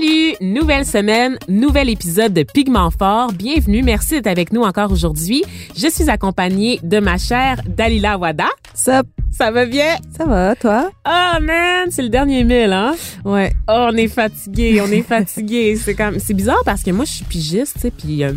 Salut! 0.00 0.34
Nouvelle 0.40 0.84
semaine, 0.84 1.38
nouvel 1.48 1.88
épisode 1.88 2.32
de 2.32 2.44
Pigment 2.44 2.90
Fort. 2.90 3.32
Bienvenue, 3.32 3.82
merci 3.82 4.14
d'être 4.14 4.26
avec 4.28 4.52
nous 4.52 4.62
encore 4.62 4.92
aujourd'hui. 4.92 5.42
Je 5.76 5.88
suis 5.88 6.08
accompagnée 6.08 6.78
de 6.84 7.00
ma 7.00 7.18
chère 7.18 7.60
Dalila 7.66 8.16
Wada. 8.16 8.46
Ça, 8.74 9.02
Ça 9.32 9.50
va 9.50 9.66
bien? 9.66 9.96
ça 10.16 10.24
va, 10.24 10.54
toi? 10.54 10.90
Oh 11.06 11.40
man, 11.42 11.88
c'est 11.90 12.02
le 12.02 12.10
dernier 12.10 12.44
mille, 12.44 12.72
hein? 12.72 12.94
Ouais. 13.24 13.52
Oh, 13.68 13.88
on 13.92 13.96
est 13.96 14.08
fatigué, 14.08 14.80
on 14.80 14.90
est 14.90 15.02
fatigué. 15.02 15.76
c'est 15.76 15.94
comme, 15.94 16.18
c'est 16.20 16.34
bizarre 16.34 16.62
parce 16.64 16.82
que 16.82 16.90
moi, 16.92 17.04
je 17.04 17.12
suis 17.12 17.24
pigiste, 17.24 17.74
tu 17.74 17.80
sais, 17.80 17.90
puis 17.90 18.22
euh, 18.22 18.32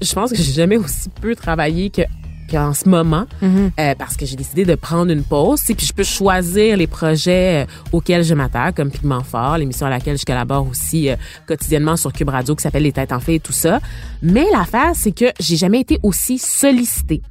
je 0.00 0.12
pense 0.14 0.30
que 0.30 0.36
j'ai 0.36 0.52
jamais 0.52 0.78
aussi 0.78 1.10
peu 1.20 1.36
travaillé 1.36 1.90
que 1.90 2.02
qu'en 2.50 2.72
ce 2.74 2.88
moment 2.88 3.26
euh, 3.42 3.94
parce 3.98 4.16
que 4.16 4.26
j'ai 4.26 4.36
décidé 4.36 4.64
de 4.64 4.74
prendre 4.74 5.12
une 5.12 5.22
pause, 5.22 5.60
puis 5.64 5.86
je 5.86 5.92
peux 5.92 6.02
choisir 6.04 6.76
les 6.76 6.86
projets 6.86 7.64
euh, 7.64 7.66
auxquels 7.92 8.24
je 8.24 8.34
m'attaque 8.34 8.76
comme 8.76 8.90
Pigment 8.90 9.22
Fort, 9.22 9.58
l'émission 9.58 9.86
à 9.86 9.90
laquelle 9.90 10.18
je 10.18 10.24
collabore 10.24 10.66
aussi 10.68 11.08
euh, 11.10 11.16
quotidiennement 11.46 11.96
sur 11.96 12.12
Cube 12.12 12.28
Radio 12.28 12.54
qui 12.54 12.62
s'appelle 12.62 12.82
Les 12.82 12.92
Têtes 12.92 13.12
en 13.12 13.20
fait 13.20 13.36
et 13.36 13.40
tout 13.40 13.52
ça. 13.52 13.80
Mais 14.22 14.46
l'affaire 14.52 14.92
c'est 14.94 15.12
que 15.12 15.26
j'ai 15.40 15.56
jamais 15.56 15.80
été 15.80 15.98
aussi 16.02 16.38
sollicitée. 16.38 17.22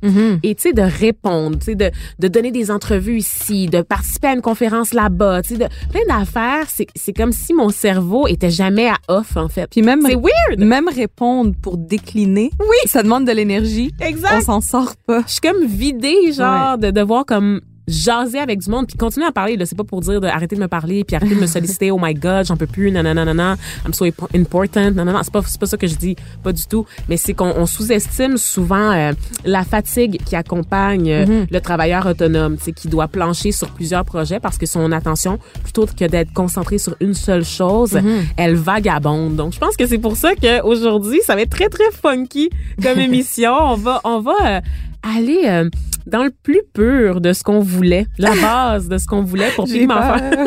Et 0.44 0.56
tu 0.56 0.62
sais 0.62 0.74
de 0.74 0.82
répondre, 0.82 1.58
tu 1.60 1.66
sais 1.66 1.76
de 1.76 1.92
de 2.20 2.28
donner 2.28 2.52
des 2.52 2.72
entrevues 2.72 3.18
ici, 3.18 3.68
de 3.68 3.82
participer 3.82 4.28
à 4.28 4.34
une 4.34 4.42
conférence 4.42 4.94
là-bas, 4.94 5.42
tu 5.42 5.50
sais 5.56 5.58
de 5.60 5.68
plein 5.92 6.02
d'affaires, 6.18 6.66
c'est 6.68 6.88
c'est 6.96 7.14
comme 7.14 7.32
si 7.32 7.54
mon 7.54 7.70
cerveau 7.70 8.28
était 8.28 8.50
jamais 8.52 8.88
à 8.90 8.98
off 9.08 9.36
en 9.38 9.48
fait. 9.48 9.68
Puis 9.70 9.82
même, 9.82 10.02
c'est 10.06 10.16
weird. 10.16 10.60
même 10.60 10.88
répondre 10.88 11.54
pour 11.62 11.78
décliner, 11.78 12.52
Oui. 12.60 12.78
ça 12.86 13.04
demande 13.04 13.26
de 13.26 13.32
l'énergie. 13.32 13.92
Exact. 14.00 14.38
On 14.38 14.42
s'en 14.42 14.62
sort 14.62 14.94
pas. 15.08 15.24
je 15.26 15.32
suis 15.32 15.42
comme 15.42 15.66
vidée, 15.66 16.32
genre, 16.34 16.78
de 16.78 16.92
devoir 16.92 17.26
comme 17.26 17.62
jaser 17.90 18.40
avec 18.40 18.60
du 18.60 18.70
monde 18.70 18.86
puis 18.86 18.98
continuer 18.98 19.26
à 19.26 19.32
parler 19.32 19.56
là. 19.56 19.66
C'est 19.66 19.78
pas 19.78 19.86
pour 19.86 20.02
dire 20.02 20.20
de 20.20 20.28
arrêter 20.28 20.58
de 20.58 20.60
me 20.62 20.68
parler 20.68 21.06
puis 21.06 21.16
arrêter 21.16 21.36
de 21.36 21.40
me 21.40 21.48
solliciter. 21.48 21.90
Oh 21.90 21.98
my 22.02 22.14
god 22.14 22.46
j'en 22.46 22.58
peux 22.58 22.68
plus 22.68 22.92
nanana 22.92 23.24
nanana 23.24 23.56
I'm 23.86 23.94
so 23.94 24.06
impo- 24.06 24.28
important 24.36 24.92
nanana. 24.92 25.22
C'est 25.24 25.32
pas 25.32 25.42
c'est 25.48 25.58
pas 25.58 25.68
ça 25.68 25.78
que 25.78 25.88
je 25.88 25.96
dis 25.96 26.18
pas 26.44 26.52
du 26.52 26.64
tout. 26.68 26.86
Mais 27.08 27.16
c'est 27.16 27.34
qu'on 27.34 27.54
on 27.56 27.66
sous-estime 27.66 28.36
souvent 28.36 28.92
euh, 28.92 29.14
la 29.46 29.64
fatigue 29.64 30.22
qui 30.26 30.36
accompagne 30.36 31.10
euh, 31.10 31.46
le 31.50 31.62
travailleur 31.62 32.06
autonome 32.08 32.58
sais 32.60 32.74
qui 32.74 32.90
doit 32.90 33.08
plancher 33.08 33.54
sur 33.54 33.70
plusieurs 33.70 34.04
projets 34.04 34.42
parce 34.42 34.58
que 34.58 34.66
son 34.66 34.92
attention 34.92 35.40
plutôt 35.64 35.86
que 35.86 36.04
d'être 36.10 36.34
concentré 36.34 36.80
sur 36.80 36.98
une 37.00 37.14
seule 37.14 37.46
chose 37.46 37.98
elle 38.36 38.56
vagabonde. 38.56 39.38
Donc 39.38 39.54
je 39.54 39.60
pense 39.60 39.78
que 39.78 39.88
c'est 39.88 39.98
pour 39.98 40.18
ça 40.18 40.36
que 40.36 40.62
aujourd'hui 40.64 41.22
ça 41.24 41.36
va 41.36 41.42
être 41.44 41.52
très 41.52 41.70
très 41.70 41.90
funky 41.94 42.50
comme 42.84 43.00
émission. 43.10 43.54
On 43.54 43.76
va 43.76 44.02
on 44.04 44.20
va 44.20 44.34
euh, 44.46 44.60
aller 45.04 45.42
euh, 45.46 45.70
dans 46.06 46.24
le 46.24 46.32
plus 46.44 46.62
pur 46.74 47.22
de 47.22 47.34
ce 47.34 47.44
qu'on 47.44 47.60
voulait, 47.60 48.06
la 48.18 48.32
base 48.42 48.88
de 48.88 48.98
ce 48.98 49.06
qu'on 49.08 49.22
voulait 49.24 49.50
pour 49.56 49.68
J'ai 49.68 49.86
peur. 49.88 50.04
Fort. 50.04 50.18
mais 50.22 50.36
non, 50.38 50.46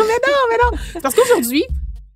mais 0.51 0.57
non. 0.65 1.01
Parce 1.03 1.15
qu'aujourd'hui, 1.15 1.65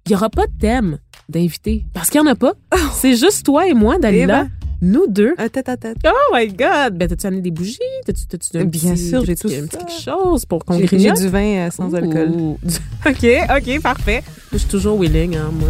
il 0.07 0.13
y 0.13 0.15
aura 0.15 0.31
pas 0.31 0.47
de 0.47 0.53
thème 0.61 0.99
d'invité. 1.29 1.85
Parce 1.95 2.11
qu'il 2.11 2.21
y 2.21 2.25
en 2.25 2.27
a 2.27 2.35
pas. 2.35 2.53
C'est 2.93 3.17
juste 3.17 3.45
toi 3.47 3.67
et 3.67 3.75
moi, 3.75 3.99
Dalila. 3.99 4.23
Eh 4.23 4.45
ben. 4.45 4.51
Nous 4.83 5.07
deux. 5.09 5.33
Un 5.39 5.49
tête 5.49 5.71
à 5.71 5.79
tête. 5.79 5.97
Oh 6.07 6.35
my 6.35 6.47
God! 6.49 6.99
Ben, 6.99 7.09
t'as-tu 7.09 7.27
amené 7.27 7.41
des 7.41 7.51
bougies? 7.53 7.79
T'as-tu, 8.05 8.27
t'as-tu 8.27 8.59
un 8.59 8.65
Bien 8.65 8.93
petit- 8.93 9.09
sûr, 9.09 9.25
j'ai 9.25 9.35
tout 9.35 9.47
un 9.49 9.51
petit 9.67 9.71
ça. 9.71 9.79
quelque 9.79 9.93
chose 10.03 10.45
pour 10.45 10.63
qu'on 10.63 10.75
J'ai 10.75 10.81
j'ai 10.87 10.97
grignote? 10.99 11.17
du 11.21 11.29
vin 11.29 11.69
euh, 11.69 11.71
sans 11.71 11.95
alcool. 11.95 12.29
OK, 13.07 13.27
OK, 13.57 13.81
parfait. 13.83 14.23
Je 14.53 14.59
suis 14.59 14.69
toujours 14.69 14.99
willing, 15.01 15.37
hein, 15.37 15.51
moi. 15.55 15.69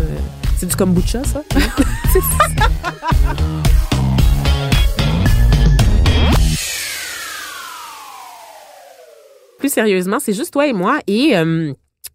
C'est 0.59 0.67
du 0.67 0.75
kombucha, 0.75 1.23
ça? 1.23 1.43
Plus 9.65 9.73
sérieusement, 9.73 10.19
c'est 10.21 10.35
juste 10.35 10.53
toi 10.53 10.67
et 10.67 10.75
moi 10.75 11.01
et 11.07 11.39
euh, 11.39 11.73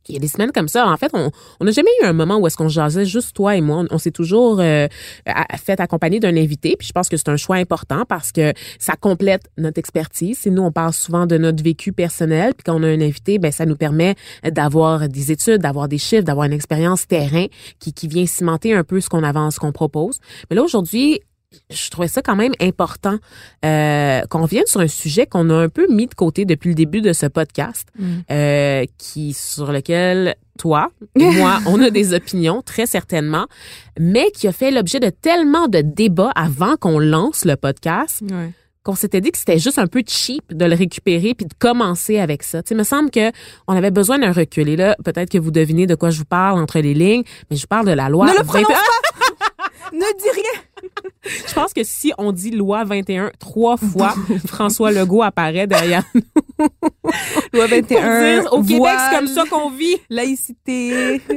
il 0.07 0.13
y 0.13 0.17
a 0.17 0.19
des 0.19 0.27
semaines 0.27 0.51
comme 0.51 0.67
ça. 0.67 0.87
En 0.87 0.97
fait, 0.97 1.11
on 1.15 1.31
n'a 1.65 1.71
jamais 1.71 1.89
eu 1.99 2.05
un 2.05 2.13
moment 2.13 2.37
où 2.37 2.45
est-ce 2.45 2.55
qu'on 2.55 2.67
jasait 2.67 3.05
juste 3.05 3.35
toi 3.35 3.55
et 3.55 3.61
moi. 3.61 3.85
On, 3.89 3.97
s'est 3.97 4.11
toujours 4.11 4.59
euh, 4.59 4.87
fait 5.57 5.79
accompagner 5.79 6.19
d'un 6.19 6.37
invité. 6.37 6.75
Puis 6.77 6.87
je 6.87 6.93
pense 6.93 7.09
que 7.09 7.17
c'est 7.17 7.29
un 7.29 7.37
choix 7.37 7.55
important 7.55 8.05
parce 8.07 8.31
que 8.31 8.53
ça 8.77 8.93
complète 8.95 9.49
notre 9.57 9.79
expertise. 9.79 10.45
Et 10.45 10.51
nous, 10.51 10.61
on 10.61 10.71
parle 10.71 10.93
souvent 10.93 11.25
de 11.25 11.39
notre 11.39 11.63
vécu 11.63 11.91
personnel. 11.91 12.53
Puis 12.55 12.65
quand 12.65 12.79
on 12.79 12.83
a 12.83 12.87
un 12.87 13.01
invité, 13.01 13.39
ben 13.39 13.51
ça 13.51 13.65
nous 13.65 13.75
permet 13.75 14.13
d'avoir 14.43 15.09
des 15.09 15.31
études, 15.31 15.63
d'avoir 15.63 15.87
des 15.87 15.97
chiffres, 15.97 16.25
d'avoir 16.25 16.45
une 16.45 16.53
expérience 16.53 17.07
terrain 17.07 17.47
qui, 17.79 17.93
qui 17.93 18.07
vient 18.07 18.27
cimenter 18.27 18.75
un 18.75 18.83
peu 18.83 19.01
ce 19.01 19.09
qu'on 19.09 19.23
avance, 19.23 19.55
ce 19.55 19.59
qu'on 19.59 19.71
propose. 19.71 20.19
Mais 20.51 20.55
là, 20.55 20.61
aujourd'hui, 20.61 21.19
je 21.69 21.89
trouvais 21.89 22.07
ça 22.07 22.21
quand 22.21 22.35
même 22.35 22.53
important 22.61 23.17
euh, 23.65 24.21
qu'on 24.29 24.43
revienne 24.43 24.65
sur 24.67 24.79
un 24.81 24.87
sujet 24.87 25.25
qu'on 25.25 25.49
a 25.49 25.55
un 25.55 25.69
peu 25.69 25.87
mis 25.91 26.07
de 26.07 26.13
côté 26.13 26.45
depuis 26.45 26.69
le 26.69 26.75
début 26.75 27.01
de 27.01 27.13
ce 27.13 27.25
podcast, 27.25 27.87
euh, 28.31 28.85
qui 28.97 29.33
sur 29.33 29.71
lequel 29.71 30.35
toi 30.59 30.89
et 31.15 31.25
moi 31.37 31.59
on 31.65 31.81
a 31.81 31.89
des 31.89 32.13
opinions 32.13 32.61
très 32.61 32.85
certainement, 32.85 33.47
mais 33.99 34.29
qui 34.31 34.47
a 34.47 34.51
fait 34.51 34.71
l'objet 34.71 34.99
de 34.99 35.09
tellement 35.09 35.67
de 35.67 35.81
débats 35.81 36.31
avant 36.35 36.75
qu'on 36.75 36.99
lance 36.99 37.45
le 37.45 37.55
podcast 37.55 38.21
Ouais. 38.21 38.51
qu'on 38.83 38.95
s'était 38.95 39.21
dit 39.21 39.31
que 39.31 39.37
c'était 39.37 39.59
juste 39.59 39.79
un 39.79 39.87
peu 39.87 40.03
cheap 40.05 40.43
de 40.53 40.65
le 40.65 40.75
récupérer 40.75 41.33
puis 41.33 41.45
de 41.45 41.53
commencer 41.57 42.19
avec 42.19 42.43
ça. 42.43 42.61
Tu 42.63 42.69
sais, 42.69 42.75
il 42.75 42.77
me 42.77 42.83
semble 42.83 43.09
que 43.11 43.31
on 43.67 43.75
avait 43.75 43.91
besoin 43.91 44.19
d'un 44.19 44.31
recul. 44.31 44.67
Et 44.69 44.75
là, 44.75 44.95
peut-être 45.03 45.29
que 45.31 45.37
vous 45.37 45.51
devinez 45.51 45.85
de 45.87 45.95
quoi 45.95 46.09
je 46.11 46.19
vous 46.19 46.25
parle 46.25 46.59
entre 46.59 46.79
les 46.79 46.93
lignes, 46.93 47.23
mais 47.49 47.55
je 47.57 47.61
vous 47.61 47.67
parle 47.67 47.85
de 47.87 47.91
la 47.91 48.09
loi. 48.09 48.25
Ne 48.27 48.31
le 48.31 48.37
21. 48.43 48.45
prononce 48.63 48.79
Ne 49.91 50.17
dis 50.17 50.29
rien! 50.29 50.61
Je 51.47 51.53
pense 51.53 51.73
que 51.73 51.83
si 51.83 52.13
on 52.17 52.31
dit 52.31 52.51
loi 52.51 52.83
21 52.83 53.31
trois 53.39 53.77
fois, 53.77 54.13
François 54.47 54.91
Legault 54.91 55.21
apparaît 55.23 55.67
derrière 55.67 56.03
nous. 56.13 56.21
Loi 57.53 57.67
Pour 57.67 57.77
21. 57.77 58.41
dire, 58.41 58.53
au 58.53 58.63
Québec, 58.63 58.91
c'est 59.09 59.15
comme 59.17 59.27
ça 59.27 59.43
qu'on 59.49 59.69
vit. 59.69 59.97
Laïcité. 60.09 61.21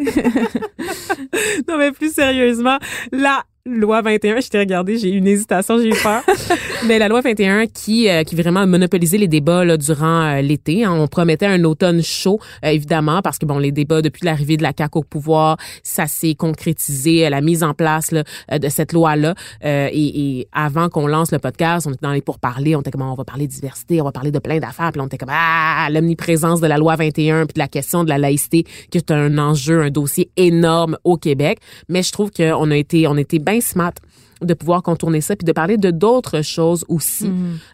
Non, 1.69 1.79
mais 1.79 1.93
plus 1.93 2.13
sérieusement, 2.13 2.79
la 3.13 3.43
loi 3.65 4.03
21, 4.03 4.41
je 4.41 4.49
t'ai 4.49 4.59
regardé, 4.59 4.99
j'ai 4.99 5.11
eu 5.11 5.19
une 5.19 5.29
hésitation, 5.29 5.79
j'ai 5.79 5.91
eu 5.91 6.03
peur. 6.03 6.23
mais 6.89 6.99
la 6.99 7.07
loi 7.07 7.21
21 7.21 7.67
qui, 7.67 8.09
euh, 8.09 8.25
qui 8.25 8.35
vraiment 8.35 8.61
a 8.61 8.67
monopolisé 8.67 9.19
les 9.19 9.29
débats 9.29 9.65
là, 9.65 9.77
durant 9.77 10.23
euh, 10.23 10.41
l'été. 10.41 10.85
hein. 10.85 10.93
On 10.93 11.07
promettait 11.07 11.47
un 11.47 11.63
automne 11.63 12.03
chaud, 12.03 12.41
euh, 12.65 12.71
évidemment, 12.71 13.23
parce 13.23 13.39
que 13.39 13.47
bon, 13.47 13.59
les 13.59 13.71
débats 13.71 14.03
depuis 14.03 14.25
l'arrivée 14.25 14.57
de 14.57 14.65
la 14.65 14.73
CAQ 14.77 14.99
au 14.99 15.03
pouvoir, 15.05 15.59
ça 15.85 16.09
s'est 16.09 16.35
concrétisé, 16.35 17.25
euh, 17.25 17.31
la 17.31 17.41
mise 17.41 17.63
en 17.63 17.73
place 17.73 18.11
là, 18.11 18.25
euh, 18.51 18.59
de 18.59 18.69
cette 18.69 18.93
loi-là. 18.93 19.37
Euh, 19.65 19.89
et, 19.93 20.39
et 20.41 20.49
avant 20.53 20.89
qu'on 20.89 21.07
lance 21.07 21.31
le 21.31 21.39
podcast, 21.39 21.87
on 21.87 21.93
était 21.93 22.05
dans 22.05 22.13
les 22.13 22.21
pourparlers, 22.21 22.75
on 22.75 22.81
était 22.81 22.91
comme, 22.91 23.03
on 23.03 23.15
va 23.15 23.25
parler 23.25 23.47
de 23.47 23.53
diversité, 23.53 24.01
on 24.01 24.05
va 24.05 24.13
parler 24.13 24.33
de 24.33 24.41
plein 24.41 24.59
d'affaires, 24.59 24.91
puis 24.91 24.99
là, 24.99 25.05
on 25.05 25.07
était 25.07 25.19
comme, 25.19 25.33
ah, 25.33 25.87
l'omniprésence 25.89 26.61
de 26.61 26.67
la 26.67 26.79
loi 26.79 26.97
21, 26.97 27.47
puis 27.47 27.55
de 27.55 27.61
la 27.61 27.69
question 27.69 28.03
de 28.03 28.09
la 28.09 28.19
laïcité, 28.19 28.65
qui 28.91 28.99
est 28.99 29.13
un 29.13 29.39
enjeu, 29.39 29.83
un 29.83 29.91
dossier 29.91 30.33
énorme 30.37 30.99
au 31.05 31.17
Québec. 31.17 31.59
Mais 31.89 32.03
je 32.03 32.11
trouve 32.11 32.33
qu'on 32.33 32.69
a 32.73 32.77
été, 32.77 33.07
on 33.07 33.17
a 33.17 33.21
été 33.21 33.39
bien 33.53 33.61
smart 33.61 33.93
de 34.41 34.55
pouvoir 34.55 34.83
contourner 34.83 35.21
ça 35.21 35.37
puis 35.37 35.45
de 35.45 35.53
parler 35.53 35.77
de 35.77 35.91
d'autres 35.93 36.43
choses 36.43 36.85
aussi, 36.89 37.31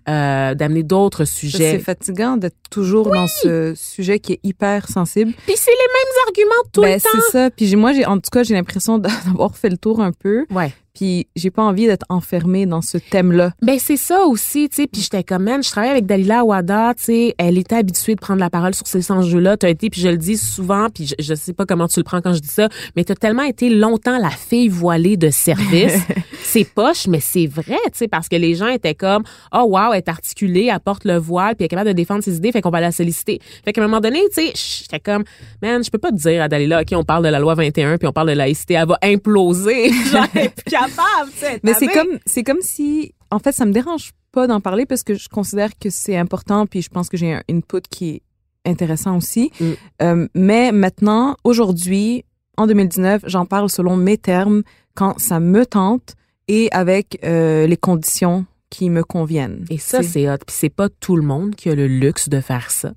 euh, 0.09 0.55
d'amener 0.55 0.83
d'autres 0.83 1.25
C'est 1.25 1.35
sujets. 1.35 1.79
fatigant 1.79 2.37
d'être 2.37 2.57
toujours 2.71 3.11
dans 3.11 3.27
ce 3.27 3.73
sujet 3.75 4.19
qui 4.19 4.35
est 4.35 4.41
hyper 4.43 4.87
sensible. 4.89 5.33
Puis 5.47 5.55
c'est 5.57 5.71
les 5.71 5.77
mêmes 5.77 6.15
arguments 6.27 6.71
tout 6.73 6.83
ben, 6.83 6.95
le 6.95 7.01
temps. 7.01 7.09
c'est 7.15 7.33
ça. 7.33 7.51
Puis 7.51 7.75
moi, 7.75 7.93
j'ai, 7.95 8.05
en 8.05 8.17
tout 8.17 8.29
cas, 8.31 8.43
j'ai 8.43 8.55
l'impression 8.55 8.99
d'avoir 9.27 9.57
fait 9.57 9.71
le 9.71 9.79
tour 9.79 10.01
un 10.01 10.13
peu. 10.13 10.45
Ouais. 10.51 10.75
Puis 10.99 11.29
j'ai 11.37 11.53
pas 11.53 11.63
envie 11.63 11.87
d'être 11.87 12.05
enfermée 12.09 12.67
dans 12.67 12.83
ce 12.83 12.99
thème-là. 12.99 13.53
Ben 13.63 13.79
c'est 13.79 13.97
ça 13.97 14.25
aussi, 14.25 14.69
tu 14.69 14.83
sais. 14.83 14.89
Puis 14.89 15.03
j'étais 15.03 15.23
comme, 15.23 15.45
man, 15.45 15.63
je 15.63 15.71
travaille 15.71 15.91
avec 15.91 16.07
Dalila 16.07 16.41
Awada, 16.41 16.93
tu 16.97 17.05
sais. 17.05 17.35
Elle 17.39 17.57
était 17.57 17.77
habituée 17.77 18.17
de 18.17 18.21
prendre 18.21 18.41
la 18.41 18.51
parole 18.51 18.75
sur 18.75 18.89
ces 18.89 19.13
enjeux-là. 19.13 19.57
T'as 19.57 19.69
été, 19.69 19.91
puis 19.91 20.01
je 20.01 20.09
le 20.09 20.17
dis 20.17 20.37
souvent, 20.37 20.89
puis 20.93 21.07
je, 21.07 21.15
je 21.21 21.35
sais 21.35 21.53
pas 21.53 21.67
comment 21.67 21.87
tu 21.87 22.01
le 22.01 22.05
prends 22.05 22.21
quand 22.21 22.33
je 22.33 22.41
dis 22.41 22.49
ça, 22.49 22.69
mais 22.97 23.05
t'as 23.05 23.15
tellement 23.15 23.45
été 23.45 23.71
longtemps 23.71 24.19
la 24.19 24.31
fille 24.31 24.67
voilée 24.67 25.17
de 25.17 25.31
service. 25.31 26.03
c'est 26.43 26.65
poche, 26.65 27.07
mais 27.07 27.21
c'est 27.21 27.47
vrai, 27.47 27.79
tu 27.87 27.99
sais, 27.99 28.09
parce 28.09 28.29
que 28.29 28.35
les 28.35 28.57
gens 28.57 28.67
étaient 28.67 28.97
comme, 28.97 29.23
oh 29.53 29.67
wow, 29.69 29.93
elle 29.93 29.99
est 29.99 30.09
articulée, 30.09 30.69
elle 30.73 30.81
porte 30.81 31.05
le 31.05 31.17
voile, 31.17 31.55
puis 31.55 31.63
elle 31.63 31.67
est 31.67 31.69
capable 31.69 31.91
de 31.91 31.95
défendre 31.95 32.25
ses 32.25 32.37
idées, 32.37 32.51
fait 32.51 32.61
qu'on 32.61 32.71
va 32.71 32.81
la 32.81 32.91
solliciter. 32.91 33.41
Fait 33.65 33.73
qu'à 33.73 33.83
un 33.83 33.87
moment 33.87 34.01
donné, 34.01 34.21
tu 34.35 34.43
sais, 34.43 34.53
j'étais 34.83 34.99
comme, 34.99 35.23
man, 35.63 35.85
je 35.85 35.91
peux 35.91 35.99
pas 35.99 36.11
te 36.11 36.17
dire 36.17 36.43
à 36.43 36.49
Dalila, 36.49 36.81
ok, 36.81 36.89
on 36.95 37.05
parle 37.05 37.23
de 37.23 37.29
la 37.29 37.39
loi 37.39 37.55
21, 37.55 37.99
puis 37.99 38.09
on 38.09 38.13
parle 38.13 38.31
de 38.31 38.35
laïcité, 38.35 38.75
elle 38.75 38.89
va 38.89 38.99
imploser. 39.03 39.91
Genre, 40.13 40.88
capable, 40.91 41.31
tu 41.33 41.39
sais. 41.39 41.61
Mais 41.63 41.75
c'est 41.75 41.89
comme, 41.89 42.19
c'est 42.27 42.43
comme 42.43 42.61
si, 42.61 43.15
en 43.31 43.39
fait, 43.39 43.53
ça 43.53 43.65
me 43.65 43.73
dérange 43.73 44.13
pas 44.13 44.19
pas 44.33 44.47
d'en 44.47 44.61
parler 44.61 44.87
parce 44.87 45.03
que 45.03 45.15
je 45.15 45.29
considère 45.29 45.71
que 45.79 45.91
c'est 45.91 46.17
important, 46.17 46.67
puis 46.67 46.83
je 46.83 46.89
pense 46.89 47.09
que 47.09 47.17
j'ai 47.17 47.33
un 47.33 47.43
input 47.51 47.83
qui 47.89 48.11
est 48.11 48.23
intéressant 48.71 49.17
aussi. 49.17 49.51
Mm. 49.61 49.65
Euh, 50.03 50.29
mais 50.35 50.73
maintenant, 50.73 51.37
aujourd'hui, 51.45 52.25
en 52.57 52.67
2019, 52.67 53.23
j'en 53.27 53.47
parle 53.47 53.71
selon 53.71 53.97
mes 53.97 54.19
termes, 54.19 54.63
quand 54.95 55.19
ça 55.19 55.41
me 55.41 55.65
tente 55.65 56.15
et 56.49 56.69
avec 56.73 57.19
euh, 57.25 57.67
les 57.67 57.77
conditions 57.77 58.47
qui 58.71 58.91
me 58.91 59.03
conviennent. 59.03 59.65
Et 59.71 59.79
ça, 59.79 60.03
c'est 60.03 60.29
hot. 60.29 60.37
Puis 60.47 60.57
c'est 60.59 60.69
pas 60.69 60.89
tout 60.89 61.17
le 61.17 61.23
monde 61.23 61.55
qui 61.55 61.71
a 61.71 61.75
le 61.75 61.87
luxe 61.87 62.29
de 62.29 62.41
faire 62.41 62.71
ça. 62.71 62.93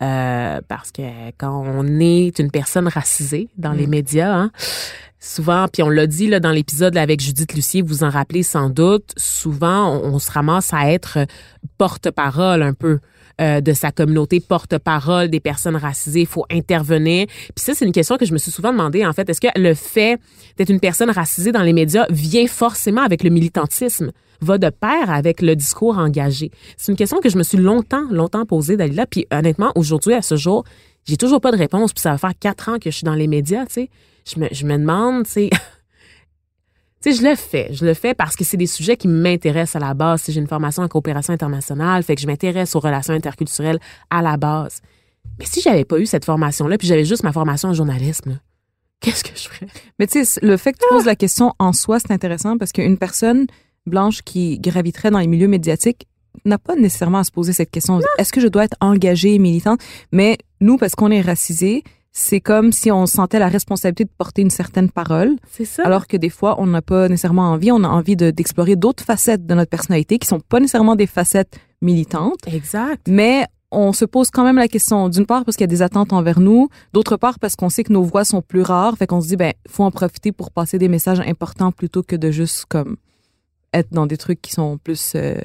Euh, 0.00 0.60
parce 0.66 0.90
que 0.90 1.02
quand 1.38 1.62
on 1.64 2.00
est 2.00 2.38
une 2.40 2.50
personne 2.50 2.88
racisée 2.88 3.48
dans 3.56 3.72
les 3.72 3.86
Mm. 3.86 3.90
médias, 3.90 4.34
hein, 4.34 4.50
souvent, 5.22 5.66
puis 5.72 5.82
on 5.82 5.88
l'a 5.88 6.06
dit 6.06 6.26
là 6.26 6.40
dans 6.40 6.50
l'épisode 6.50 6.96
avec 6.96 7.20
Judith 7.20 7.54
Lucier, 7.54 7.80
vous 7.80 8.02
en 8.02 8.10
rappelez 8.10 8.42
sans 8.42 8.68
doute, 8.70 9.12
souvent 9.16 10.00
on, 10.02 10.14
on 10.14 10.18
se 10.18 10.30
ramasse 10.30 10.74
à 10.74 10.90
être 10.90 11.18
porte-parole 11.78 12.62
un 12.62 12.74
peu 12.74 12.98
euh, 13.40 13.60
de 13.60 13.72
sa 13.72 13.92
communauté, 13.92 14.40
porte-parole 14.40 15.28
des 15.28 15.40
personnes 15.40 15.76
racisées, 15.76 16.20
il 16.20 16.26
faut 16.26 16.44
intervenir. 16.50 17.26
Puis 17.26 17.64
ça, 17.64 17.72
c'est 17.74 17.86
une 17.86 17.92
question 17.92 18.18
que 18.18 18.26
je 18.26 18.32
me 18.32 18.38
suis 18.38 18.50
souvent 18.50 18.72
demandé 18.72 19.06
en 19.06 19.12
fait. 19.12 19.28
Est-ce 19.30 19.40
que 19.40 19.48
le 19.56 19.74
fait 19.74 20.18
d'être 20.58 20.70
une 20.70 20.80
personne 20.80 21.10
racisée 21.10 21.50
dans 21.50 21.62
les 21.62 21.72
médias 21.72 22.04
vient 22.10 22.46
forcément 22.46 23.02
avec 23.02 23.22
le 23.22 23.30
militantisme, 23.30 24.10
va 24.42 24.58
de 24.58 24.68
pair 24.68 25.08
avec 25.08 25.40
le 25.40 25.56
discours 25.56 25.98
engagé? 25.98 26.50
C'est 26.76 26.92
une 26.92 26.98
question 26.98 27.20
que 27.20 27.30
je 27.30 27.38
me 27.38 27.42
suis 27.42 27.58
longtemps, 27.58 28.04
longtemps 28.10 28.44
posée, 28.44 28.76
Dalila. 28.76 29.06
Puis 29.06 29.26
honnêtement, 29.32 29.72
aujourd'hui, 29.76 30.14
à 30.14 30.20
ce 30.20 30.36
jour, 30.36 30.64
j'ai 31.06 31.16
toujours 31.16 31.40
pas 31.40 31.52
de 31.52 31.56
réponse. 31.58 31.92
Puis 31.92 32.02
ça 32.02 32.10
va 32.10 32.18
faire 32.18 32.34
quatre 32.38 32.68
ans 32.68 32.78
que 32.78 32.90
je 32.90 32.96
suis 32.96 33.04
dans 33.04 33.14
les 33.14 33.28
médias, 33.28 33.64
tu 33.66 33.72
sais. 33.72 33.90
Je 34.24 34.40
me, 34.40 34.48
je 34.50 34.64
me 34.66 34.76
demande, 34.76 35.24
tu 35.24 35.32
sais... 35.32 35.50
Tu 37.02 37.12
sais, 37.12 37.20
je 37.20 37.28
le 37.28 37.34
fais. 37.34 37.72
Je 37.72 37.84
le 37.84 37.94
fais 37.94 38.14
parce 38.14 38.36
que 38.36 38.44
c'est 38.44 38.56
des 38.56 38.68
sujets 38.68 38.96
qui 38.96 39.08
m'intéressent 39.08 39.82
à 39.82 39.84
la 39.84 39.92
base. 39.92 40.22
Si 40.22 40.30
j'ai 40.30 40.38
une 40.38 40.46
formation 40.46 40.84
en 40.84 40.88
coopération 40.88 41.32
internationale, 41.32 42.04
fait 42.04 42.14
que 42.14 42.20
je 42.20 42.28
m'intéresse 42.28 42.76
aux 42.76 42.80
relations 42.80 43.12
interculturelles 43.12 43.80
à 44.08 44.22
la 44.22 44.36
base. 44.36 44.80
Mais 45.40 45.44
si 45.44 45.60
j'avais 45.60 45.84
pas 45.84 45.98
eu 45.98 46.06
cette 46.06 46.24
formation-là, 46.24 46.78
puis 46.78 46.86
j'avais 46.86 47.04
juste 47.04 47.24
ma 47.24 47.32
formation 47.32 47.70
en 47.70 47.74
journalisme, 47.74 48.38
qu'est-ce 49.00 49.24
que 49.24 49.36
je 49.36 49.48
ferais? 49.48 49.66
Mais 49.98 50.06
tu 50.06 50.24
sais, 50.24 50.40
le 50.46 50.56
fait 50.56 50.74
que 50.74 50.78
tu 50.78 50.84
poses 50.90 51.06
la 51.06 51.16
question 51.16 51.52
en 51.58 51.72
soi, 51.72 51.98
c'est 51.98 52.12
intéressant 52.12 52.56
parce 52.56 52.70
qu'une 52.70 52.98
personne 52.98 53.46
blanche 53.84 54.22
qui 54.22 54.60
graviterait 54.60 55.10
dans 55.10 55.18
les 55.18 55.26
milieux 55.26 55.48
médiatiques 55.48 56.06
n'a 56.44 56.58
pas 56.58 56.76
nécessairement 56.76 57.18
à 57.18 57.24
se 57.24 57.32
poser 57.32 57.52
cette 57.52 57.70
question. 57.70 58.00
Est-ce 58.18 58.32
que 58.32 58.40
je 58.40 58.48
dois 58.48 58.64
être 58.64 58.76
engagée 58.80 59.34
et 59.34 59.38
militante? 59.38 59.80
Mais 60.12 60.38
nous, 60.60 60.78
parce 60.78 60.94
qu'on 60.94 61.10
est 61.10 61.20
racisés, 61.20 61.82
c'est 62.12 62.40
comme 62.40 62.72
si 62.72 62.90
on 62.92 63.06
sentait 63.06 63.38
la 63.38 63.48
responsabilité 63.48 64.04
de 64.04 64.10
porter 64.16 64.42
une 64.42 64.50
certaine 64.50 64.90
parole, 64.90 65.36
C'est 65.50 65.64
ça. 65.64 65.82
alors 65.84 66.06
que 66.06 66.16
des 66.18 66.28
fois, 66.28 66.56
on 66.60 66.66
n'a 66.66 66.82
pas 66.82 67.08
nécessairement 67.08 67.50
envie. 67.50 67.72
On 67.72 67.82
a 67.84 67.88
envie 67.88 68.16
de- 68.16 68.30
d'explorer 68.30 68.76
d'autres 68.76 69.02
facettes 69.04 69.46
de 69.46 69.54
notre 69.54 69.70
personnalité 69.70 70.18
qui 70.18 70.28
sont 70.28 70.40
pas 70.40 70.60
nécessairement 70.60 70.94
des 70.96 71.06
facettes 71.06 71.58
militantes, 71.80 72.46
exact. 72.46 73.06
mais 73.08 73.46
on 73.74 73.94
se 73.94 74.04
pose 74.04 74.30
quand 74.30 74.44
même 74.44 74.56
la 74.58 74.68
question, 74.68 75.08
d'une 75.08 75.24
part 75.24 75.46
parce 75.46 75.56
qu'il 75.56 75.64
y 75.64 75.70
a 75.70 75.74
des 75.74 75.80
attentes 75.80 76.12
envers 76.12 76.38
nous, 76.40 76.68
d'autre 76.92 77.16
part 77.16 77.38
parce 77.38 77.56
qu'on 77.56 77.70
sait 77.70 77.82
que 77.84 77.92
nos 77.92 78.02
voix 78.02 78.24
sont 78.26 78.42
plus 78.42 78.60
rares, 78.60 78.98
fait 78.98 79.06
qu'on 79.06 79.22
se 79.22 79.28
dit, 79.28 79.36
ben, 79.36 79.54
faut 79.66 79.82
en 79.84 79.90
profiter 79.90 80.30
pour 80.32 80.50
passer 80.50 80.76
des 80.78 80.88
messages 80.88 81.20
importants 81.20 81.72
plutôt 81.72 82.02
que 82.02 82.14
de 82.14 82.30
juste, 82.30 82.66
comme, 82.68 82.96
être 83.72 83.88
dans 83.90 84.04
des 84.06 84.18
trucs 84.18 84.42
qui 84.42 84.52
sont 84.52 84.76
plus 84.76 85.14
euh, 85.16 85.36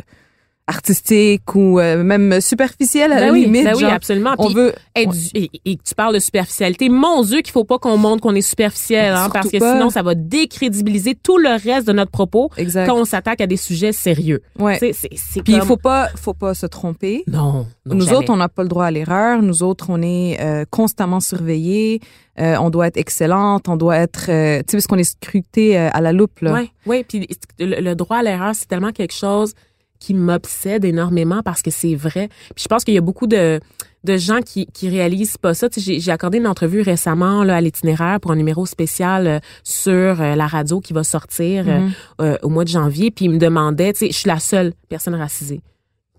artistiques 0.68 1.56
ou 1.56 1.80
euh, 1.80 2.04
même 2.04 2.40
superficiels 2.42 3.12
à 3.14 3.16
Ben 3.16 3.26
la 3.28 3.32
oui, 3.32 3.46
limite. 3.46 3.64
ben 3.64 3.76
oui, 3.76 3.86
absolument. 3.86 4.36
on 4.38 4.46
Puis 4.48 4.56
veut... 4.56 4.74
être 4.96 5.14
et, 5.34 5.50
et 5.66 5.78
tu 5.78 5.96
parles 5.96 6.14
de 6.14 6.20
superficialité. 6.20 6.90
Mon 6.90 7.24
Dieu, 7.24 7.38
qu'il 7.42 7.52
faut 7.52 7.64
pas 7.64 7.80
qu'on 7.80 7.98
montre 7.98 8.22
qu'on 8.22 8.36
est 8.36 8.42
superficiel, 8.42 9.14
hein, 9.14 9.30
parce 9.32 9.50
que 9.50 9.58
pas. 9.58 9.74
sinon 9.74 9.90
ça 9.90 10.02
va 10.04 10.14
décrédibiliser 10.16 11.16
tout 11.16 11.38
le 11.38 11.50
reste 11.50 11.88
de 11.88 11.94
notre 11.94 12.12
propos 12.12 12.50
Exact. 12.58 12.86
quand 12.88 12.98
on 13.00 13.06
s'attaque 13.06 13.42
à 13.42 13.48
des 13.48 13.58
sujets 13.58 13.92
sérieux. 13.94 14.42
Ouais. 14.60 14.78
C'est 14.80 14.92
c'est 14.94 15.42
Puis 15.42 15.54
il 15.54 15.60
comme- 15.60 15.68
faut 15.68 15.78
pas, 15.78 16.10
faut 16.16 16.34
pas 16.34 16.54
se 16.54 16.66
tromper. 16.66 17.24
non, 17.28 17.66
non, 17.86 17.96
Nous 17.96 18.02
jamais. 18.06 18.18
autres, 18.18 18.34
on 18.34 18.38
n'a 18.38 18.50
pas 18.50 18.64
le 18.64 18.70
droit 18.70 18.86
à 18.86 18.92
l'erreur. 18.92 19.42
Nous 19.42 19.64
autres, 19.64 19.86
on 19.90 20.02
est 20.02 20.38
euh, 20.42 20.66
constamment 20.70 21.20
surveillés. 21.20 22.02
Euh, 22.40 22.56
on 22.60 22.70
doit 22.70 22.88
être 22.88 22.98
excellente. 22.98 23.68
On 23.70 23.78
doit 23.78 23.96
être, 23.98 24.26
euh, 24.30 24.58
tu 24.60 24.66
sais, 24.72 24.78
parce 24.78 24.88
qu'on 24.88 24.98
est 24.98 25.04
scruté 25.04 25.78
euh, 25.78 25.90
à 25.92 26.02
la 26.02 26.12
loupe. 26.12 26.40
Là. 26.42 26.54
Oui, 26.54 26.72
oui. 26.86 27.06
Puis 27.08 27.28
le, 27.60 27.82
le 27.82 27.96
droit 27.96 28.18
à 28.18 28.24
l'erreur, 28.24 28.54
c'est 28.54 28.68
tellement 28.68 28.92
quelque 28.92 29.14
chose 29.14 29.54
qui 30.00 30.14
m'obsède 30.14 30.86
énormément 30.86 31.42
parce 31.44 31.62
que 31.62 31.72
c'est 31.72 31.96
vrai. 31.96 32.30
Puis 32.56 32.64
je 32.64 32.68
pense 32.68 32.84
qu'il 32.84 32.94
y 32.94 32.98
a 32.98 33.02
beaucoup 33.02 33.28
de, 33.28 33.60
de 34.04 34.18
gens 34.18 34.42
qui, 34.42 34.68
qui 34.68 34.90
réalisent 34.90 35.38
pas 35.38 35.54
ça. 35.54 35.70
Tu 35.70 35.82
sais, 35.82 36.00
j'ai, 36.00 36.12
accordé 36.12 36.38
une 36.38 36.48
entrevue 36.48 36.82
récemment 36.82 37.44
là, 37.44 37.56
à 37.58 37.62
l'itinéraire 37.62 38.20
pour 38.20 38.32
un 38.32 38.36
numéro 38.36 38.66
spécial 38.66 39.28
euh, 39.28 39.40
sur 39.64 39.92
euh, 40.22 40.36
la 40.36 40.48
radio 40.48 40.80
qui 40.82 40.94
va 40.94 41.04
sortir 41.04 41.66
euh, 41.68 41.80
Mhm. 41.80 41.92
euh, 42.22 42.38
au 42.44 42.50
mois 42.50 42.64
de 42.64 42.70
janvier. 42.70 43.12
Puis 43.12 43.26
ils 43.26 43.32
me 43.32 43.38
demandaient, 43.40 43.94
tu 43.94 44.00
sais, 44.00 44.12
je 44.12 44.18
suis 44.18 44.28
la 44.28 44.40
seule 44.40 44.74
personne 44.90 45.16
racisée 45.16 45.62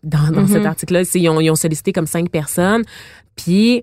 dans, 0.03 0.31
dans 0.31 0.43
Mhm. 0.43 0.49
cet 0.49 0.67
article-là. 0.67 1.05
Tu 1.05 1.11
sais, 1.13 1.21
Ils 1.21 1.29
ont, 1.29 1.41
ils 1.41 1.51
ont 1.51 1.57
sollicité 1.57 1.93
comme 1.93 2.07
cinq 2.07 2.31
personnes. 2.31 2.83
Puis 3.37 3.83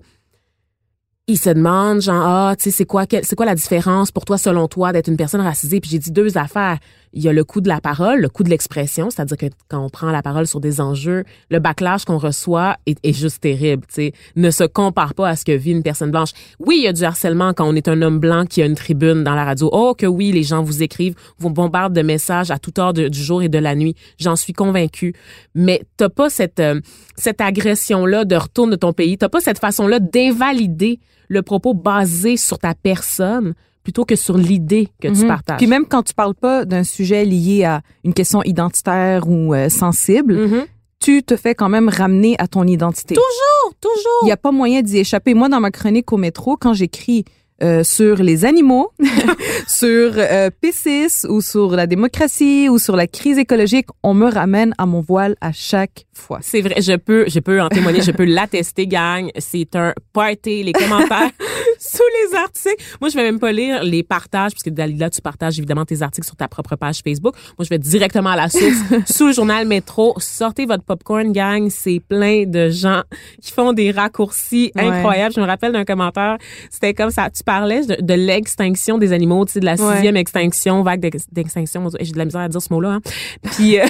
ils 1.28 1.38
se 1.38 1.50
demandent 1.50 2.00
genre 2.00 2.22
ah 2.24 2.54
tu 2.56 2.64
sais 2.64 2.70
c'est 2.70 2.84
quoi 2.84 3.04
quel- 3.04 3.24
c'est 3.24 3.34
quoi 3.34 3.46
la 3.46 3.56
différence 3.56 4.12
pour 4.12 4.24
toi 4.24 4.38
selon 4.38 4.68
toi 4.68 4.92
d'être 4.92 5.08
une 5.08 5.16
personne 5.16 5.40
racisée? 5.40 5.80
Puis 5.80 5.90
j'ai 5.90 5.98
dit 5.98 6.12
deux 6.12 6.38
affaires 6.38 6.78
il 7.16 7.22
y 7.22 7.28
a 7.28 7.32
le 7.32 7.42
coût 7.44 7.60
de 7.60 7.68
la 7.68 7.80
parole 7.80 8.20
le 8.20 8.28
coût 8.28 8.44
de 8.44 8.50
l'expression 8.50 9.10
c'est-à-dire 9.10 9.36
que 9.36 9.46
quand 9.68 9.84
on 9.84 9.88
prend 9.88 10.10
la 10.10 10.22
parole 10.22 10.46
sur 10.46 10.60
des 10.60 10.80
enjeux 10.80 11.24
le 11.50 11.58
backlash 11.58 12.04
qu'on 12.04 12.18
reçoit 12.18 12.76
est, 12.86 13.12
juste 13.12 13.40
terrible 13.40 13.84
tu 13.88 13.94
sais. 13.94 14.12
Ne 14.36 14.50
se 14.50 14.64
compare 14.64 15.14
pas 15.14 15.30
à 15.30 15.36
ce 15.36 15.44
que 15.44 15.52
vit 15.52 15.72
une 15.72 15.82
personne 15.82 16.10
blanche. 16.10 16.30
Oui 16.60 16.76
il 16.78 16.84
y 16.84 16.88
a 16.88 16.92
du 16.92 17.02
harcèlement 17.02 17.54
quand 17.54 17.66
on 17.66 17.74
est 17.74 17.88
un 17.88 18.02
homme 18.02 18.18
blanc 18.18 18.44
qui 18.44 18.62
a 18.62 18.66
une 18.66 18.74
tribune 18.74 19.24
dans 19.24 19.34
la 19.34 19.44
radio. 19.44 19.70
Oh 19.72 19.94
que 19.96 20.06
oui 20.06 20.30
les 20.30 20.42
gens 20.42 20.62
vous 20.62 20.82
écrivent 20.82 21.14
vous 21.38 21.50
bombardent 21.50 21.94
de 21.94 22.02
messages 22.02 22.50
à 22.50 22.58
toute 22.58 22.78
heure 22.78 22.92
du 22.92 23.10
jour 23.12 23.42
et 23.42 23.48
de 23.48 23.58
la 23.58 23.74
nuit. 23.74 23.94
J'en 24.18 24.36
suis 24.36 24.52
convaincue. 24.52 25.14
Mais 25.54 25.82
t'as 25.96 26.10
pas 26.10 26.28
cette 26.28 26.60
euh, 26.60 26.80
cette 27.16 27.40
agression 27.40 28.04
là 28.04 28.24
de 28.24 28.36
retour 28.36 28.68
de 28.68 28.76
ton 28.76 28.92
pays. 28.92 29.16
T'as 29.16 29.30
pas 29.30 29.40
cette 29.40 29.58
façon 29.58 29.86
là 29.86 30.00
d'invalider 30.00 31.00
le 31.28 31.42
propos 31.42 31.74
basé 31.74 32.36
sur 32.36 32.58
ta 32.58 32.74
personne 32.74 33.54
plutôt 33.86 34.04
que 34.04 34.16
sur 34.16 34.36
l'idée 34.36 34.88
que 35.00 35.06
tu 35.06 35.20
Mhm. 35.22 35.28
partages. 35.28 35.58
Puis 35.58 35.68
même 35.68 35.86
quand 35.86 36.02
tu 36.02 36.12
parles 36.12 36.34
pas 36.34 36.64
d'un 36.64 36.82
sujet 36.82 37.24
lié 37.24 37.62
à 37.62 37.82
une 38.02 38.14
question 38.14 38.42
identitaire 38.42 39.28
ou 39.28 39.54
euh, 39.54 39.68
sensible, 39.68 40.34
Mhm. 40.34 40.64
tu 40.98 41.22
te 41.22 41.36
fais 41.36 41.54
quand 41.54 41.68
même 41.68 41.88
ramener 41.88 42.34
à 42.40 42.48
ton 42.48 42.64
identité. 42.66 43.14
Toujours, 43.14 43.74
toujours. 43.80 44.20
Il 44.22 44.28
y 44.28 44.32
a 44.32 44.36
pas 44.36 44.50
moyen 44.50 44.82
d'y 44.82 44.98
échapper. 44.98 45.34
Moi, 45.34 45.48
dans 45.48 45.60
ma 45.60 45.70
chronique 45.70 46.12
au 46.12 46.16
métro, 46.16 46.56
quand 46.56 46.72
j'écris 46.74 47.24
euh, 47.62 47.84
sur 47.84 48.16
les 48.16 48.44
animaux, 48.44 48.90
sur 49.68 50.12
euh, 50.16 50.50
P6 50.62 51.26
ou 51.28 51.40
sur 51.40 51.70
la 51.76 51.86
démocratie 51.86 52.68
ou 52.68 52.78
sur 52.80 52.96
la 52.96 53.06
crise 53.06 53.38
écologique, 53.38 53.86
on 54.02 54.14
me 54.14 54.26
ramène 54.28 54.74
à 54.78 54.84
mon 54.86 55.00
voile 55.00 55.36
à 55.40 55.52
chaque 55.52 56.05
fois. 56.16 56.38
C'est 56.42 56.60
vrai, 56.60 56.80
je 56.80 56.96
peux, 56.96 57.24
je 57.28 57.40
peux 57.40 57.60
en 57.60 57.68
témoigner, 57.68 58.00
je 58.02 58.10
peux 58.10 58.24
l'attester, 58.24 58.86
gang. 58.86 59.30
C'est 59.38 59.74
un 59.76 59.92
party, 60.12 60.62
les 60.62 60.72
commentaires 60.72 61.30
sous 61.78 62.02
les 62.30 62.36
articles. 62.36 62.82
Moi, 63.00 63.10
je 63.10 63.16
vais 63.16 63.22
même 63.24 63.38
pas 63.38 63.52
lire 63.52 63.82
les 63.84 64.02
partages, 64.02 64.52
parce 64.52 64.62
que 64.62 64.70
Dalila, 64.70 65.10
tu 65.10 65.20
partages 65.20 65.58
évidemment 65.58 65.84
tes 65.84 66.02
articles 66.02 66.26
sur 66.26 66.36
ta 66.36 66.48
propre 66.48 66.76
page 66.76 67.00
Facebook. 67.04 67.34
Moi, 67.58 67.64
je 67.64 67.68
vais 67.68 67.78
directement 67.78 68.30
à 68.30 68.36
la 68.36 68.48
source, 68.48 68.76
sous 69.06 69.26
le 69.28 69.32
journal 69.32 69.66
Métro. 69.66 70.14
Sortez 70.18 70.66
votre 70.66 70.84
popcorn, 70.84 71.32
gang. 71.32 71.68
C'est 71.70 72.00
plein 72.00 72.44
de 72.46 72.70
gens 72.70 73.02
qui 73.42 73.52
font 73.52 73.72
des 73.72 73.90
raccourcis 73.90 74.72
Ouais. 74.74 74.82
incroyables. 74.84 75.34
Je 75.34 75.40
me 75.40 75.46
rappelle 75.46 75.72
d'un 75.72 75.84
commentaire, 75.84 76.38
c'était 76.70 76.94
comme 76.94 77.10
ça. 77.10 77.28
Tu 77.30 77.42
parlais 77.42 77.84
de, 77.86 77.96
de 78.00 78.14
l'extinction 78.14 78.98
des 78.98 79.12
animaux, 79.12 79.44
tu 79.44 79.52
sais, 79.52 79.60
de 79.60 79.64
la 79.64 79.74
Ouais. 79.76 79.94
sixième 79.94 80.16
extinction, 80.16 80.82
vague 80.82 81.00
d'ex- 81.00 81.26
d'extinction. 81.30 81.88
J'ai 82.00 82.12
de 82.12 82.18
la 82.18 82.24
misère 82.24 82.40
à 82.40 82.48
dire 82.48 82.62
ce 82.62 82.72
mot-là. 82.72 82.90
Hein. 82.94 83.00
Puis, 83.42 83.78
euh, 83.78 83.84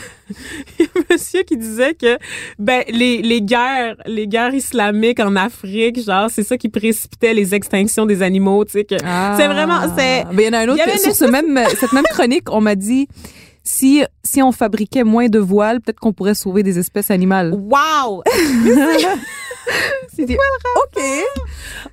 il 0.78 0.84
y 0.84 0.88
a 0.88 0.90
un 1.00 1.02
monsieur 1.10 1.42
qui 1.42 1.56
disait 1.56 1.94
que 1.94 2.15
ben 2.58 2.82
les, 2.88 3.22
les 3.22 3.42
guerres 3.42 3.96
les 4.06 4.26
guerres 4.26 4.54
islamiques 4.54 5.20
en 5.20 5.36
Afrique 5.36 6.02
genre 6.02 6.28
c'est 6.30 6.42
ça 6.42 6.56
qui 6.56 6.68
précipitait 6.68 7.34
les 7.34 7.54
extinctions 7.54 8.06
des 8.06 8.22
animaux 8.22 8.64
tu 8.64 8.72
sais 8.72 8.84
que 8.84 8.96
c'est 8.98 9.48
vraiment 9.48 9.80
c'est 9.96 10.24
Ben, 10.24 10.38
il 10.38 10.44
y 10.44 10.48
en 10.48 10.52
a 10.52 10.58
un 10.60 10.68
autre 10.68 10.98
sur 10.98 11.14
ce 11.14 11.24
même 11.24 11.60
cette 11.80 11.92
même 11.92 12.04
chronique, 12.04 12.50
on 12.50 12.60
m'a 12.60 12.74
dit 12.74 13.08
si 13.62 14.02
si 14.22 14.42
on 14.42 14.52
fabriquait 14.52 15.04
moins 15.04 15.28
de 15.28 15.38
voiles, 15.38 15.80
peut-être 15.80 15.98
qu'on 16.00 16.12
pourrait 16.12 16.34
sauver 16.34 16.62
des 16.62 16.78
espèces 16.78 17.10
animales. 17.10 17.52
wow 17.54 18.22
C'est 20.14 20.24
OK. 20.24 21.02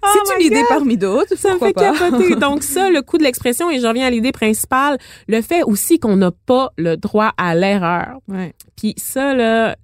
Oh 0.01 0.08
C'est 0.13 0.36
une 0.39 0.46
idée 0.46 0.62
God. 0.62 0.68
parmi 0.70 0.98
d'autres. 0.98 1.36
ça 1.38 1.53
me 1.53 1.60
fait 1.60 1.74
pas? 1.74 1.92
capoter 1.94 2.36
donc 2.38 2.63
ça 2.63 2.89
le 2.89 3.01
coup 3.01 3.18
de 3.18 3.24
l'expression 3.24 3.70
et 3.70 3.80
je 3.80 3.88
reviens 3.88 4.08
à 4.08 4.10
l'idée 4.10 4.32
principale 4.32 4.98
le 5.27 5.42
fait 5.42 5.63
aussi 5.63 6.00
qu'on 6.00 6.15
n'a 6.15 6.32
pas 6.32 6.72
le 6.77 6.96
droit 6.98 7.32
à 7.38 7.56
l'erreur 7.56 8.18
Ouais. 8.27 8.53
Puis 8.75 8.94
ça, 8.98 9.34
là, 9.34 9.75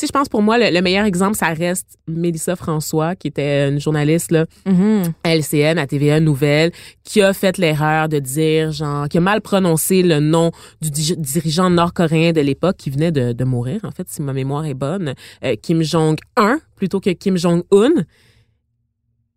sais, 0.00 0.06
je 0.06 0.12
pense 0.12 0.28
pour 0.28 0.42
moi, 0.42 0.58
le, 0.58 0.70
le 0.74 0.80
meilleur 0.82 1.04
exemple, 1.04 1.36
ça 1.36 1.48
reste 1.48 1.96
Mélissa 2.08 2.56
François, 2.56 3.14
qui 3.16 3.28
était 3.28 3.68
une 3.68 3.80
journaliste, 3.80 4.30
là, 4.32 4.46
Mhm. 4.66 5.02
à 5.24 5.34
LCN, 5.36 5.78
à 5.78 5.86
TVA 5.86 6.20
Nouvelle, 6.20 6.72
qui 7.04 7.22
a 7.22 7.32
fait 7.32 7.58
l'erreur 7.58 8.08
de 8.08 8.18
dire, 8.18 8.72
genre, 8.72 9.08
qui 9.08 9.18
a 9.18 9.20
mal 9.20 9.40
prononcé 9.40 10.02
le 10.02 10.20
nom 10.20 10.50
du 10.80 10.90
di- 10.90 11.16
dirigeant 11.16 11.70
nord-coréen 11.70 12.32
de 12.32 12.40
l'époque, 12.40 12.76
qui 12.76 12.90
venait 12.90 13.12
de, 13.12 13.32
de 13.32 13.44
mourir, 13.44 13.80
en 13.84 13.90
fait, 13.90 14.08
si 14.08 14.22
ma 14.22 14.32
mémoire 14.32 14.64
est 14.66 14.74
bonne, 14.74 15.14
euh, 15.44 15.54
Kim 15.60 15.82
Jong-un, 15.82 16.60
plutôt 16.76 17.00
que 17.00 17.10
Kim 17.10 17.36
Jong-un. 17.36 18.04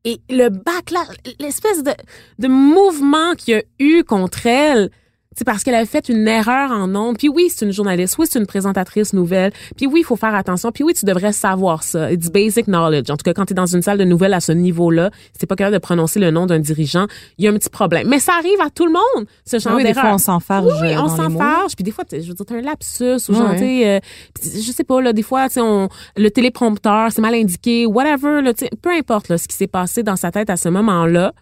Et 0.06 0.20
le 0.30 0.50
backlash, 0.50 1.16
l'espèce 1.40 1.82
de, 1.82 1.92
de 2.40 2.48
mouvement 2.50 3.36
qu'il 3.38 3.54
y 3.54 3.58
a 3.58 3.64
eu 3.80 4.04
contre 4.04 4.46
elle, 4.48 4.90
C'est 5.36 5.46
parce 5.46 5.64
qu'elle 5.64 5.76
avait 5.76 5.86
fait 5.86 6.10
une 6.10 6.28
erreur 6.28 6.72
en 6.72 6.94
ondes. 6.96 7.18
Puis 7.18 7.30
oui, 7.30 7.48
c'est 7.50 7.66
une 7.66 7.72
journaliste. 7.72 8.16
Oui, 8.18 8.28
c'est 8.30 8.40
une 8.40 8.46
présentatrice 8.46 9.14
nouvelle. 9.14 9.52
Puis 9.76 9.88
oui, 9.88 10.02
il 10.02 10.04
faut 10.04 10.16
faire 10.16 10.36
attention. 10.36 10.72
Puis 10.72 10.84
oui, 10.84 10.94
tu 10.94 11.06
devrais 11.06 11.32
savoir 11.34 11.84
ça. 11.84 12.12
It's 12.12 12.30
basic 12.30 12.66
knowledge. 12.66 13.10
En 13.10 13.18
tout 13.18 13.24
cas, 13.24 13.34
quand 13.34 13.46
tu 13.46 13.54
es 13.54 13.56
dans 13.56 13.66
une 13.66 13.82
salle 13.82 13.98
de 13.98 14.04
nouvelles 14.04 14.34
à 14.34 14.40
ce 14.40 14.52
niveau-là, 14.52 15.12
t'es 15.40 15.46
pas 15.46 15.56
capable 15.56 15.74
de 15.76 15.80
prononcer 15.80 16.20
le 16.20 16.32
nom 16.32 16.46
d'un 16.46 16.60
dirigeant, 16.60 17.08
il 17.38 17.46
y 17.46 17.48
a 17.48 17.52
un 17.52 17.56
petit 17.56 17.70
problème. 17.70 18.08
Mais 18.08 18.20
ça 18.20 18.34
arrive 18.38 18.60
à 18.62 18.70
tout 18.70 18.86
le 18.86 18.92
monde, 18.92 19.28
ce 19.46 19.60
genre 19.60 19.74
Ah 19.74 19.76
oui, 19.78 19.84
des 19.84 19.90
d'erreur. 19.90 20.04
fois, 20.04 20.14
on 20.16 20.18
s'enfarge. 20.18 20.82
Oui, 20.82 20.90
euh, 20.94 21.00
on 21.00 21.10
mots. 21.10 21.16
s'enfarge. 21.16 21.76
Puis 21.76 21.84
des 21.84 21.92
fois, 21.92 22.04
je 22.12 22.18
veux 22.18 22.34
dire, 22.34 22.46
t'as 22.46 22.56
un 22.56 22.62
lapsus 22.62 23.30
ou 23.30 23.34
genre, 23.34 23.58
sais, 23.58 23.88
euh, 23.88 24.00
je 24.44 24.72
sais 24.72 24.84
pas, 24.84 25.02
là, 25.02 25.14
des 25.14 25.24
fois, 25.24 25.48
tu 25.48 25.56
sais, 25.56 25.62
on, 25.62 25.90
le 26.16 26.30
téléprompteur, 26.30 27.12
c'est 27.12 27.22
mal 27.22 27.34
indiqué, 27.34 27.86
whatever, 27.86 28.42
là, 28.42 28.54
tu 28.54 28.66
sais, 28.66 28.72
peu 28.82 28.92
importe, 28.92 29.30
là, 29.30 29.38
ce 29.38 29.48
qui 29.48 29.56
s'est 29.56 29.68
passé 29.68 30.04
dans 30.04 30.16
sa 30.16 30.32
tête 30.32 30.50
à 30.50 30.58
ce 30.58 30.70
moment-là, 30.70 31.34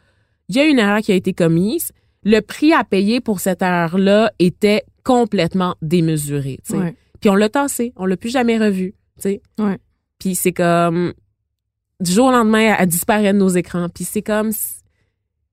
il 0.49 0.55
y 0.55 0.59
a 0.59 0.65
une 0.65 0.79
erreur 0.79 0.99
qui 0.99 1.11
a 1.11 1.15
été 1.15 1.33
commise. 1.33 1.91
Le 2.23 2.39
prix 2.41 2.73
à 2.73 2.83
payer 2.83 3.19
pour 3.21 3.39
cette 3.39 3.61
erreur-là 3.61 4.31
était 4.39 4.83
complètement 5.03 5.75
démesuré. 5.81 6.59
Ouais. 6.69 6.95
Puis 7.19 7.29
on 7.29 7.35
l'a 7.35 7.49
tassé, 7.49 7.93
on 7.95 8.05
l'a 8.05 8.17
plus 8.17 8.29
jamais 8.29 8.57
revu. 8.57 8.93
Ouais. 9.25 9.41
Puis 10.19 10.35
c'est 10.35 10.51
comme 10.51 11.13
du 11.99 12.11
jour 12.11 12.27
au 12.27 12.31
lendemain, 12.31 12.75
elle 12.77 12.87
disparaît 12.87 13.33
de 13.33 13.37
nos 13.37 13.49
écrans. 13.49 13.89
Puis 13.89 14.03
c'est 14.03 14.21
comme 14.21 14.51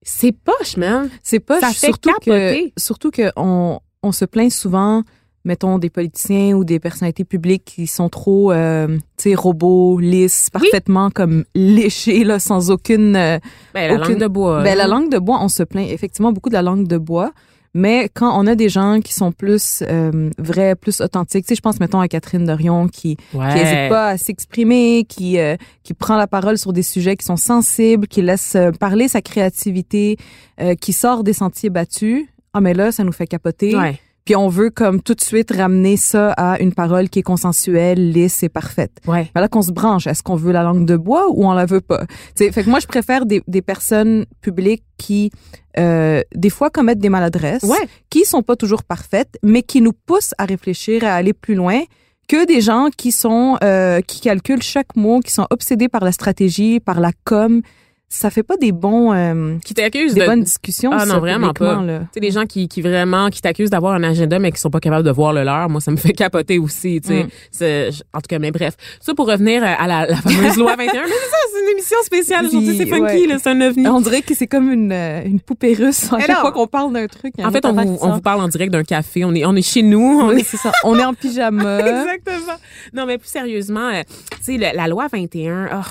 c'est 0.02 0.32
poche, 0.32 0.76
man. 0.76 1.10
C'est 1.22 1.40
pas 1.40 1.60
Ça 1.60 1.70
fait 1.70 1.86
surtout 1.86 2.10
que 2.20 2.24
capoter. 2.24 2.72
surtout 2.78 3.10
que 3.10 3.30
on, 3.36 3.80
on 4.02 4.12
se 4.12 4.24
plaint 4.24 4.50
souvent 4.50 5.02
mettons 5.48 5.78
des 5.78 5.90
politiciens 5.90 6.52
ou 6.54 6.62
des 6.64 6.78
personnalités 6.78 7.24
publiques 7.24 7.64
qui 7.64 7.86
sont 7.88 8.08
trop 8.08 8.52
euh, 8.52 8.86
tu 9.16 9.30
sais 9.30 9.34
robots 9.34 9.98
lisses 9.98 10.48
parfaitement 10.50 11.10
comme 11.10 11.44
léchés 11.56 12.22
là 12.22 12.38
sans 12.38 12.70
aucune 12.70 13.16
euh, 13.16 13.38
Ben, 13.74 13.88
la 13.88 13.94
Aucune- 14.00 14.12
langue 14.12 14.20
de 14.22 14.26
bois. 14.28 14.62
ben, 14.62 14.76
la 14.78 14.86
langue 14.86 15.10
de 15.10 15.18
bois 15.18 15.38
on 15.42 15.48
se 15.48 15.64
plaint 15.64 15.88
effectivement 15.90 16.30
beaucoup 16.32 16.50
de 16.50 16.54
la 16.54 16.62
langue 16.62 16.86
de 16.86 16.98
bois 16.98 17.32
mais 17.74 18.08
quand 18.14 18.32
on 18.40 18.46
a 18.46 18.54
des 18.54 18.68
gens 18.70 19.00
qui 19.00 19.12
sont 19.12 19.30
plus 19.32 19.82
euh, 19.88 20.30
vrais 20.38 20.74
plus 20.74 21.00
authentiques 21.00 21.44
tu 21.44 21.48
sais 21.50 21.54
je 21.54 21.60
pense 21.60 21.80
mettons 21.80 22.00
à 22.00 22.08
Catherine 22.08 22.44
Dorion 22.46 22.86
qui 22.88 23.16
Ouais. 23.34 23.48
qui 23.50 23.54
n'hésite 23.56 23.88
pas 23.90 24.08
à 24.08 24.16
s'exprimer, 24.18 25.04
qui 25.08 25.38
euh, 25.38 25.56
qui 25.82 25.92
prend 25.94 26.16
la 26.16 26.26
parole 26.26 26.56
sur 26.58 26.72
des 26.72 26.82
sujets 26.82 27.16
qui 27.16 27.24
sont 27.26 27.36
sensibles, 27.36 28.06
qui 28.06 28.22
laisse 28.22 28.56
parler 28.80 29.06
sa 29.08 29.20
créativité, 29.20 30.16
euh, 30.60 30.74
qui 30.74 30.92
sort 30.92 31.24
des 31.24 31.34
sentiers 31.34 31.70
battus. 31.70 32.24
Ah 32.54 32.60
mais 32.62 32.72
là, 32.74 32.90
ça 32.90 33.04
nous 33.04 33.12
fait 33.12 33.26
capoter. 33.26 33.76
Ouais. 33.76 34.00
Puis 34.28 34.36
on 34.36 34.48
veut 34.48 34.68
comme 34.68 35.00
tout 35.00 35.14
de 35.14 35.22
suite 35.22 35.52
ramener 35.56 35.96
ça 35.96 36.32
à 36.32 36.60
une 36.60 36.74
parole 36.74 37.08
qui 37.08 37.20
est 37.20 37.22
consensuelle, 37.22 38.12
lisse 38.12 38.42
et 38.42 38.50
parfaite. 38.50 38.92
Ouais. 39.06 39.30
Voilà 39.34 39.48
qu'on 39.48 39.62
se 39.62 39.72
branche. 39.72 40.06
Est-ce 40.06 40.22
qu'on 40.22 40.36
veut 40.36 40.52
la 40.52 40.62
langue 40.62 40.84
de 40.84 40.98
bois 40.98 41.28
ou 41.30 41.46
on 41.48 41.52
la 41.54 41.64
veut 41.64 41.80
pas? 41.80 42.04
Tu 42.36 42.44
sais, 42.44 42.52
fait 42.52 42.62
que 42.62 42.68
moi 42.68 42.78
je 42.78 42.86
préfère 42.86 43.24
des, 43.24 43.42
des 43.48 43.62
personnes 43.62 44.26
publiques 44.42 44.84
qui 44.98 45.30
euh, 45.78 46.20
des 46.34 46.50
fois 46.50 46.68
commettent 46.68 46.98
des 46.98 47.08
maladresses, 47.08 47.62
Ouais. 47.62 47.88
qui 48.10 48.26
sont 48.26 48.42
pas 48.42 48.54
toujours 48.54 48.82
parfaites, 48.82 49.38
mais 49.42 49.62
qui 49.62 49.80
nous 49.80 49.94
poussent 49.94 50.34
à 50.36 50.44
réfléchir, 50.44 51.04
à 51.04 51.14
aller 51.14 51.32
plus 51.32 51.54
loin 51.54 51.80
que 52.28 52.44
des 52.44 52.60
gens 52.60 52.88
qui 52.94 53.12
sont 53.12 53.56
euh, 53.64 54.02
qui 54.02 54.20
calculent 54.20 54.60
chaque 54.60 54.94
mot, 54.94 55.20
qui 55.20 55.32
sont 55.32 55.46
obsédés 55.48 55.88
par 55.88 56.04
la 56.04 56.12
stratégie, 56.12 56.80
par 56.80 57.00
la 57.00 57.12
com. 57.24 57.62
Ça 58.10 58.30
fait 58.30 58.42
pas 58.42 58.56
des 58.56 58.72
bons 58.72 59.12
euh, 59.12 59.58
Qui 59.62 59.74
t'accusent 59.74 60.14
des 60.14 60.22
de. 60.22 60.26
bonnes 60.26 60.42
discussions. 60.42 60.90
Ah 60.94 61.04
non, 61.04 61.14
ça, 61.14 61.18
vraiment 61.18 61.52
pas. 61.52 61.76
Tu 61.76 61.90
sais, 62.14 62.20
des 62.20 62.30
gens 62.30 62.46
qui, 62.46 62.66
qui 62.66 62.80
vraiment, 62.80 63.28
qui 63.28 63.42
t'accusent 63.42 63.68
d'avoir 63.68 63.92
un 63.92 64.02
agenda, 64.02 64.38
mais 64.38 64.50
qui 64.50 64.58
sont 64.58 64.70
pas 64.70 64.80
capables 64.80 65.04
de 65.04 65.10
voir 65.10 65.34
le 65.34 65.44
leur. 65.44 65.68
Moi, 65.68 65.82
ça 65.82 65.90
me 65.90 65.96
fait 65.98 66.14
capoter 66.14 66.58
aussi, 66.58 67.02
tu 67.02 67.26
sais. 67.52 67.90
Mm. 67.92 68.16
En 68.16 68.20
tout 68.20 68.26
cas, 68.28 68.38
mais 68.38 68.50
bref. 68.50 68.74
Ça, 69.00 69.12
pour 69.14 69.28
revenir 69.28 69.62
à 69.62 69.86
la, 69.86 70.06
la 70.06 70.16
fameuse 70.16 70.56
loi 70.56 70.74
21. 70.78 70.86
Mais 71.02 71.08
c'est 71.08 71.30
ça, 71.30 71.36
c'est 71.52 71.62
une 71.62 71.68
émission 71.72 71.96
spéciale 72.02 72.46
aujourd'hui. 72.46 72.78
C'est 72.78 72.86
funky, 72.86 73.02
ouais. 73.02 73.26
là. 73.26 73.36
C'est 73.38 73.50
un 73.50 73.60
ovni. 73.60 73.86
On 73.86 74.00
dirait 74.00 74.22
que 74.22 74.34
c'est 74.34 74.46
comme 74.46 74.72
une, 74.72 74.90
euh, 74.90 75.22
une 75.26 75.40
poupée 75.40 75.74
russe. 75.74 76.10
À 76.10 76.20
chaque 76.20 76.38
fois 76.38 76.52
qu'on 76.52 76.66
parle 76.66 76.94
d'un 76.94 77.06
truc. 77.08 77.34
En 77.44 77.50
fait, 77.50 77.66
on 77.66 77.72
vous, 77.74 77.98
on 78.00 78.12
vous 78.14 78.20
parle 78.22 78.40
en 78.40 78.48
direct 78.48 78.72
d'un 78.72 78.84
café. 78.84 79.26
On 79.26 79.34
est, 79.34 79.44
on 79.44 79.54
est 79.54 79.60
chez 79.60 79.82
nous. 79.82 80.20
On 80.22 80.28
Oui, 80.28 80.40
est 80.40 80.44
c'est 80.44 80.56
ça. 80.56 80.72
On 80.82 80.98
est 80.98 81.04
en 81.04 81.12
pyjama. 81.20 81.78
Exactement. 81.80 82.56
Non, 82.94 83.04
mais 83.04 83.18
plus 83.18 83.28
sérieusement, 83.28 83.88
euh, 83.90 84.02
tu 84.38 84.44
sais, 84.44 84.56
le- 84.56 84.74
la 84.74 84.88
loi 84.88 85.08
21, 85.12 85.68
oh, 85.74 85.84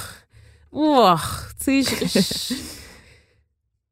oh, 0.77 1.15
tu 1.63 1.83
sais, 1.83 2.55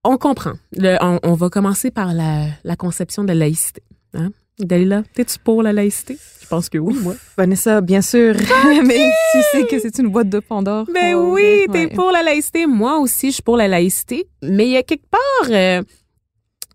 on 0.04 0.18
comprend. 0.18 0.54
Le- 0.74 0.98
on, 1.02 1.20
on 1.24 1.34
va 1.34 1.50
commencer 1.50 1.92
par 1.92 2.14
la, 2.14 2.48
la 2.64 2.76
conception 2.76 3.24
de 3.24 3.30
la 3.30 3.36
laïcité. 3.36 3.82
Hein? 4.14 4.30
Dalila, 4.60 5.04
t'es-tu 5.14 5.40
pour 5.40 5.64
la 5.64 5.74
laïcité? 5.74 6.18
Je 6.42 6.48
pense 6.48 6.70
que 6.70 6.78
oui, 6.78 6.96
moi. 7.02 7.16
Vanessa, 7.38 7.82
bien 7.82 8.02
sûr. 8.02 8.36
Mais 8.86 9.12
tu 9.34 9.42
sais 9.52 9.66
que 9.66 9.80
c'est 9.80 9.98
une 9.98 10.10
boîte 10.10 10.30
de 10.30 10.40
Pandore. 10.40 10.86
Ben 10.94 11.16
va 11.16 11.22
oui, 11.22 11.66
t'es 11.72 11.86
Ouais. 11.86 11.88
pour 11.90 12.12
la 12.12 12.22
laïcité. 12.24 12.68
Moi 12.68 13.00
aussi, 13.00 13.30
je 13.30 13.34
suis 13.36 13.44
pour 13.44 13.58
la 13.58 13.68
laïcité. 13.68 14.28
Mais 14.44 14.68
il 14.68 14.72
y 14.72 14.78
a 14.78 14.84
quelque 14.84 15.08
part, 15.10 15.50
euh, 15.50 15.82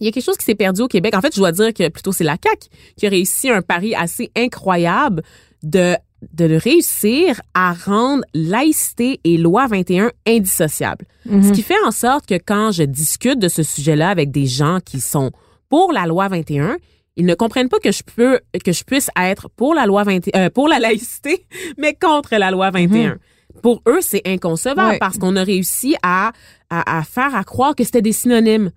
il 0.00 0.06
y 0.06 0.08
a 0.08 0.12
quelque 0.12 0.24
chose 0.24 0.36
qui 0.36 0.44
s'est 0.44 0.56
perdu 0.56 0.82
au 0.82 0.88
Québec. 0.88 1.14
En 1.14 1.20
fait, 1.20 1.32
je 1.32 1.38
dois 1.38 1.52
dire 1.52 1.72
que 1.72 1.88
plutôt 1.88 2.10
c'est 2.12 2.24
la 2.24 2.36
CAQ 2.42 2.68
qui 2.96 3.06
a 3.06 3.10
réussi 3.10 3.48
un 3.48 3.62
pari 3.62 3.94
assez 3.94 4.30
incroyable 4.36 5.22
de 5.62 5.94
de 6.32 6.54
réussir 6.54 7.40
à 7.54 7.72
rendre 7.72 8.24
laïcité 8.34 9.20
et 9.24 9.36
loi 9.36 9.66
21 9.66 10.10
indissociables. 10.26 11.06
Mhm. 11.26 11.42
Ce 11.42 11.52
qui 11.52 11.62
fait 11.62 11.80
en 11.86 11.90
sorte 11.90 12.26
que 12.26 12.34
quand 12.34 12.72
je 12.72 12.82
discute 12.82 13.38
de 13.38 13.48
ce 13.48 13.62
sujet-là 13.62 14.10
avec 14.10 14.30
des 14.30 14.46
gens 14.46 14.78
qui 14.84 15.00
sont 15.00 15.30
pour 15.68 15.92
la 15.92 16.06
loi 16.06 16.28
21, 16.28 16.76
ils 17.16 17.26
ne 17.26 17.34
comprennent 17.34 17.68
pas 17.68 17.78
que 17.78 17.92
je 17.92 18.02
peux 18.02 18.40
que 18.64 18.72
je 18.72 18.84
puisse 18.84 19.10
être 19.18 19.48
pour 19.50 19.74
la 19.74 19.86
loi 19.86 20.04
21 20.04 20.38
euh, 20.38 20.50
pour 20.50 20.68
la 20.68 20.78
laïcité 20.78 21.46
mais 21.78 21.94
contre 21.94 22.36
la 22.36 22.50
loi 22.50 22.70
21. 22.70 23.18
Pour 23.62 23.82
eux, 23.88 23.98
c'est 24.00 24.22
inconcevable 24.26 24.98
parce 25.00 25.18
qu'on 25.18 25.36
a 25.36 25.42
réussi 25.42 25.96
à, 26.02 26.32
à 26.70 26.98
à 26.98 27.02
faire 27.02 27.34
à 27.34 27.44
croire 27.44 27.74
que 27.74 27.84
c'était 27.84 28.02
des 28.02 28.12
synonymes. 28.12 28.70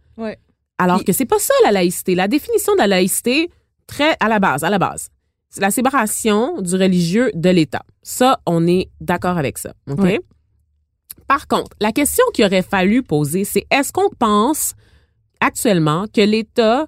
Alors 0.77 1.03
que 1.03 1.13
c'est 1.13 1.25
pas 1.25 1.39
ça 1.39 1.53
la 1.63 1.71
laïcité. 1.71 2.15
La 2.15 2.27
définition 2.27 2.73
de 2.73 2.79
la 2.79 2.87
laïcité 2.87 3.49
très 3.87 4.17
à 4.19 4.27
la 4.27 4.39
base, 4.39 4.63
à 4.63 4.69
la 4.69 4.79
base. 4.79 5.09
C'est 5.53 5.61
la 5.61 5.69
séparation 5.69 6.59
du 6.61 6.73
religieux 6.75 7.29
de 7.35 7.49
l'État. 7.51 7.83
Ça, 8.01 8.39
on 8.47 8.65
est 8.65 8.89
d'accord 9.01 9.37
avec 9.37 9.59
ça. 9.59 9.73
OK? 9.87 9.99
Par 11.27 11.47
contre, 11.47 11.69
la 11.79 11.91
question 11.91 12.23
qu'il 12.33 12.43
aurait 12.43 12.63
fallu 12.63 13.03
poser, 13.03 13.43
c'est 13.43 13.63
est-ce 13.69 13.93
qu'on 13.93 14.09
pense 14.17 14.73
actuellement 15.39 16.05
que 16.11 16.21
l'État 16.21 16.87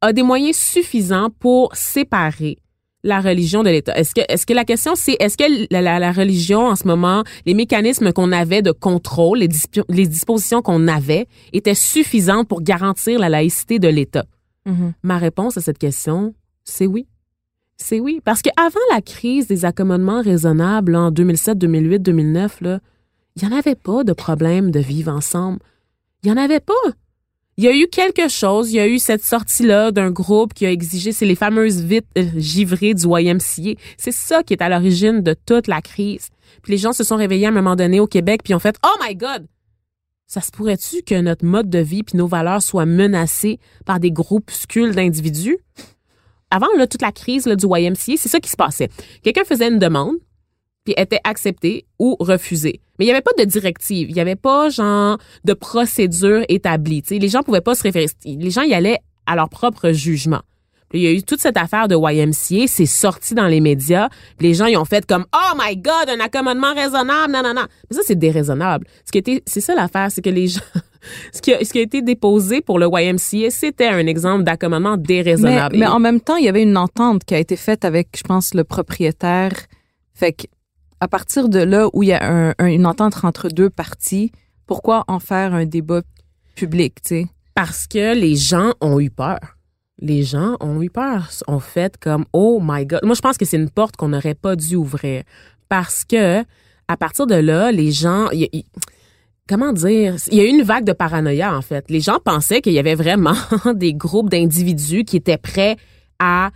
a 0.00 0.12
des 0.14 0.22
moyens 0.22 0.56
suffisants 0.56 1.28
pour 1.38 1.76
séparer 1.76 2.56
la 3.02 3.20
religion 3.20 3.62
de 3.62 3.68
l'État? 3.68 3.94
Est-ce 3.94 4.14
que, 4.14 4.22
est-ce 4.26 4.46
que 4.46 4.54
la 4.54 4.64
question, 4.64 4.94
c'est 4.94 5.16
est-ce 5.20 5.36
que 5.36 5.66
la, 5.70 5.82
la- 5.82 5.98
la 5.98 6.12
religion, 6.12 6.66
en 6.66 6.76
ce 6.76 6.86
moment, 6.88 7.24
les 7.44 7.52
mécanismes 7.52 8.10
qu'on 8.14 8.32
avait 8.32 8.62
de 8.62 8.72
contrôle, 8.72 9.38
les, 9.40 9.48
disp- 9.48 9.84
les 9.90 10.06
dispositions 10.06 10.62
qu'on 10.62 10.88
avait, 10.88 11.26
étaient 11.52 11.74
suffisantes 11.74 12.48
pour 12.48 12.62
garantir 12.62 13.18
la 13.18 13.28
laïcité 13.28 13.78
de 13.78 13.88
l'État? 13.88 14.24
Mhm. 14.64 14.94
Ma 15.02 15.18
réponse 15.18 15.58
à 15.58 15.60
cette 15.60 15.78
question, 15.78 16.34
c'est 16.64 16.86
oui. 16.86 17.06
C'est 17.82 17.98
oui. 17.98 18.20
Parce 18.24 18.42
qu'avant 18.42 18.78
la 18.92 19.00
crise 19.00 19.46
des 19.46 19.64
accommodements 19.64 20.20
raisonnables 20.20 20.94
en 20.94 21.10
2007, 21.10 21.56
2008, 21.58 22.00
2009, 22.00 22.60
là, 22.60 22.80
il 23.36 23.48
n'y 23.48 23.52
en 23.52 23.56
avait 23.56 23.74
pas 23.74 24.04
de 24.04 24.12
problème 24.12 24.70
de 24.70 24.80
vivre 24.80 25.10
ensemble. 25.10 25.60
Il 26.22 26.30
n'y 26.30 26.38
en 26.38 26.42
avait 26.42 26.60
pas. 26.60 26.74
Il 27.56 27.64
y 27.64 27.68
a 27.68 27.76
eu 27.76 27.88
quelque 27.88 28.28
chose, 28.28 28.70
il 28.72 28.76
y 28.76 28.80
a 28.80 28.86
eu 28.86 28.98
cette 28.98 29.24
sortie-là 29.24 29.92
d'un 29.92 30.10
groupe 30.10 30.54
qui 30.54 30.66
a 30.66 30.70
exigé, 30.70 31.12
c'est 31.12 31.26
les 31.26 31.34
fameuses 31.34 31.82
vites 31.82 32.06
euh, 32.16 32.24
givrées 32.36 32.94
du 32.94 33.06
YMCA. 33.06 33.78
C'est 33.96 34.12
ça 34.12 34.42
qui 34.42 34.52
est 34.52 34.62
à 34.62 34.68
l'origine 34.68 35.22
de 35.22 35.34
toute 35.34 35.66
la 35.66 35.80
crise. 35.82 36.28
Puis 36.62 36.72
les 36.72 36.78
gens 36.78 36.92
se 36.92 37.04
sont 37.04 37.16
réveillés 37.16 37.46
à 37.46 37.48
un 37.48 37.52
moment 37.52 37.76
donné 37.76 37.98
au 37.98 38.06
Québec, 38.06 38.42
puis 38.44 38.54
ont 38.54 38.60
fait 38.60 38.76
«Oh 38.84 38.96
my 39.02 39.14
God! 39.14 39.46
Ça 40.26 40.40
se 40.40 40.50
pourrait-tu 40.50 41.02
que 41.02 41.20
notre 41.20 41.44
mode 41.44 41.68
de 41.68 41.80
vie 41.80 42.02
puis 42.02 42.16
nos 42.16 42.26
valeurs 42.26 42.62
soient 42.62 42.86
menacés 42.86 43.58
par 43.84 44.00
des 44.00 44.10
groupuscules 44.10 44.94
d'individus?» 44.94 45.58
Avant 46.50 46.68
là, 46.76 46.86
toute 46.86 47.02
la 47.02 47.12
crise 47.12 47.46
là, 47.46 47.56
du 47.56 47.66
YMCA, 47.66 48.14
c'est 48.16 48.28
ça 48.28 48.40
qui 48.40 48.50
se 48.50 48.56
passait. 48.56 48.88
Quelqu'un 49.22 49.44
faisait 49.44 49.68
une 49.68 49.78
demande, 49.78 50.16
puis 50.84 50.94
était 50.96 51.20
accepté 51.24 51.86
ou 51.98 52.16
refusé. 52.20 52.80
Mais 52.98 53.04
il 53.04 53.08
n'y 53.08 53.12
avait 53.12 53.20
pas 53.20 53.32
de 53.38 53.44
directive, 53.44 54.10
il 54.10 54.14
n'y 54.14 54.20
avait 54.20 54.36
pas 54.36 54.68
genre 54.68 55.18
de 55.44 55.52
procédure 55.52 56.44
établie. 56.48 57.02
tu 57.02 57.08
sais. 57.08 57.18
Les 57.18 57.28
gens 57.28 57.42
pouvaient 57.42 57.60
pas 57.60 57.74
se 57.74 57.82
référer. 57.82 58.06
Les 58.24 58.50
gens 58.50 58.62
y 58.62 58.74
allaient 58.74 58.98
à 59.26 59.36
leur 59.36 59.48
propre 59.48 59.92
jugement. 59.92 60.40
Il 60.92 61.02
y 61.02 61.06
a 61.06 61.12
eu 61.12 61.22
toute 61.22 61.40
cette 61.40 61.56
affaire 61.56 61.86
de 61.86 61.94
YMCA, 61.94 62.66
c'est 62.66 62.86
sorti 62.86 63.34
dans 63.34 63.46
les 63.46 63.60
médias. 63.60 64.08
Les 64.40 64.54
gens 64.54 64.66
ils 64.66 64.76
ont 64.76 64.84
fait 64.84 65.06
comme 65.06 65.24
oh 65.32 65.56
my 65.56 65.76
god 65.76 66.08
un 66.08 66.18
accommodement 66.18 66.74
raisonnable, 66.74 67.32
non 67.32 67.42
non 67.42 67.54
non. 67.54 67.66
Mais 67.88 67.96
ça 67.96 68.02
c'est 68.04 68.18
déraisonnable. 68.18 68.86
Ce 69.04 69.12
qui 69.12 69.18
était, 69.18 69.42
c'est 69.46 69.60
ça 69.60 69.76
l'affaire, 69.76 70.10
c'est 70.10 70.22
que 70.22 70.30
les 70.30 70.48
gens, 70.48 70.60
ce 71.32 71.40
qui 71.40 71.52
a, 71.54 71.64
ce 71.64 71.72
qui 71.72 71.78
a 71.78 71.82
été 71.82 72.02
déposé 72.02 72.60
pour 72.60 72.78
le 72.78 72.86
YMCA, 72.92 73.50
c'était 73.50 73.86
un 73.88 74.06
exemple 74.06 74.44
d'accommodement 74.44 74.96
déraisonnable. 74.96 75.76
mais 75.78 75.86
en 75.86 75.98
même 75.98 76.20
temps, 76.20 76.36
il 76.36 76.44
y 76.44 76.48
avait 76.48 76.62
une 76.62 76.76
entente 76.76 77.24
qui 77.24 77.34
a 77.34 77.38
été 77.38 77.56
faite 77.56 77.84
avec, 77.84 78.08
je 78.16 78.22
pense, 78.22 78.54
le 78.54 78.64
propriétaire. 78.64 79.52
Fait 80.14 80.32
que, 80.32 80.44
à 81.00 81.08
partir 81.08 81.48
de 81.48 81.60
là 81.60 81.88
où 81.92 82.02
il 82.02 82.08
y 82.10 82.12
a 82.12 82.22
un- 82.22 82.54
un- 82.58 82.66
une 82.66 82.86
entente 82.86 83.14
entre 83.24 83.48
deux 83.48 83.70
parties, 83.70 84.32
pourquoi 84.66 85.04
en 85.08 85.18
faire 85.18 85.54
un 85.54 85.64
débat 85.64 86.02
public, 86.54 86.96
tu 87.02 87.08
sais? 87.08 87.26
Parce 87.54 87.86
que 87.86 88.14
les 88.14 88.36
gens 88.36 88.74
ont 88.80 89.00
eu 89.00 89.10
peur. 89.10 89.38
Les 89.98 90.22
gens 90.22 90.56
ont 90.60 90.80
eu 90.82 90.88
peur. 90.90 91.28
Ont 91.48 91.58
fait 91.60 91.96
comme 91.98 92.24
oh 92.32 92.60
my 92.62 92.86
god. 92.86 93.00
Moi, 93.02 93.14
je 93.14 93.20
pense 93.20 93.36
que 93.36 93.44
c'est 93.44 93.56
une 93.58 93.68
porte 93.70 93.96
qu'on 93.96 94.08
n'aurait 94.08 94.34
pas 94.34 94.56
dû 94.56 94.76
ouvrir 94.76 95.22
parce 95.68 96.04
que 96.04 96.40
à 96.88 96.96
partir 96.96 97.26
de 97.26 97.34
là, 97.34 97.70
les 97.72 97.92
gens. 97.92 98.30
y- 98.32 98.48
y- 98.52 98.64
comment 99.50 99.72
dire, 99.72 100.14
il 100.30 100.38
y 100.38 100.40
a 100.40 100.44
eu 100.44 100.48
une 100.48 100.62
vague 100.62 100.84
de 100.84 100.92
paranoïa 100.92 101.56
en 101.56 101.60
fait. 101.60 101.84
Les 101.90 102.00
gens 102.00 102.18
pensaient 102.24 102.60
qu'il 102.60 102.72
y 102.72 102.78
avait 102.78 102.94
vraiment 102.94 103.34
des 103.74 103.92
groupes 103.92 104.30
d'individus 104.30 105.04
qui 105.04 105.16
étaient 105.16 105.38
prêts 105.38 105.76
à 106.20 106.50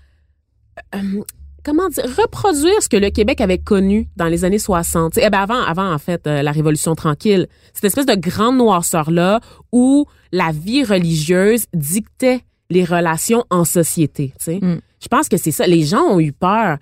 euh, 0.94 1.22
comment 1.64 1.88
dire, 1.88 2.04
reproduire 2.04 2.80
ce 2.80 2.88
que 2.88 2.96
le 2.96 3.10
Québec 3.10 3.40
avait 3.40 3.58
connu 3.58 4.08
dans 4.14 4.26
les 4.26 4.44
années 4.44 4.60
60. 4.60 5.18
Eh 5.18 5.28
ben 5.28 5.40
avant, 5.40 5.60
avant 5.60 5.92
en 5.92 5.98
fait 5.98 6.24
euh, 6.28 6.42
la 6.42 6.52
Révolution 6.52 6.94
tranquille, 6.94 7.48
cette 7.72 7.84
espèce 7.84 8.06
de 8.06 8.14
grande 8.14 8.58
noirceur 8.58 9.10
là 9.10 9.40
où 9.72 10.06
la 10.30 10.52
vie 10.52 10.84
religieuse 10.84 11.64
dictait 11.74 12.42
les 12.70 12.84
relations 12.84 13.44
en 13.50 13.64
société. 13.64 14.32
Mm. 14.46 14.76
je 15.02 15.08
pense 15.08 15.28
que 15.28 15.36
c'est 15.36 15.50
ça. 15.50 15.66
Les 15.66 15.82
gens 15.82 16.02
ont 16.02 16.20
eu 16.20 16.32
peur. 16.32 16.78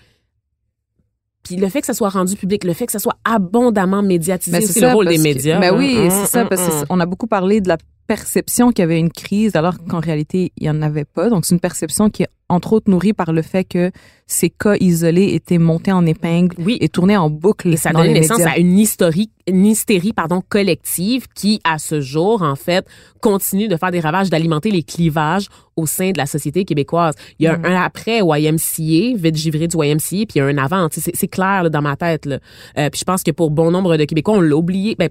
Puis 1.43 1.57
le 1.57 1.69
fait 1.69 1.81
que 1.81 1.87
ça 1.87 1.95
soit 1.95 2.09
rendu 2.09 2.37
public, 2.37 2.65
le 2.65 2.73
fait 2.73 2.87
que 2.87 2.93
ça 2.93 2.99
soit 2.99 3.17
abondamment 3.25 4.03
médiatisé, 4.03 4.61
c'est 4.61 4.81
le 4.81 4.93
rôle 4.93 5.07
des 5.07 5.15
parce 5.15 5.23
que- 5.25 5.29
médias. 5.35 5.59
Ben 5.61 5.75
hein. 5.75 5.77
oui, 5.79 5.97
Hum, 5.99 6.11
c'est 6.11 6.27
ça, 6.31 6.43
hum, 6.43 6.49
parce 6.49 6.85
qu'on 6.87 7.01
a 7.01 7.07
beaucoup 7.07 7.27
parlé 7.27 7.61
de 7.61 7.69
la 7.69 7.79
perception 8.07 8.71
qu'il 8.71 8.83
y 8.83 8.85
avait 8.85 8.99
une 8.99 9.11
crise, 9.11 9.57
alors 9.57 9.75
qu'en 9.89 10.01
réalité, 10.01 10.53
il 10.59 10.65
n'y 10.65 10.71
en 10.71 10.83
avait 10.83 11.05
pas. 11.05 11.31
Donc, 11.31 11.45
c'est 11.47 11.55
une 11.55 11.61
perception 11.61 12.11
qui 12.11 12.25
est, 12.25 12.29
entre 12.53 12.73
autres, 12.75 12.91
nourrie 12.91 13.13
par 13.13 13.33
le 13.33 13.43
fait 13.43 13.65
que 13.65 13.91
ces 14.27 14.49
cas 14.51 14.75
isolés 14.81 15.35
étaient 15.35 15.59
montés 15.59 15.93
en 15.93 16.07
épingle 16.07 16.55
Oui. 16.59 16.79
et 16.81 16.89
tournés 16.89 17.17
en 17.17 17.29
boucle 17.29 17.69
Et 17.73 17.77
ça 17.77 17.91
les 17.93 18.13
naissance 18.13 18.39
médias. 18.39 18.53
à 18.55 18.59
une 18.59 18.79
hystérie, 18.79 19.31
une 19.47 19.67
hystérie 19.67 20.13
pardon, 20.15 20.43
collective 20.49 21.27
qui, 21.35 21.61
à 21.65 21.79
ce 21.79 22.01
jour, 22.01 22.41
en 22.43 22.55
fait, 22.55 22.87
continue 23.21 23.69
de 23.69 23.77
faire 23.77 23.91
des 23.91 24.01
ravages, 24.01 24.31
d'alimenter 24.31 24.71
les 24.71 24.83
clivages 24.83 25.49
au 25.77 25.87
sein 25.87 26.11
de 26.13 26.19
la 26.19 26.27
société 26.27 26.65
québécoise. 26.65 27.15
Il 27.39 27.45
y 27.45 27.49
a 27.49 27.57
Mm. 27.59 27.65
un 27.65 27.83
après 27.83 28.21
YMCA, 28.23 29.17
vite 29.17 29.37
givré 29.37 29.67
du 29.69 29.77
YMCA, 29.77 30.27
puis 30.27 30.27
il 30.37 30.39
y 30.39 30.41
a 30.41 30.45
un 30.47 30.59
avant. 30.59 30.89
C'est 30.91 31.15
c'est 31.15 31.29
clair 31.29 31.65
là, 31.65 31.69
dans 31.69 31.83
ma 31.83 31.97
tête. 31.97 32.27
Là. 32.27 32.39
Euh, 32.79 32.89
puis 32.91 33.01
je 33.01 33.05
pense 33.05 33.23
que 33.23 33.31
pour 33.31 33.51
bon 33.51 33.71
nombre 33.71 33.97
de 33.97 34.05
Québécois, 34.05 34.35
on 34.37 34.41
l'a 34.41 34.57
oublié. 34.57 34.97
Ben, 34.99 35.09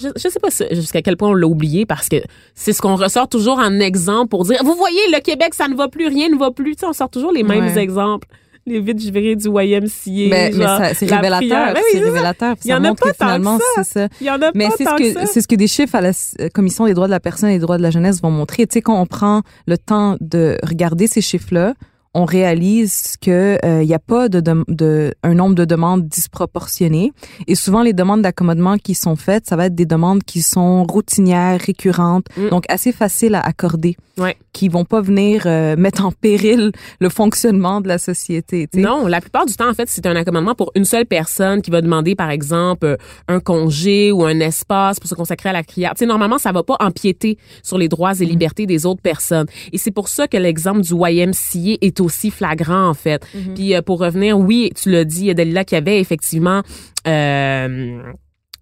je, 0.00 0.08
je 0.16 0.28
sais 0.28 0.40
pas 0.40 0.48
jusqu'à 0.72 1.02
quel 1.02 1.16
point 1.16 1.30
on 1.30 1.34
l'a 1.34 1.46
oublié 1.46 1.84
parce 1.86 2.08
que 2.08 2.16
c'est 2.54 2.72
ce 2.72 2.80
qu'on 2.80 2.96
ressort 2.96 3.28
toujours 3.28 3.58
en 3.58 3.80
exemple 3.80 4.28
pour 4.30 4.44
dire, 4.44 4.58
vous 4.64 4.74
voyez, 4.74 5.00
le 5.12 5.20
Québec, 5.20 5.54
ça 5.54 5.68
ne 5.68 5.74
va 5.74 5.88
plus, 5.88 6.06
rien 6.08 6.28
ne 6.28 6.36
va 6.38 6.50
plus. 6.50 6.74
On 6.88 6.92
sort 6.92 7.08
toujours 7.10 7.32
les 7.32 7.42
mêmes 7.42 7.64
Ouais. 7.66 7.78
exemples. 7.78 8.28
Les 8.66 8.80
vides 8.80 8.98
givrés 8.98 9.36
du 9.36 9.48
YMCA. 9.48 9.90
Mais, 10.06 10.28
mais 10.30 10.52
genre, 10.52 10.80
c'est 10.94 11.10
la 11.10 11.16
révélateur. 11.16 11.74
Ben 11.74 11.82
c'est 11.92 11.98
révélateur. 12.00 12.54
Il 12.64 12.68
y 12.68 12.70
Ça 12.70 12.78
en 12.78 12.84
a 12.84 12.94
pas 12.94 13.12
tant 13.12 13.36
que 13.76 13.84
ça. 13.84 14.08
Il 14.22 14.26
y 14.26 14.30
en 14.30 14.40
a 14.40 14.50
Mais 14.54 14.68
pas 14.68 14.74
c'est 14.78 14.84
ce 14.84 14.96
que 15.12 15.26
c'est 15.26 15.40
ce 15.42 15.48
que 15.48 15.54
des 15.54 15.66
chiffres 15.66 15.94
à 15.94 16.00
la 16.00 16.12
euh, 16.40 16.48
commission 16.48 16.86
des 16.86 16.94
droits 16.94 17.06
de 17.06 17.10
la 17.12 17.20
personne 17.20 17.50
et 17.50 17.54
des 17.54 17.58
droits 17.58 17.76
de 17.76 17.82
la 17.82 17.90
jeunesse 17.90 18.22
vont 18.22 18.30
montrer. 18.30 18.66
Tu 18.66 18.74
sais 18.74 18.80
quand 18.80 18.98
on 18.98 19.04
prend 19.04 19.42
le 19.66 19.76
temps 19.76 20.16
de 20.22 20.56
regarder 20.62 21.08
ces 21.08 21.20
chiffres-là, 21.20 21.74
on 22.14 22.24
réalise 22.24 23.16
que 23.20 23.58
euh, 23.66 23.82
il 23.82 23.88
y 23.88 23.92
a 23.92 23.98
pas 23.98 24.28
de, 24.30 24.40
dem- 24.40 24.64
de 24.68 25.12
un 25.24 25.34
nombre 25.34 25.56
de 25.56 25.64
demandes 25.64 26.06
disproportionné 26.08 27.12
et 27.48 27.54
souvent 27.56 27.82
les 27.82 27.92
demandes 27.92 28.22
d'accommodement 28.22 28.78
qui 28.78 28.94
sont 28.94 29.16
faites, 29.16 29.46
ça 29.46 29.56
va 29.56 29.66
être 29.66 29.74
des 29.74 29.84
demandes 29.84 30.22
qui 30.22 30.40
sont 30.40 30.84
routinières, 30.84 31.60
récurrentes, 31.60 32.26
Mm. 32.36 32.48
donc 32.50 32.64
assez 32.68 32.92
faciles 32.92 33.34
à 33.34 33.40
accorder, 33.40 33.96
Ouais. 34.16 34.36
qui 34.52 34.68
vont 34.68 34.84
pas 34.84 35.00
venir 35.00 35.42
euh, 35.46 35.74
mettre 35.76 36.04
en 36.04 36.12
péril 36.12 36.70
le 37.00 37.08
fonctionnement 37.08 37.80
de 37.80 37.88
la 37.88 37.98
société. 37.98 38.68
tu 38.72 38.78
sais. 38.78 38.84
Non, 38.84 39.06
la 39.06 39.20
plupart 39.20 39.44
du 39.46 39.54
temps, 39.54 39.68
en 39.68 39.74
fait, 39.74 39.88
c'est 39.88 40.06
un 40.06 40.14
accommodement 40.14 40.54
pour 40.54 40.70
une 40.74 40.84
seule 40.84 41.06
personne 41.06 41.62
qui 41.62 41.70
va 41.70 41.80
demander, 41.80 42.14
par 42.14 42.30
exemple, 42.30 42.86
euh, 42.86 42.96
un 43.28 43.40
congé 43.40 44.12
ou 44.12 44.24
un 44.24 44.38
espace 44.40 45.00
pour 45.00 45.08
se 45.08 45.14
consacrer 45.14 45.48
à 45.48 45.52
la 45.52 45.62
crière. 45.64 45.92
Tu 45.94 46.00
sais, 46.00 46.06
normalement, 46.06 46.38
ça 46.38 46.52
va 46.52 46.62
pas 46.62 46.76
empiéter 46.80 47.38
sur 47.62 47.76
les 47.76 47.88
droits 47.88 48.12
et 48.20 48.24
libertés 48.24 48.66
des 48.66 48.86
autres 48.86 49.02
personnes. 49.02 49.46
Et 49.72 49.78
c'est 49.78 49.90
pour 49.90 50.08
ça 50.08 50.28
que 50.28 50.36
l'exemple 50.36 50.82
du 50.82 50.94
YMCA 50.94 51.78
est 51.80 52.00
aussi 52.00 52.30
flagrant, 52.30 52.88
en 52.88 52.94
fait. 52.94 53.26
Puis 53.54 53.74
euh, 53.74 53.82
pour 53.82 53.98
revenir, 53.98 54.38
oui, 54.38 54.70
tu 54.80 54.90
l'as 54.90 55.04
dit, 55.04 55.34
Dalila, 55.34 55.64
qu'il 55.64 55.76
y 55.76 55.78
avait 55.78 56.00
effectivement... 56.00 56.62
Euh, 57.06 58.00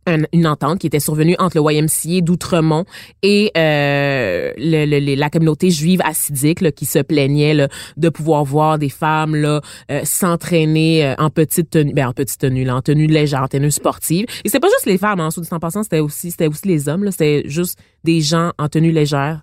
un- 0.06 0.24
une 0.32 0.46
entente 0.46 0.78
qui 0.80 0.86
était 0.86 1.00
survenue 1.00 1.36
entre 1.38 1.58
le 1.60 1.72
YMCA 1.72 2.20
d'Outremont 2.22 2.84
et 3.22 3.52
euh, 3.56 4.52
le- 4.56 4.84
le- 4.86 5.14
la 5.14 5.30
communauté 5.30 5.70
juive 5.70 6.00
assidique 6.04 6.60
là, 6.60 6.72
qui 6.72 6.86
se 6.86 6.98
plaignait 6.98 7.54
là, 7.54 7.68
de 7.96 8.08
pouvoir 8.08 8.44
voir 8.44 8.78
des 8.78 8.88
femmes 8.88 9.36
là 9.36 9.60
euh, 9.90 10.00
s'entraîner 10.04 11.04
euh, 11.06 11.14
en 11.18 11.30
petite 11.30 11.70
tenue 11.70 11.92
ben 11.92 12.08
en 12.08 12.12
petite 12.12 12.40
tenue 12.40 12.64
là, 12.64 12.76
en 12.76 12.82
tenue 12.82 13.06
légère 13.06 13.42
en 13.42 13.48
tenue 13.48 13.70
sportive 13.70 14.26
et 14.44 14.48
c'était 14.48 14.60
pas 14.60 14.68
juste 14.68 14.86
les 14.86 14.98
femmes 14.98 15.20
en 15.20 15.30
sous 15.30 15.42
en 15.52 15.58
passant 15.60 15.82
c'était 15.82 16.00
aussi 16.00 16.30
c'était 16.30 16.48
aussi 16.48 16.66
les 16.66 16.88
hommes 16.88 17.10
c'était 17.10 17.42
juste 17.46 17.78
des 18.04 18.20
gens 18.20 18.52
en 18.58 18.68
tenue 18.68 18.92
légère 18.92 19.42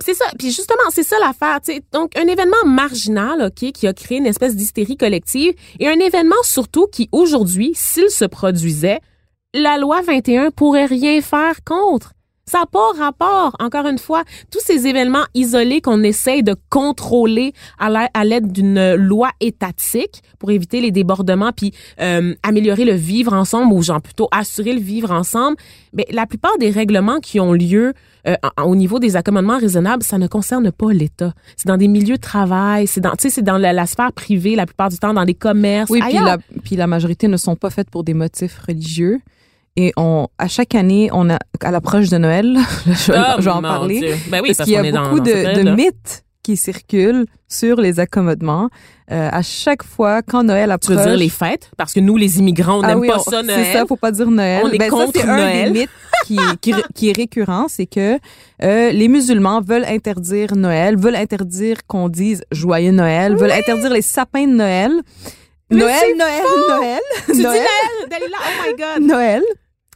c'est 0.00 0.14
ça. 0.14 0.24
Puis 0.40 0.48
justement, 0.50 0.82
c'est 0.90 1.04
ça 1.04 1.14
l'affaire. 1.20 1.60
Donc, 1.92 2.18
un 2.18 2.26
événement 2.26 2.56
marginal, 2.66 3.40
OK, 3.42 3.70
qui 3.70 3.86
a 3.86 3.92
créé 3.92 4.18
une 4.18 4.26
espèce 4.26 4.56
d'hystérie 4.56 4.96
collective 4.96 5.54
et 5.78 5.86
un 5.86 6.00
événement 6.00 6.34
surtout 6.42 6.88
qui, 6.90 7.08
aujourd'hui, 7.12 7.70
s'il 7.76 8.10
se 8.10 8.24
produisait, 8.24 8.98
la 9.54 9.78
loi 9.78 10.02
21 10.02 10.50
pourrait 10.50 10.84
rien 10.86 11.20
faire 11.22 11.64
contre. 11.64 12.10
Ça 12.46 12.58
n'a 12.58 12.66
pas 12.66 12.90
rapport, 12.98 13.56
encore 13.58 13.86
une 13.86 13.96
fois, 13.98 14.22
tous 14.50 14.60
ces 14.60 14.86
événements 14.86 15.24
isolés 15.32 15.80
qu'on 15.80 16.02
essaye 16.02 16.42
de 16.42 16.54
contrôler 16.68 17.54
à 17.78 17.88
l'a- 17.88 18.10
à 18.12 18.22
l'aide 18.26 18.52
d'une 18.52 18.96
loi 18.96 19.30
étatique 19.40 20.22
pour 20.38 20.50
éviter 20.50 20.82
les 20.82 20.90
débordements 20.90 21.52
puis 21.56 21.72
euh, 22.02 22.34
améliorer 22.42 22.84
le 22.84 22.92
vivre 22.92 23.32
ensemble 23.32 23.72
ou 23.72 23.82
genre 23.82 24.02
plutôt 24.02 24.28
assurer 24.30 24.74
le 24.74 24.80
vivre 24.80 25.10
ensemble. 25.10 25.56
Mais 25.94 26.04
la 26.10 26.26
plupart 26.26 26.58
des 26.58 26.68
règlements 26.68 27.18
qui 27.20 27.40
ont 27.40 27.54
lieu 27.54 27.94
euh, 28.28 28.34
au 28.62 28.76
niveau 28.76 28.98
des 28.98 29.16
accommodements 29.16 29.58
raisonnables, 29.58 30.02
ça 30.02 30.18
ne 30.18 30.26
concerne 30.26 30.70
pas 30.70 30.92
l'État. 30.92 31.32
C'est 31.56 31.68
dans 31.68 31.78
des 31.78 31.88
milieux 31.88 32.16
de 32.16 32.20
travail, 32.20 32.86
c'est 32.86 33.00
dans, 33.00 33.12
tu 33.12 33.22
sais, 33.22 33.30
c'est 33.30 33.42
dans 33.42 33.56
la, 33.56 33.72
la 33.72 33.86
sphère 33.86 34.12
privée 34.12 34.54
la 34.54 34.66
plupart 34.66 34.90
du 34.90 34.98
temps, 34.98 35.14
dans 35.14 35.24
des 35.24 35.32
commerces. 35.34 35.88
Oui, 35.88 36.00
puis 36.08 36.18
la, 36.26 36.36
puis 36.62 36.76
la 36.76 36.86
majorité 36.86 37.26
ne 37.26 37.38
sont 37.38 37.56
pas 37.56 37.70
faites 37.70 37.88
pour 37.88 38.04
des 38.04 38.12
motifs 38.12 38.58
religieux. 38.68 39.20
Et 39.76 39.92
on, 39.96 40.28
à 40.38 40.46
chaque 40.48 40.74
année, 40.74 41.08
on 41.12 41.28
a, 41.30 41.38
à 41.62 41.70
l'approche 41.72 42.08
de 42.08 42.18
Noël, 42.18 42.56
je, 42.86 43.12
vais- 43.12 43.18
Oh, 43.18 43.34
je 43.38 43.44
vais 43.44 43.50
en 43.50 43.62
parler. 43.62 44.14
Ben 44.30 44.40
oui, 44.40 44.48
parce 44.48 44.58
parce 44.58 44.64
qu'il 44.68 44.74
y 44.74 44.76
a 44.76 44.84
est 44.84 44.92
dans- 44.92 45.04
beaucoup 45.10 45.18
dans 45.20 45.24
de, 45.64 45.74
mythes 45.74 46.22
qui 46.44 46.56
circulent 46.56 47.24
sur 47.48 47.80
les 47.80 47.98
accommodements. 48.00 48.68
Euh, 49.10 49.28
à 49.32 49.42
chaque 49.42 49.82
fois, 49.82 50.20
quand 50.22 50.44
Noël 50.44 50.66
Tu 50.68 50.72
approche... 50.72 50.96
veux 50.96 51.04
dire 51.10 51.16
les 51.16 51.28
fêtes? 51.30 51.70
Parce 51.76 51.92
que 51.92 52.00
nous, 52.00 52.16
les 52.16 52.38
immigrants, 52.38 52.78
on 52.78 52.82
Ah 52.82 52.88
n'aime 52.88 52.98
oui, 53.00 53.08
pas 53.08 53.18
on- 53.18 53.22
ça, 53.30 53.42
Noël. 53.42 53.64
C'est 53.64 53.72
ça, 53.72 53.84
faut 53.86 53.96
pas 53.96 54.12
dire 54.12 54.30
Noël. 54.30 54.62
On 54.64 54.70
est 54.70 54.78
Ben, 54.78 54.90
ça, 54.90 54.96
contre 54.96 55.12
c'est 55.14 55.22
un 55.28 55.36
Noël. 55.38 55.72
des 55.72 55.80
mythes 55.80 55.90
qui, 56.26 56.38
qui, 56.60 56.72
qui 56.94 57.08
est 57.08 57.16
récurrent, 57.16 57.66
c'est 57.68 57.86
que 57.86 58.18
euh, 58.62 58.90
les 58.92 59.08
musulmans 59.08 59.60
veulent 59.60 59.86
interdire 59.86 60.54
Noël, 60.54 60.96
veulent 60.98 61.16
interdire 61.16 61.78
qu'on 61.86 62.08
dise 62.08 62.44
joyeux 62.52 62.92
Noël, 62.92 63.34
veulent 63.36 63.50
interdire 63.50 63.90
les 63.90 64.02
sapins 64.02 64.46
de 64.46 64.52
Noël. 64.54 64.92
Mais 65.70 65.78
Noël, 65.80 66.16
Noël, 66.18 66.42
Noël, 66.68 67.00
Tu 67.26 67.32
dis 67.32 67.42
Noël, 67.42 67.56
Noël, 67.58 68.08
Dalila, 68.10 68.36
oh 68.38 68.66
my 68.66 68.72
God. 69.00 69.08
Noël, 69.08 69.42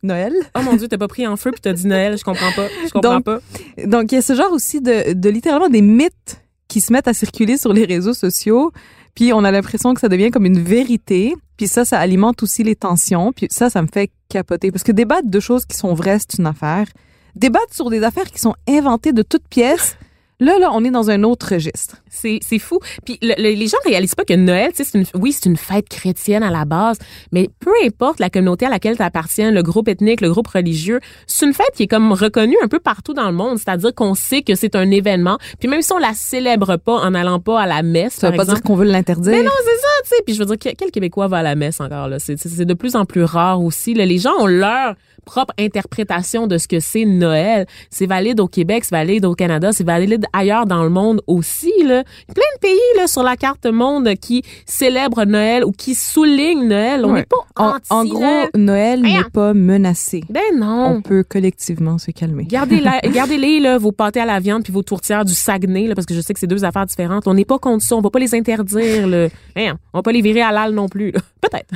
Noël. 0.03 0.33
Oh 0.57 0.63
mon 0.63 0.77
Dieu, 0.77 0.89
t'as 0.89 0.99
pas 0.99 1.09
pris 1.09 1.27
en 1.27 1.37
feu 1.37 1.51
puis 1.51 1.61
t'as 1.61 1.73
dit 1.73 1.87
Noël, 1.87 2.17
je 2.19 2.25
comprends 2.25 2.53
pas. 2.53 2.69
Je 2.87 2.91
comprends 2.91 3.17
Donc, 3.17 3.25
pas. 3.25 3.41
Donc, 3.87 4.13
il 4.13 4.17
y 4.17 4.19
a 4.19 4.23
ce 4.23 4.35
genre 4.35 4.53
aussi 4.53 4.81
de, 4.81 5.13
de 5.13 5.29
littéralement 5.29 5.69
des 5.69 5.83
mythes 5.83 6.41
qui 6.69 6.81
se 6.81 6.93
mettent 6.93 7.09
à 7.09 7.15
circuler 7.15 7.57
sur 7.57 7.73
les 7.73 7.85
réseaux 7.85 8.15
sociaux. 8.15 8.73
Puis 9.15 9.33
on 9.33 9.43
a 9.45 9.51
l'impression 9.51 9.95
que 9.95 10.01
ça 10.01 10.09
devient 10.09 10.31
comme 10.31 10.47
une 10.47 10.63
vérité. 10.63 11.35
Puis 11.57 11.67
ça, 11.67 11.85
ça 11.85 11.99
alimente 11.99 12.43
aussi 12.43 12.63
les 12.63 12.77
tensions. 12.77 13.33
Puis 13.33 13.49
ça, 13.51 13.71
ça 13.71 13.83
me 13.83 13.89
fait 13.93 14.11
capoter. 14.29 14.71
Parce 14.71 14.85
que 14.85 14.93
débattre 14.93 15.29
de 15.29 15.41
choses 15.41 15.65
qui 15.65 15.77
sont 15.77 15.95
vraies, 15.95 16.19
c'est 16.21 16.39
une 16.39 16.47
affaire. 16.47 16.87
Débattre 17.35 17.75
sur 17.75 17.91
des 17.91 18.03
affaires 18.05 18.31
qui 18.31 18.39
sont 18.39 18.55
inventées 18.69 19.13
de 19.13 19.23
toutes 19.23 19.49
pièces, 19.49 19.97
là, 20.41 20.59
là, 20.59 20.71
on 20.73 20.85
est 20.85 20.91
dans 20.91 21.11
un 21.11 21.23
autre 21.25 21.55
registre. 21.55 21.97
C'est, 22.11 22.39
c'est 22.47 22.59
fou. 22.59 22.79
Puis 23.05 23.19
le- 23.23 23.35
le- 23.37 23.55
les 23.55 23.67
gens 23.67 23.77
réalisent 23.85 24.15
pas 24.15 24.25
que 24.25 24.35
Noël, 24.35 24.71
tu 24.71 24.79
sais, 24.83 24.85
c'est 24.85 24.99
une, 24.99 25.05
oui, 25.21 25.33
c'est 25.33 25.47
une 25.49 25.57
fête 25.57 25.89
chrétienne 25.89 26.43
à 26.43 26.51
la 26.51 26.65
base, 26.65 26.99
mais 27.33 27.49
peu 27.61 27.73
importe 27.85 28.19
la 28.21 28.31
communauté 28.31 28.67
à 28.67 28.71
laquelle 28.71 28.97
tu 28.97 29.03
appartiens, 29.03 29.51
le 29.51 29.63
groupe 29.63 29.89
ethnique, 29.89 30.21
le 30.21 30.31
groupe 30.31 30.49
religieux, 30.49 31.01
c'est 31.27 31.47
une 31.47 31.53
fête 31.55 31.71
qui 31.75 31.85
est 31.85 31.87
comme 31.89 32.13
reconnue 32.13 32.57
un 32.63 32.69
peu 32.69 32.79
partout 32.79 33.15
dans 33.15 33.27
le 33.27 33.33
monde. 33.37 33.59
C'est-à-dire 33.59 33.95
qu'on 33.95 34.15
sait 34.15 34.43
que 34.43 34.55
c'est 34.55 34.75
un 34.77 34.91
événement. 34.91 35.39
Puis 35.61 35.69
même 35.69 35.83
si 35.83 35.93
on 35.93 35.99
la 35.99 36.15
célèbre 36.15 36.77
pas 36.77 36.95
en 36.97 37.15
allant 37.15 37.41
pas 37.41 37.61
à 37.61 37.67
la 37.67 37.83
messe, 37.83 38.15
Ça 38.15 38.31
veut 38.31 38.37
pas 38.37 38.45
dire 38.45 38.63
qu'on 38.63 38.77
veut 38.77 38.85
l'interdire. 38.87 39.33
Mais 39.33 39.43
non, 39.43 39.51
c'est 39.59 39.81
ça, 39.81 39.89
tu 40.05 40.09
sais. 40.11 40.23
Puis 40.25 40.35
je 40.35 40.39
veux 40.41 40.47
dire, 40.47 40.59
que- 40.59 40.77
quel 40.77 40.91
Québécois 40.91 41.29
va 41.29 41.39
à 41.39 41.43
la 41.43 41.55
messe 41.55 41.81
encore, 41.81 42.09
là? 42.09 42.19
C'est 42.19 42.37
de 42.65 42.75
plus 42.75 42.97
en 42.97 43.05
plus 43.05 43.25
rare 43.25 43.63
aussi. 43.63 43.95
Là. 43.95 44.05
Les 44.07 44.19
gens 44.19 44.33
ont 44.39 44.47
leur 44.47 44.95
propre 45.25 45.53
interprétation 45.59 46.47
de 46.47 46.59
ce 46.59 46.69
que 46.69 46.81
c'est 46.81 47.05
Noël. 47.05 47.67
C'est 47.91 48.07
valide 48.07 48.41
au 48.41 48.49
Québec, 48.49 48.85
c'est 48.85 48.95
valide 48.95 49.25
au 49.25 49.35
Canada, 49.35 49.73
c'est 49.73 49.85
valide 49.85 50.27
ailleurs 50.33 50.67
dans 50.67 50.83
le 50.83 50.91
monde 50.91 51.21
aussi, 51.27 51.73
là. 51.85 52.03
Il 52.29 52.29
y 52.29 52.31
a 52.31 52.35
plein 52.35 52.43
de 52.57 52.61
pays, 52.61 52.97
là, 52.97 53.07
sur 53.07 53.23
la 53.23 53.37
carte 53.37 53.67
monde 53.67 54.09
qui 54.21 54.43
célèbrent 54.67 55.25
Noël 55.25 55.65
ou 55.65 55.73
qui 55.73 55.95
soulignent 55.95 56.67
Noël. 56.69 57.05
On 57.05 57.13
Ouais. 57.13 57.21
n'est 57.21 57.27
pas 57.27 57.37
En, 57.57 57.69
anti 57.77 57.87
en 57.91 58.05
gros, 58.05 58.47
Noël. 58.57 59.01
N'est 59.03 59.25
pas 59.33 59.55
menacé. 59.55 60.23
Ben 60.31 60.41
On 60.55 60.59
non. 60.95 61.03
peut 61.03 61.25
collectivement 61.29 61.99
se 61.99 62.11
calmer. 62.11 62.45
Gardez 62.45 62.81
la- 62.81 63.01
là, 63.61 63.79
vos 63.79 63.93
pâtés 63.93 64.21
à 64.21 64.27
la 64.27 64.41
viande 64.41 64.63
puis 64.63 64.73
vos 64.73 64.83
tourtières 64.83 65.25
du 65.25 65.35
Saguenay, 65.35 65.87
là, 65.89 65.95
parce 65.95 66.07
que 66.07 66.15
je 66.15 66.21
sais 66.21 66.33
que 66.35 66.41
c'est 66.41 66.47
deux 66.47 66.65
affaires 66.65 66.87
différentes. 66.87 67.27
On 67.27 67.35
n'est 67.35 67.45
pas 67.45 67.59
contre 67.59 67.83
ça. 67.85 67.97
On 67.97 68.01
va 68.01 68.11
pas 68.11 68.19
les 68.19 68.35
interdire, 68.35 69.07
là. 69.07 69.29
Hein, 69.57 69.75
on 69.93 69.99
va 69.99 70.03
pas 70.03 70.13
les 70.13 70.21
virer 70.23 70.43
à 70.43 70.53
l'al 70.53 70.73
non 70.73 70.89
plus. 70.89 71.13
Peut-être. 71.41 71.75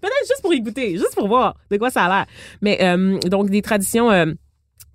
Peut-être 0.00 0.28
juste 0.28 0.42
pour 0.42 0.54
y 0.54 0.60
goûter, 0.60 0.92
juste 0.92 1.14
pour 1.14 1.28
voir 1.28 1.56
de 1.70 1.76
quoi 1.76 1.90
ça 1.90 2.04
a 2.04 2.08
l'air. 2.08 2.26
Mais, 2.62 2.78
euh, 2.82 3.18
donc, 3.20 3.50
des 3.50 3.62
traditions... 3.62 4.10
euh, 4.10 4.26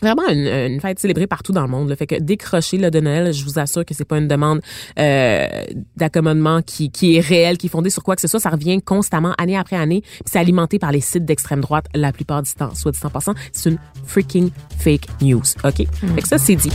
vraiment 0.03 0.27
une, 0.27 0.47
une, 0.47 0.81
fête 0.81 0.99
célébrée 0.99 1.27
partout 1.27 1.53
dans 1.53 1.61
le 1.61 1.67
monde. 1.67 1.89
Le 1.89 1.95
fait 1.95 2.07
que 2.07 2.15
décrocher 2.15 2.77
le 2.77 2.91
de 2.91 2.99
Noël, 2.99 3.33
je 3.33 3.43
vous 3.43 3.57
assure 3.57 3.85
que 3.85 3.93
c'est 3.93 4.05
pas 4.05 4.17
une 4.17 4.27
demande 4.27 4.61
euh, 4.99 5.47
d'accommodement 5.95 6.61
qui, 6.61 6.91
qui 6.91 7.15
est 7.15 7.19
réelle, 7.21 7.57
qui 7.57 7.67
est 7.67 7.69
fondée 7.69 7.89
sur 7.89 8.03
quoi 8.03 8.15
que 8.15 8.21
ce 8.21 8.27
soit. 8.27 8.39
Ça 8.39 8.49
revient 8.49 8.81
constamment, 8.81 9.33
année 9.37 9.57
après 9.57 9.77
année. 9.77 10.01
Puis 10.01 10.23
c'est 10.25 10.39
alimenté 10.39 10.77
par 10.77 10.91
les 10.91 11.01
sites 11.01 11.25
d'extrême 11.25 11.61
droite 11.61 11.85
la 11.95 12.11
plupart 12.11 12.43
du 12.43 12.51
temps. 12.53 12.75
Soit 12.75 12.91
dit 12.91 12.99
en 13.03 13.09
passant, 13.09 13.33
c'est 13.53 13.69
une 13.69 13.79
freaking 14.05 14.51
fake 14.77 15.07
news. 15.21 15.43
OK? 15.63 15.75
Fait 15.75 16.21
que 16.21 16.27
ça, 16.27 16.37
c'est 16.37 16.55
dit. 16.55 16.71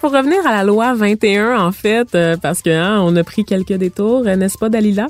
Pour 0.00 0.12
revenir 0.12 0.46
à 0.46 0.52
la 0.52 0.64
loi 0.64 0.94
21, 0.94 1.58
en 1.60 1.72
fait, 1.72 2.14
euh, 2.14 2.36
parce 2.40 2.62
que 2.62 2.70
hein, 2.70 3.00
on 3.02 3.14
a 3.16 3.22
pris 3.24 3.44
quelques 3.44 3.74
détours, 3.74 4.24
n'est-ce 4.24 4.56
pas, 4.56 4.70
Dalila? 4.70 5.08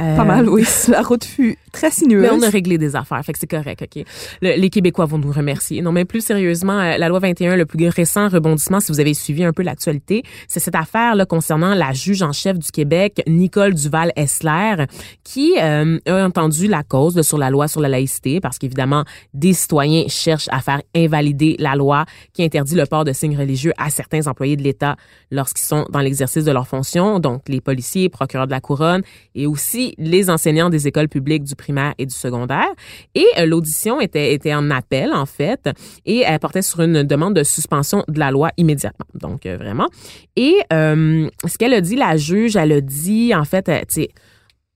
Euh, 0.00 0.16
Pas 0.16 0.24
mal, 0.24 0.48
oui. 0.48 0.64
La 0.88 1.02
route 1.02 1.24
fut 1.24 1.58
très 1.72 1.90
sinueuse. 1.90 2.22
Mais 2.22 2.30
on 2.30 2.42
a 2.42 2.50
réglé 2.50 2.78
des 2.78 2.94
affaires, 2.94 3.24
fait 3.24 3.32
que 3.32 3.38
c'est 3.38 3.50
correct, 3.50 3.82
OK? 3.82 4.04
Le, 4.42 4.60
les 4.60 4.70
Québécois 4.70 5.06
vont 5.06 5.18
nous 5.18 5.32
remercier. 5.32 5.82
Non, 5.82 5.92
mais 5.92 6.04
plus 6.04 6.20
sérieusement, 6.20 6.78
euh, 6.78 6.96
la 6.98 7.08
loi 7.08 7.18
21, 7.18 7.56
le 7.56 7.66
plus 7.66 7.88
récent 7.88 8.28
rebondissement, 8.28 8.80
si 8.80 8.92
vous 8.92 9.00
avez 9.00 9.14
suivi 9.14 9.42
un 9.44 9.52
peu 9.52 9.62
l'actualité, 9.62 10.22
c'est 10.48 10.60
cette 10.60 10.74
affaire 10.74 11.14
là 11.16 11.26
concernant 11.26 11.74
la 11.74 11.92
juge 11.92 12.22
en 12.22 12.32
chef 12.32 12.58
du 12.58 12.70
Québec, 12.70 13.22
Nicole 13.26 13.74
Duval-Essler, 13.74 14.84
qui 15.24 15.54
euh, 15.58 15.98
a 16.06 16.24
entendu 16.24 16.68
la 16.68 16.82
cause 16.82 17.20
sur 17.22 17.38
la 17.38 17.50
loi 17.50 17.68
sur 17.68 17.80
la 17.80 17.88
laïcité, 17.88 18.40
parce 18.40 18.58
qu'évidemment, 18.58 19.04
des 19.34 19.54
citoyens 19.54 20.04
cherchent 20.08 20.48
à 20.52 20.60
faire 20.60 20.82
invalider 20.94 21.56
la 21.58 21.74
loi 21.74 22.04
qui 22.32 22.44
interdit 22.44 22.74
le 22.74 22.86
port 22.86 23.04
de 23.04 23.12
signes 23.12 23.36
religieux 23.36 23.72
à 23.78 23.90
certains 23.90 24.26
employés 24.26 24.56
de 24.56 24.62
l'État 24.62 24.96
lorsqu'ils 25.30 25.64
sont 25.64 25.86
dans 25.90 26.00
l'exercice 26.00 26.44
de 26.44 26.52
leurs 26.52 26.68
fonctions, 26.68 27.18
donc 27.18 27.48
les 27.48 27.60
policiers, 27.60 28.08
procureurs 28.08 28.46
de 28.46 28.52
la 28.52 28.60
couronne, 28.60 29.02
et 29.34 29.46
aussi 29.46 29.94
les 29.98 30.30
enseignants 30.30 30.70
des 30.70 30.86
écoles 30.86 31.08
publiques 31.08 31.44
du 31.44 31.54
primaire 31.62 31.94
et 31.98 32.06
du 32.06 32.14
secondaire. 32.14 32.70
Et 33.14 33.26
euh, 33.38 33.46
l'audition 33.46 34.00
était, 34.00 34.34
était 34.34 34.54
en 34.54 34.70
appel, 34.70 35.12
en 35.12 35.26
fait, 35.26 35.70
et 36.04 36.24
elle 36.26 36.38
portait 36.40 36.62
sur 36.62 36.80
une 36.80 37.02
demande 37.04 37.34
de 37.34 37.44
suspension 37.44 38.04
de 38.08 38.18
la 38.18 38.30
loi 38.30 38.50
immédiatement. 38.56 39.06
Donc, 39.14 39.46
euh, 39.46 39.56
vraiment. 39.56 39.88
Et 40.36 40.56
euh, 40.72 41.28
ce 41.46 41.58
qu'elle 41.58 41.74
a 41.74 41.80
dit, 41.80 41.96
la 41.96 42.16
juge, 42.16 42.56
elle 42.56 42.72
a 42.72 42.80
dit, 42.80 43.34
en 43.34 43.44
fait, 43.44 43.64
tu 43.64 43.84
sais, 43.88 44.08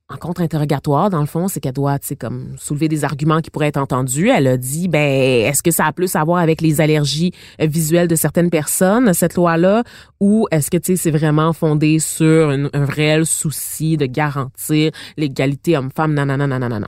en 0.09 0.17
contre-interrogatoire, 0.19 1.11
dans 1.11 1.21
le 1.21 1.27
fond, 1.27 1.49
c'est 1.49 1.59
qu'elle 1.59 1.73
doit, 1.73 1.99
tu 1.99 2.09
sais, 2.09 2.17
comme 2.17 2.55
soulever 2.59 2.89
des 2.89 3.05
arguments 3.05 3.41
qui 3.41 3.51
pourraient 3.51 3.67
être 3.67 3.77
entendus. 3.77 4.29
Elle 4.29 4.47
a 4.47 4.57
dit, 4.57 4.87
ben, 4.87 5.01
est-ce 5.01 5.65
que 5.65 5.73
ça 5.73 5.87
a 5.87 5.93
plus 5.93 6.15
à 6.15 6.23
voir 6.23 6.39
avec 6.39 6.61
les 6.61 6.81
allergies 6.81 7.33
visuelles 7.59 8.07
de 8.07 8.15
certaines 8.15 8.51
personnes, 8.51 9.13
cette 9.15 9.35
loi-là, 9.35 9.83
ou 10.21 10.47
est-ce 10.53 10.71
que, 10.71 10.77
tu 10.77 10.93
sais, 10.93 10.97
c'est 10.97 11.11
vraiment 11.11 11.53
fondé 11.53 11.99
sur 11.99 12.51
un 12.51 12.85
réel 12.85 13.27
souci 13.27 13.97
de 13.97 14.07
garantir 14.07 14.93
l'égalité 15.17 15.77
homme-femme, 15.77 16.15
nanana, 16.15 16.47
nanana. 16.47 16.87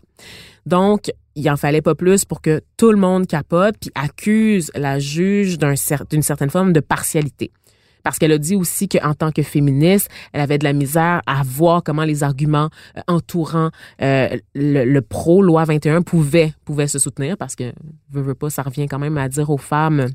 Donc, 0.67 1.11
il 1.35 1.51
en 1.51 1.57
fallait 1.57 1.83
pas 1.83 1.95
plus 1.95 2.25
pour 2.25 2.41
que 2.41 2.61
tout 2.77 2.93
le 2.93 2.99
monde 2.99 3.27
capote 3.27 3.77
puis 3.81 3.91
accuse 3.95 4.71
la 4.75 4.99
juge 4.99 5.59
d'une 5.59 5.75
d'un, 5.75 6.23
certaine 6.23 6.51
forme 6.51 6.73
de 6.73 6.81
partialité 6.81 7.51
parce 8.03 8.19
qu'elle 8.19 8.33
a 8.33 8.39
dit 8.39 8.57
aussi 8.57 8.89
qu'en 8.89 9.15
tant 9.15 9.33
que 9.33 9.43
féministe, 9.43 10.09
elle 10.33 10.41
avait 10.41 10.59
de 10.59 10.65
la 10.65 10.73
misère 10.73 11.23
à 11.27 11.43
voir 11.45 11.83
comment 11.83 12.05
les 12.05 12.23
arguments 12.23 12.71
euh, 12.97 13.01
entourant 13.07 13.71
euh, 14.03 14.29
le, 14.55 14.85
le, 14.85 15.01
pro 15.01 15.43
loi 15.43 15.65
21 15.65 16.03
pouvaient 16.03 16.53
pouvaient 16.65 16.87
se 16.87 16.99
soutenir 16.99 17.37
parce 17.37 17.57
que 17.57 17.73
veut, 18.11 18.23
veut 18.23 18.35
pas 18.35 18.51
ça 18.51 18.63
revient 18.63 18.87
quand 18.87 18.99
même 18.99 19.19
à 19.19 19.29
dire 19.29 19.51
aux 19.51 19.59
femmes 19.59 20.09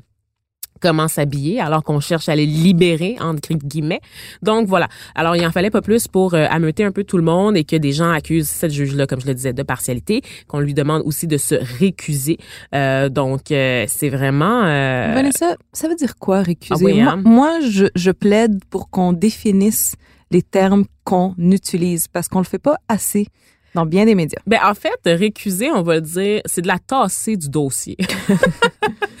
comment 0.80 1.08
s'habiller 1.08 1.60
alors 1.60 1.82
qu'on 1.82 2.00
cherche 2.00 2.28
à 2.28 2.36
les 2.36 2.46
libérer 2.46 3.16
entre 3.20 3.54
guillemets. 3.54 4.00
Donc 4.42 4.66
voilà. 4.66 4.88
Alors 5.14 5.36
il 5.36 5.46
en 5.46 5.52
fallait 5.52 5.70
pas 5.70 5.82
plus 5.82 6.08
pour 6.08 6.34
euh, 6.34 6.46
ameuter 6.50 6.84
un 6.84 6.92
peu 6.92 7.04
tout 7.04 7.16
le 7.16 7.22
monde 7.22 7.56
et 7.56 7.64
que 7.64 7.76
des 7.76 7.92
gens 7.92 8.10
accusent 8.10 8.48
cette 8.48 8.72
juge 8.72 8.94
là 8.94 9.06
comme 9.06 9.20
je 9.20 9.26
le 9.26 9.34
disais 9.34 9.52
de 9.52 9.62
partialité, 9.62 10.22
qu'on 10.48 10.60
lui 10.60 10.74
demande 10.74 11.02
aussi 11.04 11.26
de 11.26 11.36
se 11.36 11.54
récuser. 11.78 12.38
Euh, 12.74 13.08
donc 13.08 13.50
euh, 13.50 13.84
c'est 13.88 14.08
vraiment 14.08 14.64
euh, 14.64 15.12
Vanessa, 15.14 15.56
ça 15.72 15.88
veut 15.88 15.96
dire 15.96 16.16
quoi 16.16 16.42
récuser? 16.42 16.74
Ah 16.74 16.84
oui, 16.84 17.00
hein? 17.00 17.20
moi, 17.24 17.44
moi, 17.44 17.60
je, 17.60 17.86
je 17.94 18.10
plaide 18.10 18.64
pour 18.70 18.90
qu'on 18.90 19.12
définisse 19.12 19.96
les 20.30 20.42
termes 20.42 20.84
qu'on 21.04 21.34
utilise 21.38 22.08
parce 22.08 22.28
qu'on 22.28 22.38
le 22.38 22.44
fait 22.44 22.58
pas 22.58 22.76
assez 22.88 23.26
dans 23.74 23.86
bien 23.86 24.06
des 24.06 24.14
médias. 24.14 24.40
Ben 24.46 24.60
en 24.64 24.74
fait, 24.74 24.98
récuser, 25.04 25.70
on 25.70 25.82
va 25.82 25.96
le 25.96 26.00
dire, 26.00 26.40
c'est 26.46 26.62
de 26.62 26.68
la 26.68 26.78
tasser 26.78 27.36
du 27.36 27.48
dossier. 27.48 27.96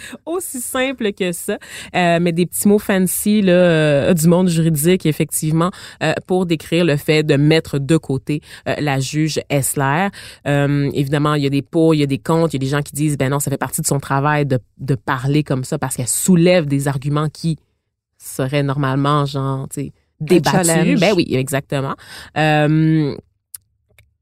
Aussi 0.26 0.60
simple 0.60 1.12
que 1.12 1.32
ça. 1.32 1.58
Euh, 1.94 2.18
mais 2.20 2.32
des 2.32 2.46
petits 2.46 2.68
mots 2.68 2.78
fancy 2.78 3.42
là, 3.42 3.52
euh, 3.52 4.14
du 4.14 4.28
monde 4.28 4.48
juridique, 4.48 5.06
effectivement, 5.06 5.70
euh, 6.02 6.12
pour 6.26 6.46
décrire 6.46 6.84
le 6.84 6.96
fait 6.96 7.22
de 7.22 7.36
mettre 7.36 7.78
de 7.78 7.96
côté 7.96 8.40
euh, 8.68 8.74
la 8.78 9.00
juge 9.00 9.40
Essler. 9.50 10.08
Euh, 10.46 10.90
évidemment, 10.94 11.34
il 11.34 11.42
y 11.42 11.46
a 11.46 11.50
des 11.50 11.62
pour, 11.62 11.94
il 11.94 11.98
y 11.98 12.02
a 12.02 12.06
des 12.06 12.18
contre, 12.18 12.54
il 12.54 12.58
y 12.58 12.62
a 12.62 12.66
des 12.66 12.70
gens 12.70 12.82
qui 12.82 12.92
disent, 12.92 13.16
ben 13.16 13.30
non, 13.30 13.40
ça 13.40 13.50
fait 13.50 13.58
partie 13.58 13.80
de 13.80 13.86
son 13.86 14.00
travail 14.00 14.46
de, 14.46 14.58
de 14.78 14.94
parler 14.94 15.42
comme 15.42 15.64
ça 15.64 15.78
parce 15.78 15.96
qu'elle 15.96 16.08
soulève 16.08 16.66
des 16.66 16.88
arguments 16.88 17.28
qui 17.28 17.58
seraient 18.18 18.62
normalement, 18.62 19.26
genre, 19.26 19.68
tu 19.68 19.82
sais, 19.82 19.92
débattus. 20.20 21.00
Ben 21.00 21.12
oui, 21.14 21.26
exactement. 21.30 21.94
Euh, 22.38 23.14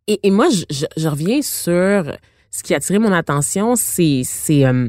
et, 0.07 0.21
et 0.25 0.31
moi, 0.31 0.49
je, 0.51 0.64
je, 0.71 0.87
je 0.97 1.09
reviens 1.09 1.42
sur 1.42 2.16
ce 2.51 2.62
qui 2.62 2.75
a 2.75 2.77
attiré 2.77 2.99
mon 2.99 3.12
attention, 3.12 3.77
c'est 3.77 4.23
c'est 4.25 4.64
euh, 4.66 4.88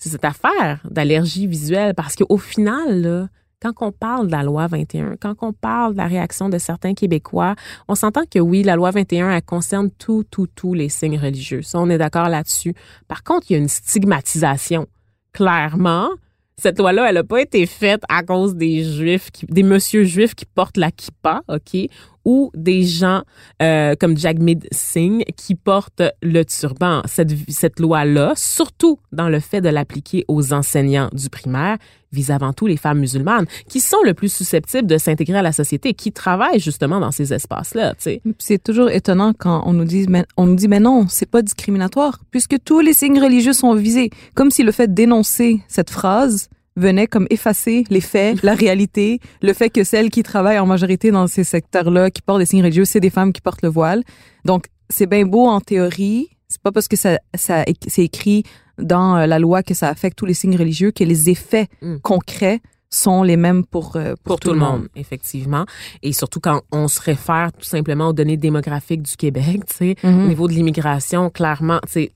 c'est 0.00 0.08
cette 0.08 0.24
affaire 0.24 0.80
d'allergie 0.90 1.46
visuelle 1.46 1.94
parce 1.94 2.16
qu'au 2.16 2.38
final, 2.38 3.28
quand 3.60 3.74
on 3.82 3.92
parle 3.92 4.26
de 4.26 4.32
la 4.32 4.42
loi 4.42 4.66
21, 4.66 5.16
quand 5.20 5.34
on 5.42 5.52
parle 5.52 5.92
de 5.92 5.98
la 5.98 6.06
réaction 6.06 6.48
de 6.48 6.56
certains 6.56 6.94
Québécois, 6.94 7.54
on 7.86 7.94
s'entend 7.94 8.22
que 8.28 8.38
oui, 8.38 8.62
la 8.62 8.76
loi 8.76 8.90
21, 8.90 9.30
elle 9.30 9.42
concerne 9.42 9.90
tout, 9.90 10.24
tout, 10.30 10.46
tous 10.46 10.72
les 10.72 10.88
signes 10.88 11.18
religieux. 11.18 11.60
Ça, 11.60 11.78
on 11.78 11.90
est 11.90 11.98
d'accord 11.98 12.30
là-dessus. 12.30 12.74
Par 13.06 13.22
contre, 13.22 13.50
il 13.50 13.52
y 13.52 13.56
a 13.56 13.58
une 13.58 13.68
stigmatisation. 13.68 14.86
Clairement, 15.34 16.08
cette 16.56 16.78
loi-là, 16.78 17.08
elle 17.08 17.16
n'a 17.16 17.24
pas 17.24 17.42
été 17.42 17.66
faite 17.66 18.02
à 18.08 18.22
cause 18.22 18.54
des 18.54 18.82
juifs, 18.82 19.30
des 19.48 19.62
monsieur 19.62 20.04
juifs 20.04 20.34
qui 20.34 20.46
portent 20.46 20.78
la 20.78 20.90
kippa, 20.90 21.42
OK, 21.48 21.76
ou 22.24 22.50
des 22.54 22.82
gens 22.82 23.22
euh, 23.62 23.94
comme 23.98 24.16
Jagmeet 24.16 24.60
Singh 24.72 25.24
qui 25.36 25.54
portent 25.54 26.02
le 26.22 26.44
turban. 26.44 27.02
Cette, 27.06 27.32
cette 27.48 27.80
loi-là, 27.80 28.32
surtout 28.36 28.98
dans 29.12 29.28
le 29.28 29.40
fait 29.40 29.60
de 29.60 29.68
l'appliquer 29.68 30.24
aux 30.28 30.52
enseignants 30.52 31.08
du 31.12 31.28
primaire, 31.30 31.78
vise 32.12 32.30
avant 32.30 32.52
tout 32.52 32.66
les 32.66 32.76
femmes 32.76 32.98
musulmanes 32.98 33.46
qui 33.68 33.80
sont 33.80 34.02
le 34.04 34.14
plus 34.14 34.32
susceptibles 34.32 34.86
de 34.86 34.98
s'intégrer 34.98 35.38
à 35.38 35.42
la 35.42 35.52
société, 35.52 35.94
qui 35.94 36.12
travaillent 36.12 36.60
justement 36.60 37.00
dans 37.00 37.10
ces 37.10 37.32
espaces-là. 37.32 37.94
C'est 38.38 38.62
toujours 38.62 38.90
étonnant 38.90 39.32
quand 39.36 39.62
on 39.66 39.72
nous 39.72 39.84
dit, 39.84 40.06
mais, 40.08 40.24
on 40.36 40.46
nous 40.46 40.56
dit, 40.56 40.68
mais 40.68 40.80
non, 40.80 41.06
c'est 41.08 41.30
pas 41.30 41.42
discriminatoire, 41.42 42.18
puisque 42.30 42.56
tous 42.64 42.80
les 42.80 42.92
signes 42.92 43.20
religieux 43.20 43.52
sont 43.52 43.74
visés. 43.74 44.10
Comme 44.34 44.50
si 44.50 44.62
le 44.62 44.72
fait 44.72 44.92
d'énoncer 44.92 45.60
cette 45.68 45.90
phrase 45.90 46.48
venait 46.76 47.06
comme 47.06 47.26
effacer 47.30 47.84
les 47.90 48.00
faits, 48.00 48.42
la 48.42 48.54
réalité, 48.54 49.20
le 49.42 49.52
fait 49.52 49.70
que 49.70 49.84
celles 49.84 50.10
qui 50.10 50.22
travaillent 50.22 50.58
en 50.58 50.66
majorité 50.66 51.10
dans 51.10 51.26
ces 51.26 51.44
secteurs-là, 51.44 52.10
qui 52.10 52.22
portent 52.22 52.38
des 52.40 52.46
signes 52.46 52.62
religieux, 52.62 52.84
c'est 52.84 53.00
des 53.00 53.10
femmes 53.10 53.32
qui 53.32 53.40
portent 53.40 53.62
le 53.62 53.68
voile. 53.68 54.02
Donc, 54.44 54.66
c'est 54.88 55.06
bien 55.06 55.24
beau 55.26 55.46
en 55.46 55.60
théorie. 55.60 56.28
C'est 56.48 56.62
pas 56.62 56.72
parce 56.72 56.88
que 56.88 56.96
ça, 56.96 57.18
ça 57.34 57.64
c'est 57.86 58.04
écrit 58.04 58.44
dans 58.78 59.16
euh, 59.16 59.26
la 59.26 59.38
loi 59.38 59.62
que 59.62 59.74
ça 59.74 59.88
affecte 59.88 60.16
tous 60.18 60.26
les 60.26 60.34
signes 60.34 60.56
religieux 60.56 60.90
que 60.90 61.04
les 61.04 61.28
effets 61.30 61.68
Mm. 61.82 61.96
concrets 61.98 62.60
sont 62.92 63.22
les 63.22 63.36
mêmes 63.36 63.64
pour, 63.64 63.94
euh, 63.94 64.14
pour, 64.24 64.36
pour 64.36 64.40
tout, 64.40 64.52
le 64.52 64.58
monde, 64.58 64.88
effectivement. 64.96 65.64
Et 66.02 66.12
surtout 66.12 66.40
quand 66.40 66.62
on 66.72 66.88
se 66.88 67.00
réfère 67.00 67.52
tout 67.52 67.64
simplement 67.64 68.08
aux 68.08 68.12
données 68.12 68.36
démographiques 68.36 69.02
du 69.02 69.16
Québec, 69.16 69.60
tu 69.68 69.76
sais, 69.76 69.96
Mhm. 70.02 70.24
au 70.24 70.28
niveau 70.28 70.48
de 70.48 70.54
l'immigration, 70.54 71.30
clairement, 71.30 71.78
tu 71.86 71.92
sais, 71.92 72.12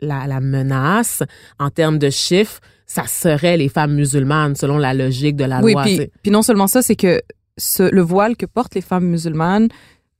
la, 0.00 0.26
la 0.26 0.40
menace 0.40 1.22
en 1.58 1.68
termes 1.68 1.98
de 1.98 2.08
chiffres, 2.08 2.60
ça 2.86 3.06
serait 3.06 3.56
les 3.56 3.68
femmes 3.68 3.94
musulmanes 3.94 4.54
selon 4.56 4.78
la 4.78 4.94
logique 4.94 5.36
de 5.36 5.44
la 5.44 5.60
Oui, 5.60 5.72
loi. 5.72 5.82
puis, 5.82 6.00
puis 6.22 6.30
non 6.30 6.42
seulement 6.42 6.66
ça, 6.66 6.82
c'est 6.82 6.96
que 6.96 7.22
ce, 7.56 7.82
le 7.82 8.02
voile 8.02 8.36
que 8.36 8.46
portent 8.46 8.74
les 8.74 8.80
femmes 8.80 9.06
musulmanes, 9.06 9.68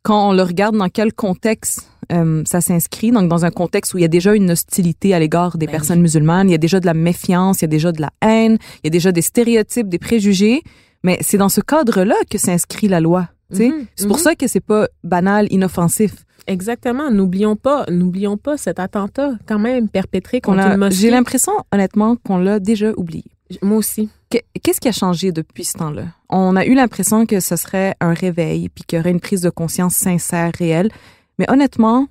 quand 0.03 0.31
on 0.31 0.33
le 0.33 0.42
regarde 0.42 0.77
dans 0.77 0.88
quel 0.88 1.12
contexte 1.12 1.90
euh, 2.12 2.42
ça 2.46 2.61
s'inscrit, 2.61 3.11
donc 3.11 3.29
dans 3.29 3.44
un 3.44 3.50
contexte 3.50 3.94
où 3.94 3.98
il 3.98 4.03
y 4.03 4.05
a 4.05 4.09
déjà 4.09 4.35
une 4.35 4.50
hostilité 4.50 5.14
à 5.14 5.18
l'égard 5.18 5.57
des 5.57 5.66
Ben 5.66 5.72
personnes 5.72 6.00
musulmanes, 6.00 6.48
il 6.48 6.53
y 6.53 6.55
a 6.55 6.59
déjà 6.59 6.79
de 6.79 6.87
la 6.87 6.94
méfiance, 6.94 7.61
il 7.61 7.62
y 7.62 7.64
a 7.64 7.68
déjà 7.68 7.92
de 7.92 8.03
la 8.03 8.11
haine, 8.20 8.59
il 8.83 8.85
y 8.85 8.88
a 8.88 8.90
déjà 8.90 9.12
des 9.12 9.22
stéréotypes, 9.22 9.88
des 9.88 9.98
préjugés, 9.98 10.62
mais 11.03 11.18
c'est 11.22 11.38
dans 11.38 11.48
ce 11.48 11.62
cadre-là 11.62 12.16
que 12.31 12.38
s'inscrit 12.38 12.88
la 12.88 13.00
loi. 13.00 13.29
Mhm, 13.50 13.87
C'est 13.96 14.07
pour 14.07 14.16
mhm. 14.16 14.22
ça 14.22 14.35
que 14.35 14.46
c'est 14.46 14.61
pas 14.61 14.88
banal, 15.03 15.46
inoffensif. 15.50 16.23
Exactement. 16.47 17.11
N'oublions 17.11 17.57
pas, 17.57 17.87
n'oublions 17.90 18.37
pas 18.37 18.57
cet 18.57 18.79
attentat 18.79 19.33
quand 19.47 19.59
même 19.59 19.88
perpétré 19.88 20.38
On 20.44 20.53
contre 20.53 20.61
a- 20.61 20.73
une 20.75 20.77
mosquée. 20.79 20.97
J'ai 21.01 21.11
l'impression, 21.11 21.53
honnêtement, 21.73 22.16
qu'on 22.16 22.37
l'a 22.38 22.61
déjà 22.61 22.92
oublié. 22.97 23.25
Moi 23.62 23.79
aussi. 23.79 24.09
Que- 24.31 24.38
Qu'est-ce 24.62 24.81
qui 24.81 24.88
a 24.88 24.92
changé 24.92 25.33
depuis 25.33 25.64
ce 25.64 25.75
temps-là? 25.79 26.05
On 26.29 26.57
a 26.57 26.64
eu 26.66 26.75
l'impression 26.75 27.25
que 27.27 27.40
ce 27.40 27.57
serait 27.57 27.94
un 28.01 28.12
réveil, 28.14 28.68
puis 28.68 28.85
qu'il 28.85 28.99
y 28.99 29.01
aurait 29.01 29.11
une 29.11 29.20
prise 29.20 29.40
de 29.42 29.51
conscience 29.51 29.94
sincère, 29.94 30.51
réelle. 30.59 30.90
Mais 31.38 31.51
honnêtement, 31.51 32.09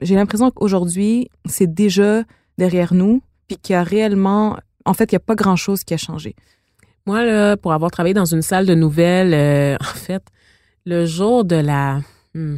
j'ai 0.00 0.14
l'impression 0.14 0.50
qu'aujourd'hui, 0.50 1.28
c'est 1.46 1.72
déjà 1.72 2.22
derrière 2.58 2.92
nous, 2.94 3.22
puis 3.48 3.56
qu'il 3.56 3.74
y 3.74 3.76
a 3.76 3.82
réellement... 3.82 4.56
En 4.84 4.92
fait, 4.94 5.10
il 5.12 5.14
n'y 5.14 5.18
a 5.18 5.20
pas 5.20 5.34
grand-chose 5.34 5.84
qui 5.84 5.94
a 5.94 5.96
changé. 5.98 6.34
Moi, 7.06 7.24
là, 7.24 7.56
pour 7.56 7.72
avoir 7.72 7.90
travaillé 7.90 8.14
dans 8.14 8.24
une 8.26 8.42
salle 8.42 8.66
de 8.66 8.74
nouvelles, 8.74 9.32
euh, 9.34 9.76
en 9.80 9.84
fait, 9.94 10.22
le 10.84 11.06
jour 11.06 11.44
de 11.44 11.56
la, 11.56 12.00
hmm, 12.34 12.56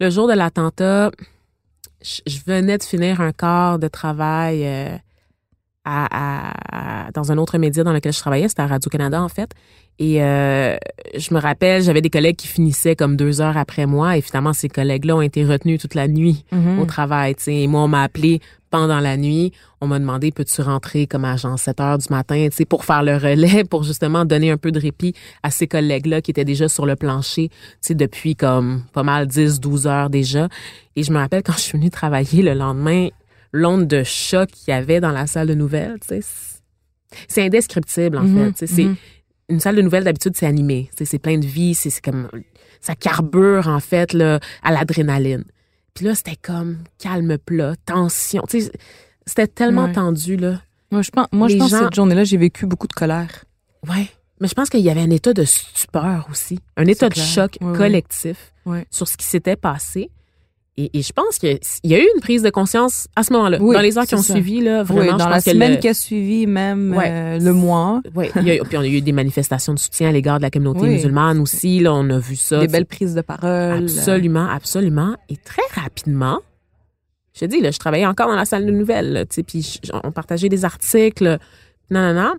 le 0.00 0.10
jour 0.10 0.26
de 0.26 0.32
l'attentat, 0.32 1.10
je, 2.02 2.40
venais 2.46 2.78
de 2.78 2.82
finir 2.82 3.20
un 3.20 3.32
quart 3.32 3.78
de 3.78 3.88
travail 3.88 4.66
euh, 4.66 4.96
dans 7.14 7.32
un 7.32 7.38
autre 7.38 7.58
média 7.58 7.84
dans 7.84 7.92
lequel 7.92 8.12
je 8.12 8.18
travaillais, 8.18 8.48
c'était 8.48 8.62
à 8.62 8.66
Radio-Canada, 8.66 9.22
en 9.22 9.28
fait. 9.28 9.50
Et 10.02 10.22
euh, 10.22 10.78
je 11.14 11.34
me 11.34 11.38
rappelle, 11.38 11.82
j'avais 11.82 12.00
des 12.00 12.08
collègues 12.08 12.36
qui 12.36 12.46
finissaient 12.48 12.96
comme 12.96 13.16
deux 13.16 13.42
heures 13.42 13.58
après 13.58 13.84
moi. 13.84 14.16
Et 14.16 14.22
finalement, 14.22 14.54
ces 14.54 14.70
collègues-là 14.70 15.14
ont 15.16 15.20
été 15.20 15.44
retenus 15.44 15.78
toute 15.78 15.94
la 15.94 16.08
nuit 16.08 16.44
Mhm. 16.52 16.78
au 16.78 16.86
travail. 16.86 17.34
tu 17.34 17.42
sais. 17.44 17.54
Et 17.54 17.66
moi, 17.66 17.82
on 17.82 17.88
m'a 17.88 18.02
appelé 18.02 18.40
pendant 18.70 18.98
la 18.98 19.18
nuit. 19.18 19.52
On 19.82 19.86
m'a 19.86 19.98
demandé, 19.98 20.30
peux-tu 20.30 20.62
rentrer 20.62 21.06
comme 21.06 21.26
à 21.26 21.36
genre 21.36 21.58
7 21.58 21.80
heures 21.80 21.98
du 21.98 22.06
matin, 22.08 22.46
tu 22.50 22.56
sais, 22.56 22.64
pour 22.64 22.86
faire 22.86 23.02
le 23.02 23.14
relais, 23.18 23.62
pour 23.70 23.82
justement 23.82 24.24
donner 24.24 24.50
un 24.50 24.56
peu 24.56 24.72
de 24.72 24.80
répit 24.80 25.12
à 25.42 25.50
ces 25.50 25.66
collègues-là 25.66 26.22
qui 26.22 26.30
étaient 26.30 26.46
déjà 26.46 26.68
sur 26.70 26.86
le 26.86 26.96
plancher, 26.96 27.48
tu 27.50 27.56
sais, 27.82 27.94
depuis 27.94 28.34
comme 28.36 28.84
pas 28.94 29.02
mal 29.02 29.26
10, 29.26 29.60
12 29.60 29.86
heures 29.86 30.08
déjà. 30.08 30.48
Et 30.96 31.02
je 31.02 31.12
me 31.12 31.18
rappelle 31.18 31.42
quand 31.42 31.52
je 31.52 31.60
suis 31.60 31.76
venue 31.76 31.90
travailler 31.90 32.42
le 32.42 32.54
lendemain, 32.54 33.08
l'onde 33.52 33.86
de 33.86 34.02
choc 34.02 34.48
qu'il 34.50 34.72
y 34.72 34.74
avait 34.74 35.00
dans 35.00 35.12
la 35.12 35.26
salle 35.26 35.48
de 35.48 35.54
nouvelles, 35.54 35.98
tu 36.00 36.08
sais, 36.08 36.20
c'est- 37.28 37.42
indescriptible, 37.44 38.16
en 38.16 38.22
Mhm, 38.22 38.36
fait. 38.46 38.52
tu 38.52 38.58
sais, 38.60 38.66
C'est 38.66 38.84
mhm. 38.84 38.96
Une 39.50 39.60
salle 39.60 39.76
de 39.76 39.82
nouvelles 39.82 40.04
d'habitude 40.04 40.32
c'est 40.36 40.46
animé, 40.46 40.90
c'est 40.96 41.18
plein 41.18 41.38
de 41.38 41.46
vie, 41.46 41.74
c'est 41.74 42.00
comme 42.00 42.28
ça 42.80 42.94
carbure 42.94 43.68
en 43.68 43.80
fait 43.80 44.12
là 44.12 44.40
à 44.62 44.72
l'adrénaline. 44.72 45.44
Puis 45.94 46.04
là 46.06 46.14
c'était 46.14 46.36
comme 46.36 46.78
calme 46.98 47.36
plat, 47.38 47.74
tension, 47.84 48.42
c'était 48.48 49.46
tellement 49.48 49.84
Ouais. 49.86 49.92
tendu 49.92 50.36
là. 50.36 50.60
Moi, 50.92 51.02
je 51.02 51.10
pense, 51.10 51.28
moi, 51.30 51.46
je 51.46 51.56
pense 51.56 51.70
que 51.70 51.78
cette 51.78 51.94
journée-là, 51.94 52.24
j'ai 52.24 52.36
vécu 52.36 52.66
beaucoup 52.66 52.88
de 52.88 52.92
colère. 52.92 53.44
Ouais. 53.88 54.08
Mais 54.40 54.48
je 54.48 54.54
pense 54.54 54.68
qu'il 54.70 54.80
y 54.80 54.90
avait 54.90 55.02
un 55.02 55.10
état 55.10 55.32
de 55.32 55.44
stupeur 55.44 56.26
aussi, 56.30 56.58
un 56.76 56.86
état 56.86 57.08
de 57.08 57.14
choc 57.14 57.58
ouais. 57.60 57.76
collectif 57.76 58.52
Ouais. 58.66 58.84
sur 58.90 59.06
ce 59.06 59.16
qui 59.16 59.24
s'était 59.26 59.54
passé. 59.54 60.10
Et, 60.76 60.98
et 60.98 61.02
je 61.02 61.12
pense 61.12 61.38
qu'il 61.38 61.58
y 61.84 61.94
a 61.94 61.98
eu 61.98 62.06
une 62.14 62.20
prise 62.22 62.42
de 62.42 62.48
conscience 62.48 63.06
à 63.16 63.22
ce 63.22 63.32
moment-là, 63.34 63.58
Oui, 63.60 63.74
dans 63.74 63.82
les 63.82 63.98
heures 63.98 64.06
qui 64.06 64.14
ont 64.14 64.22
ça. 64.22 64.32
suivi 64.34 64.60
là, 64.60 64.80
Oui, 64.88 64.96
vraiment. 64.96 65.16
dans 65.18 65.24
je 65.26 65.30
la 65.30 65.42
que 65.42 65.50
semaine 65.50 65.72
le- 65.72 65.76
qui 65.78 65.88
a 65.88 65.94
suivi, 65.94 66.46
même 66.46 66.94
Ouais. 66.96 67.10
euh, 67.10 67.38
le 67.38 67.52
mois, 67.52 68.00
Oui, 68.14 68.30
il 68.36 68.42
y 68.48 68.58
a, 68.58 68.64
puis 68.64 68.76
on 68.78 68.80
a 68.80 68.86
eu 68.86 69.00
des 69.02 69.12
manifestations 69.12 69.74
de 69.74 69.78
soutien 69.78 70.08
à 70.08 70.12
l'égard 70.12 70.38
de 70.38 70.42
la 70.42 70.50
communauté 70.50 70.82
Oui. 70.82 70.90
musulmane 70.90 71.38
aussi. 71.40 71.80
Là, 71.80 71.92
on 71.92 72.08
a 72.08 72.18
vu 72.18 72.36
ça. 72.36 72.60
des 72.60 72.68
belles 72.68 72.86
prises 72.86 73.14
de 73.14 73.20
parole. 73.20 73.82
Absolument, 73.82 74.48
absolument. 74.48 75.16
Et 75.28 75.36
très 75.36 75.62
rapidement, 75.80 76.38
je 77.34 77.40
te 77.40 77.44
dis, 77.46 77.60
là, 77.60 77.70
je 77.72 77.78
travaillais 77.78 78.06
encore 78.06 78.28
dans 78.28 78.36
la 78.36 78.44
salle 78.46 78.64
de 78.64 78.70
nouvelles, 78.72 79.12
là, 79.12 79.26
tu 79.26 79.34
sais, 79.34 79.42
puis 79.42 79.80
on 80.04 80.12
partageait 80.12 80.48
des 80.48 80.64
articles. 80.64 81.38
Non, 81.90 82.00
non, 82.00 82.14
non. 82.22 82.32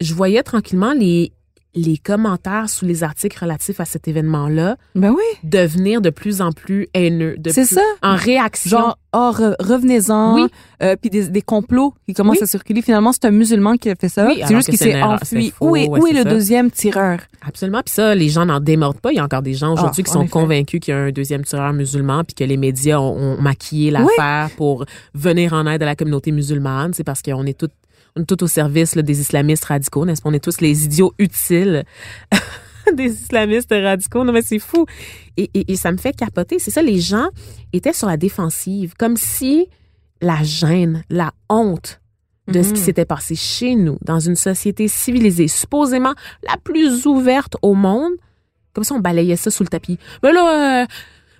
Je 0.00 0.12
voyais 0.14 0.42
tranquillement 0.42 0.92
les, 0.92 1.32
les 1.76 1.98
commentaires 1.98 2.68
sous 2.70 2.86
les 2.86 3.04
articles 3.04 3.38
relatifs 3.38 3.78
à 3.80 3.84
cet 3.84 4.08
événement-là 4.08 4.76
Ben 4.94 5.10
oui, 5.10 5.22
devenir 5.44 6.00
de 6.00 6.10
plus 6.10 6.40
en 6.40 6.50
plus 6.50 6.88
haineux. 6.94 7.36
c'est 7.48 7.64
ça. 7.66 7.82
En 8.02 8.16
réaction. 8.16 8.70
Genre, 8.70 8.98
oh, 9.12 9.30
re- 9.32 9.54
revenez-en. 9.60 10.34
Oui. 10.36 10.46
Euh, 10.82 10.96
puis 11.00 11.10
des, 11.10 11.28
des 11.28 11.42
complots 11.42 11.94
qui 12.06 12.14
commencent 12.14 12.38
Oui. 12.38 12.44
à 12.44 12.46
circuler. 12.46 12.80
Finalement, 12.82 13.12
c'est 13.12 13.26
un 13.26 13.30
musulman 13.30 13.76
qui 13.76 13.90
a 13.90 13.94
fait 13.94 14.08
ça. 14.08 14.26
Oui, 14.26 14.40
c'est 14.46 14.54
juste 14.54 14.68
qu'il 14.70 14.78
s'est 14.78 15.00
enfui. 15.02 15.50
faux, 15.50 15.70
où 15.70 15.76
est, 15.76 15.86
ouais, 15.86 16.00
où 16.00 16.06
est 16.06 16.12
le 16.12 16.22
ça. 16.22 16.30
deuxième 16.30 16.70
tireur? 16.70 17.18
Absolument. 17.46 17.82
Puis 17.84 17.94
ça, 17.94 18.14
les 18.14 18.28
gens 18.30 18.46
n'en 18.46 18.58
démordent 18.60 19.00
pas. 19.00 19.12
Il 19.12 19.16
y 19.16 19.20
a 19.20 19.24
encore 19.24 19.42
des 19.42 19.54
gens 19.54 19.74
aujourd'hui 19.74 20.02
Ah, 20.02 20.06
qui 20.06 20.10
sont 20.12 20.22
effet. 20.22 20.30
convaincus 20.30 20.80
qu'il 20.80 20.92
y 20.92 20.96
a 20.96 21.00
un 21.00 21.10
deuxième 21.12 21.44
tireur 21.44 21.72
musulman 21.74 22.24
puis 22.24 22.34
que 22.34 22.44
les 22.44 22.56
médias 22.56 22.98
ont, 22.98 23.16
ont 23.36 23.40
maquillé 23.40 23.90
l'affaire 23.90 24.48
pour 24.56 24.86
venir 25.14 25.52
en 25.52 25.66
aide 25.66 25.82
à 25.82 25.86
la 25.86 25.94
communauté 25.94 26.32
musulmane. 26.32 26.94
C'est 26.94 27.04
parce 27.04 27.20
qu'on 27.22 27.44
est 27.44 27.56
tous 27.58 27.68
on 28.16 28.22
est 28.22 28.24
tous 28.24 28.42
au 28.42 28.46
service 28.46 28.94
là, 28.94 29.02
des 29.02 29.20
islamistes 29.20 29.64
radicaux, 29.66 30.04
n'est-ce 30.06 30.22
pas? 30.22 30.28
On 30.28 30.32
est 30.32 30.42
tous 30.42 30.60
les 30.60 30.84
idiots 30.84 31.12
utiles 31.18 31.84
des 32.94 33.06
islamistes 33.12 33.70
radicaux. 33.72 34.24
Non, 34.24 34.32
mais 34.32 34.42
c'est 34.42 34.58
fou. 34.58 34.86
Et, 35.36 35.50
et, 35.54 35.72
et 35.72 35.76
ça 35.76 35.92
me 35.92 35.96
fait 35.98 36.14
capoter. 36.16 36.58
C'est 36.58 36.70
ça, 36.70 36.82
les 36.82 36.98
gens 37.00 37.28
étaient 37.72 37.92
sur 37.92 38.08
la 38.08 38.16
défensive, 38.16 38.94
comme 38.98 39.16
si 39.16 39.66
la 40.22 40.42
gêne, 40.42 41.04
la 41.10 41.32
honte 41.48 42.00
de 42.48 42.62
ce 42.62 42.68
qui 42.68 42.80
Mhm. 42.80 42.84
s'était 42.86 43.04
passé 43.04 43.34
chez 43.34 43.74
nous, 43.74 43.98
dans 44.02 44.20
une 44.20 44.36
société 44.36 44.86
civilisée, 44.88 45.48
supposément 45.48 46.14
la 46.48 46.56
plus 46.62 47.04
ouverte 47.06 47.56
au 47.60 47.74
monde, 47.74 48.12
comme 48.72 48.84
ça 48.84 48.94
on 48.94 49.00
balayait 49.00 49.36
ça 49.36 49.50
sous 49.50 49.64
le 49.64 49.68
tapis. 49.68 49.98
Mais 50.22 50.32
là, 50.32 50.82
euh, 50.82 50.86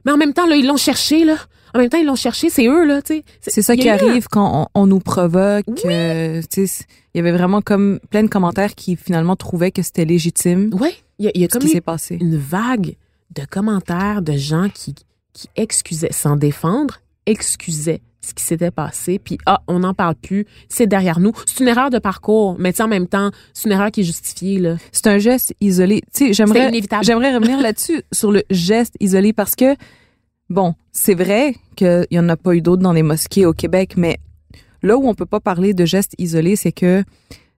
mais 0.05 0.13
en 0.13 0.17
même 0.17 0.33
temps, 0.35 0.47
là, 0.47 0.57
ils 0.57 0.67
l'ont 0.67 0.77
cherché, 0.77 1.25
là. 1.25 1.37
En 1.77 1.79
même 1.79 1.89
temps, 1.91 1.99
ils 1.99 2.07
l'ont 2.07 2.15
cherché, 2.17 2.49
c'est 2.51 2.67
eux, 2.67 2.85
là, 2.87 3.03
tu 3.03 3.15
sais. 3.17 3.25
C'est 3.41 3.63
ça 3.63 3.77
qui 3.77 3.89
un- 3.89 3.95
arrive 3.95 4.29
quand 4.29 4.69
on, 4.75 4.81
on 4.83 4.87
nous 4.87 4.99
provoque. 4.99 5.65
Oui. 5.69 5.81
euh, 5.87 6.43
tu 6.51 6.67
sais, 6.67 6.85
il 7.15 7.19
y 7.19 7.21
avait 7.21 7.33
vraiment 7.33 7.61
comme 7.63 8.01
plein 8.11 8.23
de 8.23 8.29
commentaires 8.29 8.75
qui 8.75 8.97
finalement 8.97 9.37
trouvaient 9.37 9.71
que 9.71 9.83
c'était 9.83 10.05
légitime 10.05 10.71
Ouais, 10.73 10.95
il 11.19 11.27
y 11.27 11.29
a, 11.29 11.33
y 11.35 11.49
comme 11.49 11.63
passé. 11.83 12.19
une 12.21 12.37
vague 12.37 12.97
de 13.35 13.43
commentaires 13.45 14.23
de 14.23 14.33
gens 14.33 14.69
qui, 14.73 14.95
qui 15.33 15.49
excusaient, 15.57 16.13
sans 16.13 16.37
défendre, 16.37 16.99
excusaient 17.27 18.01
ce 18.23 18.35
qui 18.35 18.43
s'était 18.43 18.71
passé, 18.73 19.21
puis 19.21 19.39
ah, 19.47 19.61
on 19.69 19.81
n'en 19.81 19.95
parle 19.95 20.17
plus, 20.17 20.47
c'est 20.69 20.87
derrière 20.89 21.21
nous. 21.21 21.33
C'est 21.47 21.61
une 21.63 21.69
erreur 21.69 21.91
de 21.91 21.99
parcours, 22.01 22.57
mais 22.59 22.81
en 22.81 22.89
même 22.89 23.07
temps, 23.07 23.31
c'est 23.55 23.69
une 23.69 23.73
erreur 23.73 23.91
qui 23.93 24.01
est 24.01 24.05
justifiée, 24.05 24.59
là. 24.59 24.77
C'est 24.91 25.07
un 25.07 25.19
geste 25.19 25.55
isolé. 25.61 26.01
Tu 26.13 26.29
sais. 26.29 26.33
J'aimerais 26.33 27.35
revenir 27.35 27.61
là-dessus, 27.61 28.03
sur 28.13 28.33
le 28.33 28.43
geste 28.51 28.95
isolé, 28.99 29.33
parce 29.33 29.55
que, 29.55 29.77
bon, 30.51 30.75
c'est 30.93 31.15
vrai 31.15 31.55
qu'il 31.77 32.07
n'y 32.11 32.19
en 32.19 32.29
a 32.29 32.37
pas 32.37 32.55
eu 32.55 32.61
d'autres 32.61 32.83
dans 32.83 32.93
les 32.93 33.03
mosquées 33.03 33.47
au 33.47 33.53
Québec, 33.53 33.95
mais 33.97 34.19
là 34.83 34.97
où 34.97 35.09
on 35.09 35.15
peut 35.15 35.27
pas 35.27 35.41
parler 35.41 35.75
de 35.75 35.85
geste 35.85 36.15
isolé, 36.19 36.57
c'est 36.57 36.73
que 36.73 37.05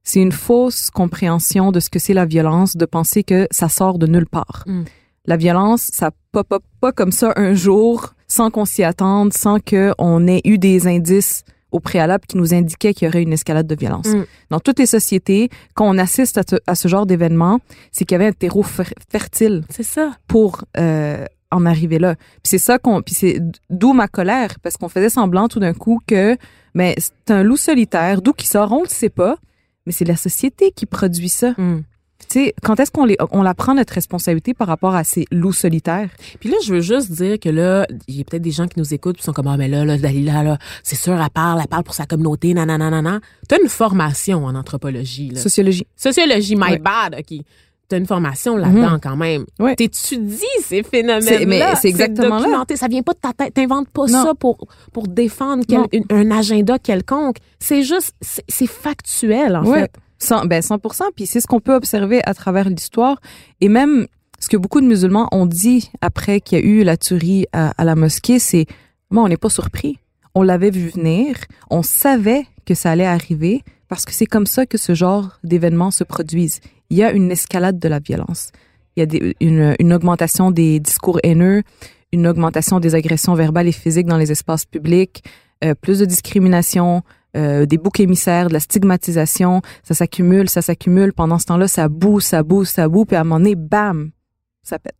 c'est 0.03 0.21
une 0.21 0.33
fausse 0.33 0.91
compréhension 0.91 1.71
de 1.73 1.81
ce 1.81 1.91
que 1.91 1.99
c'est 1.99 2.15
la 2.15 2.25
violence, 2.25 2.77
de 2.77 2.87
penser 2.87 3.23
que 3.23 3.47
ça 3.51 3.69
sort 3.69 3.99
de 3.99 4.07
nulle 4.07 4.27
part. 4.27 4.65
Mm. 4.67 4.83
La 5.27 5.37
violence, 5.37 5.91
ça 5.93 6.11
pop 6.33 6.51
up 6.53 6.63
pas 6.81 6.93
comme 6.93 7.13
ça 7.13 7.35
un 7.37 7.53
jour, 7.53 8.15
sans 8.27 8.51
qu'on 8.51 8.65
s'y 8.65 8.83
attende, 8.83 9.35
sans 9.35 9.59
qu'on 9.61 10.27
ait 10.27 10.41
eu 10.45 10.57
des 10.57 10.87
indices 10.87 11.43
au 11.71 11.81
préalable 11.81 12.25
qui 12.27 12.39
nous 12.39 12.55
indiquaient 12.55 12.95
qu'il 12.95 13.05
y 13.05 13.09
aurait 13.11 13.23
une 13.23 13.35
escalade 13.35 13.67
de 13.67 13.75
violence. 13.75 14.07
Mm. 14.09 14.25
Dans 14.49 14.61
toutes 14.61 14.79
les 14.79 14.87
sociétés, 14.87 15.51
quand 15.75 15.87
on 15.87 15.99
assiste 15.99 16.39
à, 16.39 16.43
ce- 16.49 16.57
à 16.67 16.75
ce 16.75 16.89
genre 16.89 17.05
d'événement, 17.05 17.61
c'est 17.93 18.07
qu'il 18.07 18.15
y 18.15 18.21
avait 18.21 18.29
un 18.29 18.33
terreau 18.33 18.63
fer- 18.63 18.95
fertile 19.11 19.65
C'est 19.69 19.83
ça. 19.83 20.17
pour 20.27 20.65
euh, 20.79 21.27
en 21.51 21.65
arriver 21.67 21.99
là. 21.99 22.15
Puis 22.15 22.51
c'est 22.51 22.59
ça 22.59 22.79
qu'on 22.79 23.03
puis 23.03 23.15
c'est 23.15 23.41
d'où 23.71 23.93
ma 23.93 24.09
colère 24.09 24.59
parce 24.63 24.77
qu'on 24.77 24.89
faisait 24.89 25.09
semblant 25.11 25.49
tout 25.49 25.61
d'un 25.61 25.75
coup 25.75 26.01
que 26.07 26.37
mais 26.75 26.95
c'est 26.99 27.33
un 27.33 27.43
loup 27.43 27.57
solitaire, 27.57 28.23
d'où 28.23 28.33
qui 28.33 28.47
sort, 28.47 28.71
on 28.73 28.83
le 28.83 28.89
sait 28.89 29.09
pas, 29.09 29.37
mais 29.87 29.93
c'est 29.93 30.05
la 30.05 30.17
société 30.17 30.71
qui 30.71 30.87
produit 30.87 31.29
ça. 31.31 31.53
Mm. 31.57 31.83
Tu 32.29 32.41
sais, 32.41 32.55
quand 32.65 32.79
est-ce 32.81 32.91
qu'on 32.91 33.05
les 33.05 33.17
on 33.31 33.43
la 33.43 33.55
prend 33.55 33.75
notre 33.75 33.95
responsabilité 33.95 34.53
par 34.53 34.67
rapport 34.67 34.95
à 34.95 35.05
ces 35.05 35.25
loups 35.31 35.53
solitaires? 35.53 36.11
Puis 36.41 36.51
là, 36.51 36.57
je 36.65 36.75
veux 36.75 36.81
juste 36.81 37.13
dire 37.13 37.39
que 37.39 37.49
là, 37.49 37.87
il 38.09 38.17
y 38.17 38.21
a 38.21 38.25
peut-être 38.25 38.43
des 38.43 38.51
gens 38.51 38.67
qui 38.67 38.79
nous 38.79 38.93
écoutent 38.93 39.17
qui 39.19 39.23
sont 39.23 39.33
comme, 39.33 39.47
ah, 39.47 39.57
mais 39.57 39.69
là, 39.69 39.85
là, 39.85 39.97
Dalila, 39.97 40.43
là, 40.43 40.59
c'est 40.83 40.97
sûr, 40.97 41.15
elle 41.15 41.31
parle, 41.31 41.61
elle 41.63 41.69
parle 41.69 41.85
pour 41.85 41.95
sa 41.95 42.07
communauté, 42.07 42.53
nanana, 42.55 42.91
nanana. 42.91 43.21
T'as 43.49 43.57
une 43.63 43.69
formation 43.69 44.45
en 44.45 44.55
anthropologie, 44.57 45.31
là. 45.31 45.41
Sociologie. 45.41 45.87
Sociologie, 45.97 46.57
my 46.57 46.73
Ouais. 46.73 46.79
bad, 46.79 47.17
OK. 47.21 47.39
T'as 47.89 47.97
une 47.97 48.07
formation 48.07 48.57
là-dedans 48.59 48.99
quand 49.03 49.17
même. 49.17 49.47
Ouais. 49.59 49.75
T'étudies 49.75 50.45
ces 50.63 50.83
phénomènes-là. 50.83 51.39
C'est- 51.39 51.47
mais 51.47 51.63
c'est 51.81 51.89
exactement 51.89 52.37
là. 52.37 52.43
documenté. 52.43 52.77
Ça 52.77 52.87
vient 52.87 53.03
pas 53.03 53.15
de 53.15 53.19
ta 53.19 53.33
tête. 53.33 53.55
T'inventes 53.55 53.89
pas 53.89 54.05
Non. 54.07 54.25
ça 54.25 54.35
pour, 54.35 54.67
pour 54.93 55.09
défendre 55.09 55.65
quel- 55.67 55.79
Non. 55.79 55.89
une- 55.93 56.05
un 56.11 56.31
agenda 56.31 56.79
quelconque. 56.79 57.37
C'est 57.59 57.83
juste, 57.83 58.15
c'est 58.21 58.67
factuel, 58.67 59.57
en 59.57 59.65
fait. 59.65 59.91
100, 60.19 60.45
ben 60.47 60.61
100%. 60.63 61.05
Puis 61.17 61.27
c'est 61.27 61.41
ce 61.41 61.47
qu'on 61.47 61.61
peut 61.61 61.75
observer 61.75 62.21
à 62.25 62.35
travers 62.35 62.69
l'histoire. 62.69 63.21
Et 63.63 63.69
même 63.69 64.07
ce 64.39 64.49
que 64.49 64.57
beaucoup 64.59 64.81
de 64.83 64.87
musulmans 64.87 65.29
ont 65.33 65.47
dit 65.47 65.91
après 66.03 66.41
qu'il 66.43 66.59
y 66.59 66.63
a 66.63 66.65
eu 66.65 66.83
la 66.85 66.97
tuerie 66.99 67.47
à, 67.53 67.73
à 67.79 67.85
la 67.85 67.95
mosquée, 67.95 68.39
c'est, 68.39 68.67
moi, 69.11 69.23
on 69.25 69.29
n'est 69.29 69.37
pas 69.39 69.49
surpris. 69.51 69.99
On 70.35 70.43
l'avait 70.43 70.71
vu 70.71 70.89
venir. 70.89 71.37
On 71.71 71.83
savait 71.83 72.45
que 72.67 72.75
ça 72.75 72.91
allait 72.91 73.07
arriver 73.07 73.63
parce 73.89 74.05
que 74.05 74.13
c'est 74.13 74.27
comme 74.27 74.47
ça 74.47 74.67
que 74.67 74.77
ce 74.77 74.95
genre 74.95 75.39
d'événements 75.43 75.91
se 75.91 76.05
produisent. 76.05 76.61
Il 76.91 76.97
y 76.97 77.03
a 77.03 77.13
une 77.13 77.31
escalade 77.31 77.79
de 77.79 77.89
la 77.89 77.99
violence. 77.99 78.51
Il 78.97 79.01
y 79.01 79.03
a 79.03 79.07
des- 79.07 79.37
une, 79.41 79.75
une 79.79 79.93
augmentation 79.93 80.51
des 80.51 80.81
discours 80.81 81.19
haineux, 81.23 81.63
une 82.13 82.27
augmentation 82.27 82.81
des 82.81 82.95
agressions 82.95 83.35
verbales 83.35 83.69
et 83.69 83.73
physiques 83.73 84.07
dans 84.07 84.17
les 84.17 84.33
espaces 84.33 84.65
publics, 84.65 85.23
euh, 85.65 85.75
plus 85.75 85.99
de 85.99 86.05
discrimination, 86.07 87.03
euh, 87.37 87.67
des 87.67 87.77
boucs 87.77 88.01
émissaires, 88.01 88.49
de 88.49 88.55
la 88.55 88.61
stigmatisation, 88.61 89.61
ça 89.83 89.95
s'accumule, 89.95 90.49
ça 90.49 90.63
s'accumule. 90.63 91.13
Pendant 91.13 91.39
ce 91.39 91.45
temps-là, 91.47 91.69
ça 91.69 91.89
boue, 91.89 92.21
ça 92.21 92.43
boue, 92.43 92.65
ça 92.65 92.89
boue, 92.89 93.05
puis 93.05 93.17
à 93.17 93.21
un 93.21 93.25
moment 93.25 93.39
donné, 93.39 93.55
bam, 93.55 94.11
ça 94.63 94.79
pète. 94.79 94.95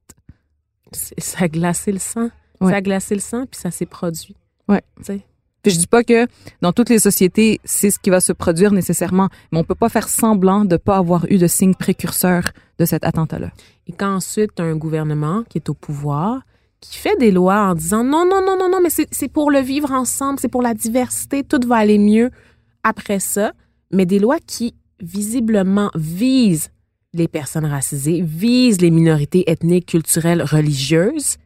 Ça 0.93 1.45
a 1.45 1.49
glacé 1.49 1.93
le 1.93 1.99
sang. 1.99 2.29
Ouais. 2.61 2.71
Ça 2.73 2.77
a 2.77 2.81
glacé 2.83 3.15
le 3.15 3.21
sang, 3.21 3.47
puis 3.51 3.59
ça 3.61 3.71
s'est 3.71 3.87
produit. 3.87 4.37
Ouais. 4.69 4.83
Tu 4.99 5.05
sais? 5.05 5.21
Puis 5.63 5.73
je 5.73 5.79
dis 5.79 5.87
pas 5.87 6.05
que 6.05 6.27
dans 6.63 6.73
toutes 6.73 6.89
les 6.89 6.99
sociétés, 6.99 7.61
c'est 7.65 7.91
ce 7.91 7.99
qui 7.99 8.11
va 8.11 8.21
se 8.21 8.33
produire 8.33 8.73
nécessairement, 8.73 9.29
mais 9.51 9.59
on 9.59 9.65
peut 9.65 9.75
pas 9.75 9.89
faire 9.89 10.09
semblant 10.09 10.65
de 10.65 10.77
pas 10.77 10.97
avoir 10.97 11.27
eu 11.31 11.39
de 11.39 11.47
signes 11.47 11.75
précurseurs 11.75 12.45
de 12.79 12.85
cet 12.85 13.05
attentat-là. 13.05 13.51
Et 13.87 13.93
quand 13.93 14.15
ensuite, 14.15 14.61
un 14.61 14.77
gouvernement 14.77 15.43
qui 15.49 15.59
est 15.59 15.69
au 15.69 15.75
pouvoir, 15.75 16.43
qui 16.81 16.97
fait 16.97 17.17
des 17.19 17.31
lois 17.31 17.71
en 17.71 17.75
disant 17.75 18.05
non, 18.05 18.25
non, 18.25 18.41
non, 18.45 18.57
non, 18.57 18.71
non, 18.71 18.81
mais 18.83 18.91
c'est 18.91 19.29
pour 19.29 19.51
le 19.51 19.61
vivre 19.61 19.91
ensemble, 19.93 20.39
c'est 20.39 20.49
pour 20.49 20.63
la 20.63 20.75
diversité, 20.75 21.43
tout 21.43 21.61
va 21.67 21.77
aller 21.77 21.99
mieux 21.99 22.31
après 22.85 23.19
ça, 23.19 23.53
mais 23.91 24.07
des 24.07 24.19
lois 24.19 24.39
qui 24.47 24.75
visiblement 25.01 25.91
vise 25.95 26.71
les 27.15 27.29
personnes 27.29 27.67
racisées, 27.67 28.21
vise 28.23 28.81
les 28.81 28.91
minorités 28.91 29.51
ethniques, 29.51 29.87
culturelles, 29.87 30.43
religieuses, 30.43 31.37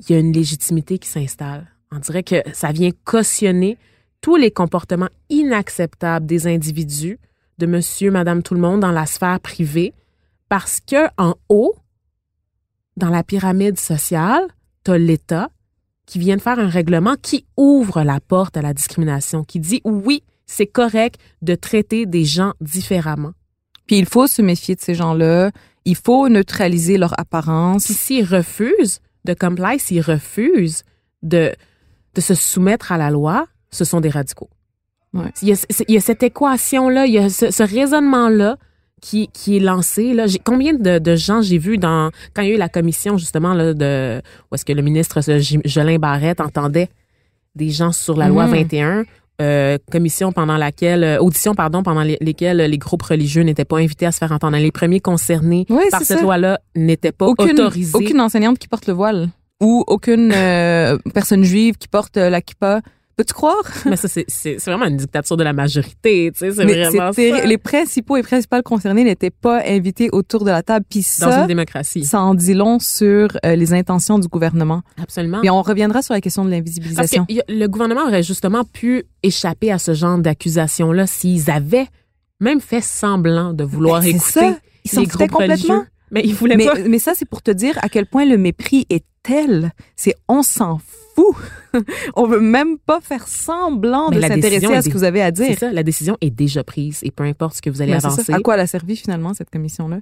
il 0.00 0.12
y 0.12 0.14
a 0.14 0.18
une 0.18 0.32
légitimité 0.32 0.98
qui 0.98 1.08
s'installe. 1.08 1.66
On 1.92 1.98
dirait 1.98 2.22
que 2.22 2.36
ça 2.52 2.72
vient 2.72 2.90
cautionner 3.04 3.78
tous 4.20 4.36
les 4.36 4.50
comportements 4.50 5.08
inacceptables 5.30 6.26
des 6.26 6.46
individus, 6.46 7.18
de 7.58 7.66
monsieur, 7.66 8.10
madame, 8.10 8.42
tout 8.42 8.54
le 8.54 8.60
monde 8.60 8.80
dans 8.80 8.92
la 8.92 9.06
sphère 9.06 9.40
privée, 9.40 9.94
parce 10.48 10.80
que 10.80 11.06
en 11.16 11.34
haut, 11.48 11.74
dans 12.96 13.10
la 13.10 13.22
pyramide 13.22 13.78
sociale, 13.78 14.46
tu 14.84 14.90
as 14.90 14.98
l'État 14.98 15.50
qui 16.06 16.18
vient 16.18 16.36
de 16.36 16.42
faire 16.42 16.58
un 16.58 16.68
règlement 16.68 17.16
qui 17.20 17.44
ouvre 17.56 18.02
la 18.02 18.20
porte 18.20 18.56
à 18.56 18.62
la 18.62 18.72
discrimination, 18.72 19.44
qui 19.44 19.60
dit 19.60 19.80
oui, 19.84 20.22
c'est 20.46 20.66
correct 20.66 21.20
de 21.42 21.54
traiter 21.54 22.06
des 22.06 22.24
gens 22.24 22.52
différemment. 22.60 23.32
Puis 23.86 23.98
il 23.98 24.06
faut 24.06 24.26
se 24.26 24.42
méfier 24.42 24.74
de 24.74 24.80
ces 24.80 24.94
gens-là. 24.94 25.50
Il 25.84 25.96
faut 25.96 26.28
neutraliser 26.28 26.98
leur 26.98 27.18
apparence. 27.18 27.84
Puis 27.84 27.94
s'ils 27.94 28.24
refusent 28.24 29.00
de 29.24 29.34
comply, 29.34 29.78
s'ils 29.78 30.00
refusent 30.00 30.82
de, 31.22 31.52
de 32.16 32.20
se 32.20 32.34
soumettre 32.34 32.90
à 32.92 32.98
la 32.98 33.10
loi, 33.10 33.46
ce 33.70 33.84
sont 33.84 34.00
des 34.00 34.08
radicaux. 34.10 34.50
Ouais. 35.14 35.30
Il, 35.42 35.48
y 35.48 35.52
a, 35.52 35.66
il 35.88 35.94
y 35.94 35.98
a 35.98 36.00
cette 36.00 36.22
équation-là, 36.24 37.06
il 37.06 37.12
y 37.14 37.18
a 37.18 37.28
ce, 37.30 37.50
ce 37.50 37.62
raisonnement-là 37.62 38.56
qui, 39.00 39.28
qui 39.28 39.56
est 39.56 39.60
lancé. 39.60 40.12
Là. 40.14 40.24
Combien 40.44 40.74
de, 40.74 40.98
de 40.98 41.16
gens 41.16 41.40
j'ai 41.42 41.58
vu 41.58 41.78
dans 41.78 42.10
quand 42.34 42.42
il 42.42 42.48
y 42.48 42.52
a 42.52 42.54
eu 42.54 42.58
la 42.58 42.68
commission 42.68 43.16
justement 43.18 43.54
là, 43.54 43.72
de 43.74 44.20
où 44.50 44.54
est-ce 44.54 44.64
que 44.64 44.72
le 44.72 44.82
ministre 44.82 45.20
Jolin 45.64 45.98
Barrette 45.98 46.40
entendait 46.40 46.88
des 47.54 47.70
gens 47.70 47.92
sur 47.92 48.16
la 48.16 48.28
loi 48.28 48.46
Mhm. 48.46 48.52
21, 48.52 49.04
euh, 49.42 49.76
commission 49.92 50.32
pendant 50.32 50.56
laquelle 50.56 51.04
euh, 51.04 51.18
audition 51.18 51.54
pardon 51.54 51.82
pendant 51.82 52.02
les- 52.02 52.18
lesquelles 52.22 52.56
les 52.58 52.78
groupes 52.78 53.02
religieux 53.02 53.42
n'étaient 53.42 53.64
pas 53.66 53.78
invités 53.78 54.06
à 54.06 54.12
se 54.12 54.18
faire 54.18 54.32
entendre. 54.32 54.56
Les 54.56 54.72
premiers 54.72 55.00
concernés 55.00 55.66
Oui, 55.68 55.84
par 55.90 56.00
cette 56.02 56.22
loi-là 56.22 56.58
n'étaient 56.74 57.12
pas 57.12 57.26
aucune, 57.26 57.50
autorisés. 57.52 57.92
aucune 57.94 58.20
enseignante 58.20 58.58
qui 58.58 58.68
porte 58.68 58.86
le 58.86 58.94
voile 58.94 59.28
ou 59.60 59.84
aucune 59.86 60.32
euh, 60.34 60.98
personne 61.14 61.44
juive 61.44 61.76
qui 61.76 61.88
porte 61.88 62.16
euh, 62.16 62.30
la 62.30 62.40
kippa. 62.40 62.80
Peux-tu 63.16 63.32
croire? 63.32 63.62
Mais 63.86 63.96
ça, 63.96 64.08
c'est, 64.08 64.56
vraiment 64.66 64.84
une 64.84 64.98
dictature 64.98 65.38
de 65.38 65.42
la 65.42 65.54
majorité, 65.54 66.30
tu 66.34 66.38
sais, 66.40 66.52
c'est 66.52 66.64
vraiment 66.66 67.12
ça. 67.14 67.46
Les 67.46 67.56
principaux 67.56 68.18
et 68.18 68.22
principales 68.22 68.62
concernés 68.62 69.04
n'étaient 69.04 69.30
pas 69.30 69.62
invités 69.66 70.10
autour 70.12 70.44
de 70.44 70.50
la 70.50 70.62
table. 70.62 70.84
Puis 70.86 71.00
Dans 71.20 71.30
ça, 71.30 71.40
une 71.40 71.46
démocratie. 71.46 72.04
ça 72.04 72.20
en 72.20 72.34
dit 72.34 72.52
long 72.52 72.78
sur 72.78 73.28
euh, 73.46 73.56
les 73.56 73.72
intentions 73.72 74.18
du 74.18 74.28
gouvernement. 74.28 74.82
Absolument. 75.02 75.42
Et 75.42 75.48
on 75.48 75.62
reviendra 75.62 76.02
sur 76.02 76.12
la 76.12 76.20
question 76.20 76.44
de 76.44 76.50
Parce 76.50 76.56
que 76.56 76.58
l'invisibilisation. 76.58 77.26
le 77.48 77.66
gouvernement 77.68 78.02
aurait 78.06 78.22
justement 78.22 78.64
pu 78.64 79.04
échapper 79.22 79.72
à 79.72 79.78
ce 79.78 79.94
genre 79.94 80.18
d'accusation-là 80.18 81.06
s'ils 81.06 81.50
avaient 81.50 81.86
même 82.40 82.60
fait 82.60 82.82
semblant 82.82 83.54
de 83.54 83.64
vouloir 83.64 84.02
Ben, 84.02 84.08
écouter 84.08 84.30
ça. 84.40 84.58
Ils 84.84 84.98
les 85.00 85.06
groupes 85.06 85.30
complètement. 85.30 85.54
religieux. 85.54 85.86
Mais 86.10 86.22
ils 86.24 86.34
voulaient 86.34 86.56
Mais, 86.56 86.66
pas. 86.66 86.74
mais 86.88 86.98
ça, 86.98 87.12
c'est 87.14 87.24
pour 87.28 87.42
te 87.42 87.50
dire 87.50 87.78
à 87.82 87.88
quel 87.88 88.06
point 88.06 88.24
le 88.24 88.36
mépris 88.38 88.86
est 88.90 89.04
tel. 89.22 89.72
C'est 89.96 90.14
on 90.28 90.42
s'en 90.42 90.78
fout. 90.78 91.34
on 92.16 92.26
veut 92.26 92.40
même 92.40 92.78
pas 92.78 93.00
faire 93.00 93.26
semblant 93.26 94.10
Mais 94.10 94.16
de 94.16 94.22
s'intéresser 94.22 94.66
à 94.74 94.82
ce 94.82 94.88
que 94.88 94.94
vous 94.94 95.04
avez 95.04 95.22
à 95.22 95.34
C'est 95.34 95.48
dire. 95.48 95.58
ça, 95.58 95.72
la 95.72 95.82
décision 95.82 96.16
est 96.20 96.30
déjà 96.30 96.62
prise 96.62 97.00
et 97.02 97.10
peu 97.10 97.24
importe 97.24 97.56
ce 97.56 97.62
que 97.62 97.70
vous 97.70 97.82
allez 97.82 97.98
c'est 97.98 98.06
avancer. 98.06 98.32
À 98.32 98.40
quoi 98.40 98.54
elle 98.54 98.60
a 98.60 98.66
servi 98.66 98.96
finalement 98.96 99.34
cette 99.34 99.50
commission-là? 99.50 100.00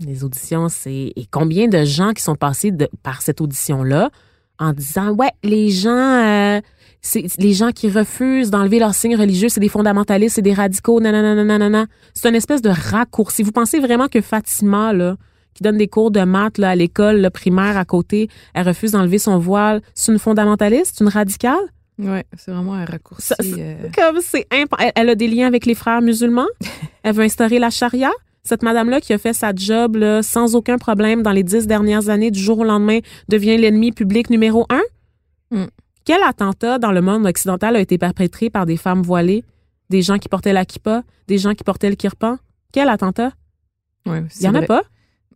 Les 0.00 0.24
auditions, 0.24 0.68
c'est. 0.68 1.12
Et 1.16 1.26
combien 1.30 1.68
de 1.68 1.84
gens 1.84 2.12
qui 2.12 2.22
sont 2.22 2.34
passés 2.36 2.70
de- 2.70 2.88
par 3.02 3.20
cette 3.22 3.40
audition-là 3.40 4.10
en 4.58 4.72
disant 4.72 5.10
Ouais, 5.12 5.30
les 5.42 5.70
gens. 5.70 5.90
euh, 5.90 6.60
c'est 7.02 7.24
les 7.38 7.52
gens 7.52 7.70
qui 7.70 7.88
refusent 7.88 8.50
d'enlever 8.50 8.78
leurs 8.80 8.94
signes 8.94 9.16
religieux, 9.16 9.48
c'est 9.48 9.60
des 9.60 9.68
fondamentalistes, 9.68 10.34
c'est 10.36 10.42
des 10.42 10.54
radicaux, 10.54 11.00
nanana, 11.00 11.34
nanana. 11.44 11.86
C'est 12.14 12.28
une 12.28 12.34
espèce 12.34 12.62
de 12.62 12.70
raccourci. 12.70 13.42
Vous 13.44 13.52
pensez 13.52 13.78
vraiment 13.78 14.08
que 14.08 14.20
Fatima, 14.20 14.92
là, 14.92 15.16
qui 15.54 15.62
donne 15.62 15.76
des 15.78 15.86
cours 15.88 16.10
de 16.10 16.20
maths 16.22 16.58
là, 16.58 16.70
à 16.70 16.74
l'école 16.74 17.16
là, 17.18 17.30
primaire 17.30 17.76
à 17.76 17.84
côté, 17.84 18.28
elle 18.54 18.66
refuse 18.66 18.90
d'enlever 18.92 19.18
son 19.18 19.38
voile, 19.38 19.82
c'est 19.94 20.10
une 20.12 20.18
fondamentaliste, 20.18 21.00
une 21.00 21.08
radicale? 21.08 21.56
Ouais, 21.98 22.24
c'est 22.36 22.50
vraiment 22.50 22.74
un 22.74 22.84
raccourci. 22.84 23.28
Ça, 23.28 23.36
euh, 23.42 23.88
Comme 23.96 24.18
c'est 24.20 24.46
imp- 24.52 24.74
elle, 24.78 24.92
elle 24.96 25.08
a 25.10 25.14
des 25.14 25.28
liens 25.28 25.46
avec 25.46 25.64
les 25.64 25.74
frères 25.74 26.02
musulmans? 26.02 26.44
Elle 27.04 27.14
veut 27.14 27.22
instaurer 27.24 27.58
la 27.58 27.70
charia? 27.70 28.10
Cette 28.46 28.62
madame-là 28.62 29.00
qui 29.00 29.12
a 29.12 29.18
fait 29.18 29.32
sa 29.32 29.52
job 29.52 29.96
là, 29.96 30.22
sans 30.22 30.54
aucun 30.54 30.78
problème 30.78 31.22
dans 31.24 31.32
les 31.32 31.42
dix 31.42 31.66
dernières 31.66 32.08
années, 32.10 32.30
du 32.30 32.38
jour 32.38 32.60
au 32.60 32.64
lendemain, 32.64 33.00
devient 33.28 33.56
l'ennemi 33.56 33.90
public 33.90 34.30
numéro 34.30 34.66
un? 34.70 34.82
Mm. 35.50 35.64
Quel 36.04 36.22
attentat 36.22 36.78
dans 36.78 36.92
le 36.92 37.00
monde 37.00 37.26
occidental 37.26 37.74
a 37.74 37.80
été 37.80 37.98
perpétré 37.98 38.48
par 38.48 38.64
des 38.64 38.76
femmes 38.76 39.02
voilées, 39.02 39.42
des 39.90 40.00
gens 40.00 40.18
qui 40.18 40.28
portaient 40.28 40.52
la 40.52 40.64
kippa, 40.64 41.02
des 41.26 41.38
gens 41.38 41.54
qui 41.54 41.64
portaient 41.64 41.90
le 41.90 41.96
kirpan? 41.96 42.38
Quel 42.72 42.88
attentat? 42.88 43.32
ouais, 44.06 44.20
Il 44.20 44.30
c'est 44.30 44.44
y 44.44 44.48
en 44.48 44.54
a 44.54 44.58
vrai. 44.58 44.66
pas? 44.66 44.82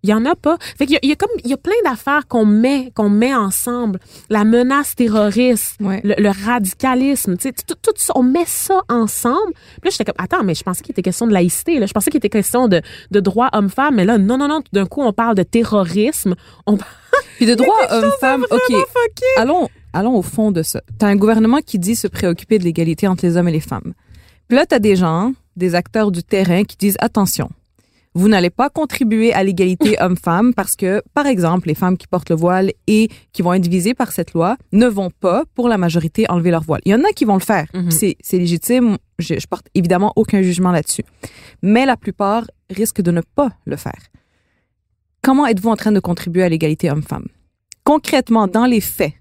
Il 0.02 0.10
y 0.10 0.14
en 0.14 0.24
a 0.24 0.34
pas. 0.34 0.56
Fait 0.78 0.86
qu'il 0.86 0.98
y 1.02 1.08
y 1.08 1.12
a 1.12 1.16
comme 1.16 1.30
il 1.44 1.50
y 1.50 1.52
a 1.52 1.56
plein 1.58 1.74
d'affaires 1.84 2.26
qu'on 2.26 2.46
met 2.46 2.90
qu'on 2.94 3.10
met 3.10 3.34
ensemble. 3.34 3.98
La 4.30 4.44
menace 4.44 4.94
terroriste, 4.96 5.76
Ouais. 5.80 6.00
le, 6.04 6.14
le 6.18 6.30
radicalisme, 6.46 7.36
tu 7.36 7.48
sais, 7.48 7.52
tout, 7.66 7.74
tout 7.82 7.92
ça, 7.96 8.12
on 8.16 8.22
met 8.22 8.44
ça 8.46 8.80
ensemble. 8.88 9.52
Puis 9.52 9.84
là, 9.84 9.90
j'étais 9.90 10.04
comme, 10.04 10.14
attends, 10.24 10.42
mais 10.44 10.54
je 10.54 10.62
pensais 10.62 10.82
qu'il 10.82 10.92
était 10.92 11.02
question 11.02 11.26
de 11.26 11.32
laïcité, 11.32 11.78
là. 11.78 11.86
Je 11.86 11.92
pensais 11.92 12.10
qu'il 12.10 12.18
était 12.18 12.28
question 12.30 12.68
de, 12.68 12.80
de 13.10 13.20
droit 13.20 13.48
homme-femme, 13.52 13.96
mais 13.96 14.04
là, 14.04 14.16
non, 14.18 14.38
non, 14.38 14.48
non, 14.48 14.60
tout 14.62 14.70
d'un 14.72 14.86
coup, 14.86 15.02
on 15.02 15.12
parle 15.12 15.34
de 15.34 15.42
terrorisme. 15.42 16.34
On 16.66 16.78
Puis 17.36 17.46
de 17.46 17.54
droit 17.54 17.76
homme-femme, 17.90 18.44
OK. 18.50 18.76
Allons, 19.36 19.68
allons 19.92 20.16
au 20.16 20.22
fond 20.22 20.50
de 20.50 20.62
ça. 20.62 20.80
T'as 20.98 21.08
un 21.08 21.16
gouvernement 21.16 21.58
qui 21.64 21.78
dit 21.78 21.96
se 21.96 22.06
préoccuper 22.06 22.58
de 22.58 22.64
l'égalité 22.64 23.06
entre 23.08 23.26
les 23.26 23.36
hommes 23.36 23.48
et 23.48 23.52
les 23.52 23.60
femmes. 23.60 23.92
Puis 24.48 24.56
là, 24.56 24.64
t'as 24.66 24.78
des 24.78 24.96
gens, 24.96 25.32
des 25.56 25.74
acteurs 25.74 26.10
du 26.10 26.22
terrain 26.22 26.64
qui 26.64 26.76
disent 26.76 26.96
attention. 27.00 27.50
Vous 28.14 28.28
n'allez 28.28 28.50
pas 28.50 28.70
contribuer 28.70 29.32
à 29.32 29.44
l'égalité 29.44 29.96
homme-femme 30.00 30.52
parce 30.54 30.74
que, 30.74 31.02
par 31.14 31.26
exemple, 31.26 31.68
les 31.68 31.74
femmes 31.74 31.96
qui 31.96 32.06
portent 32.06 32.30
le 32.30 32.36
voile 32.36 32.72
et 32.86 33.08
qui 33.32 33.42
vont 33.42 33.52
être 33.52 33.68
visées 33.68 33.94
par 33.94 34.10
cette 34.12 34.32
loi 34.32 34.56
ne 34.72 34.86
vont 34.86 35.10
pas, 35.10 35.44
pour 35.54 35.68
la 35.68 35.78
majorité, 35.78 36.28
enlever 36.28 36.50
leur 36.50 36.62
voile. 36.62 36.80
Il 36.84 36.92
y 36.92 36.94
en 36.94 37.04
a 37.04 37.12
qui 37.12 37.24
vont 37.24 37.34
le 37.34 37.40
faire. 37.40 37.66
Mhm. 37.72 37.90
C'est 37.90 38.16
c'est 38.20 38.38
légitime. 38.38 38.98
Je, 39.18 39.38
je 39.38 39.46
porte 39.46 39.66
évidemment 39.74 40.12
aucun 40.16 40.42
jugement 40.42 40.72
là-dessus. 40.72 41.04
Mais 41.62 41.86
la 41.86 41.96
plupart 41.96 42.44
risquent 42.68 43.02
de 43.02 43.10
ne 43.10 43.20
pas 43.20 43.50
le 43.64 43.76
faire. 43.76 44.00
Comment 45.22 45.46
êtes-vous 45.46 45.68
en 45.68 45.76
train 45.76 45.92
de 45.92 46.00
contribuer 46.00 46.42
à 46.42 46.48
l'égalité 46.48 46.90
homme-femme? 46.90 47.26
Concrètement, 47.84 48.46
dans 48.46 48.66
les 48.66 48.80
faits, 48.80 49.12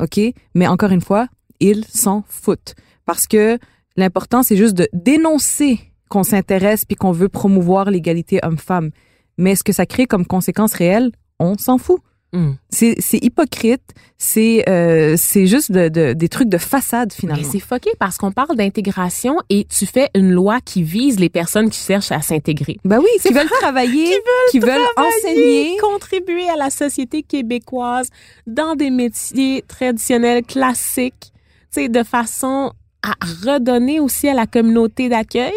OK? 0.00 0.20
Mais 0.54 0.66
encore 0.66 0.90
une 0.90 1.00
fois, 1.00 1.28
ils 1.60 1.84
s'en 1.84 2.24
foutent. 2.28 2.74
Parce 3.06 3.26
que 3.26 3.58
l'important, 3.96 4.42
c'est 4.42 4.56
juste 4.56 4.74
de 4.74 4.88
dénoncer 4.92 5.80
qu'on 6.08 6.22
s'intéresse 6.24 6.84
puis 6.84 6.96
qu'on 6.96 7.12
veut 7.12 7.28
promouvoir 7.28 7.90
l'égalité 7.90 8.40
homme-femme. 8.42 8.90
Mais 9.36 9.54
ce 9.54 9.62
que 9.62 9.72
ça 9.72 9.86
crée 9.86 10.06
comme 10.06 10.26
conséquence 10.26 10.72
réelle, 10.74 11.12
on 11.38 11.56
s'en 11.58 11.78
fout. 11.78 12.00
Hum. 12.34 12.56
C'est 12.68 12.98
hypocrite, 13.24 13.80
c'est 14.18 14.68
euh, 14.68 15.14
c'est 15.16 15.46
juste 15.46 15.72
de, 15.72 15.88
de- 15.88 16.12
des 16.12 16.28
trucs 16.28 16.50
de 16.50 16.58
façade 16.58 17.10
finalement. 17.10 17.42
c'est 17.50 17.58
fucké 17.58 17.88
parce 17.98 18.18
qu'on 18.18 18.32
parle 18.32 18.54
d'intégration 18.54 19.38
et 19.48 19.64
tu 19.64 19.86
fais 19.86 20.10
une 20.14 20.30
loi 20.32 20.60
qui 20.60 20.82
vise 20.82 21.18
les 21.18 21.30
personnes 21.30 21.70
qui 21.70 21.80
cherchent 21.80 22.12
à 22.12 22.20
s'intégrer. 22.20 22.76
Ben 22.84 22.98
oui, 22.98 23.08
qui 23.22 23.32
veulent 23.32 23.48
travailler, 23.48 24.14
qui 24.50 24.58
veulent, 24.58 24.76
enseigner. 24.98 25.78
contribuer 25.78 26.46
à 26.50 26.56
la 26.56 26.68
société 26.68 27.22
québécoise 27.22 28.10
dans 28.46 28.74
des 28.74 28.90
métiers 28.90 29.64
traditionnels 29.66 30.44
classiques, 30.44 31.32
tu 31.72 31.80
sais, 31.82 31.88
de 31.88 32.02
façon 32.02 32.72
à 33.02 33.14
redonner 33.46 34.00
aussi 34.00 34.28
à 34.28 34.34
la 34.34 34.46
communauté 34.46 35.08
d'accueil. 35.08 35.54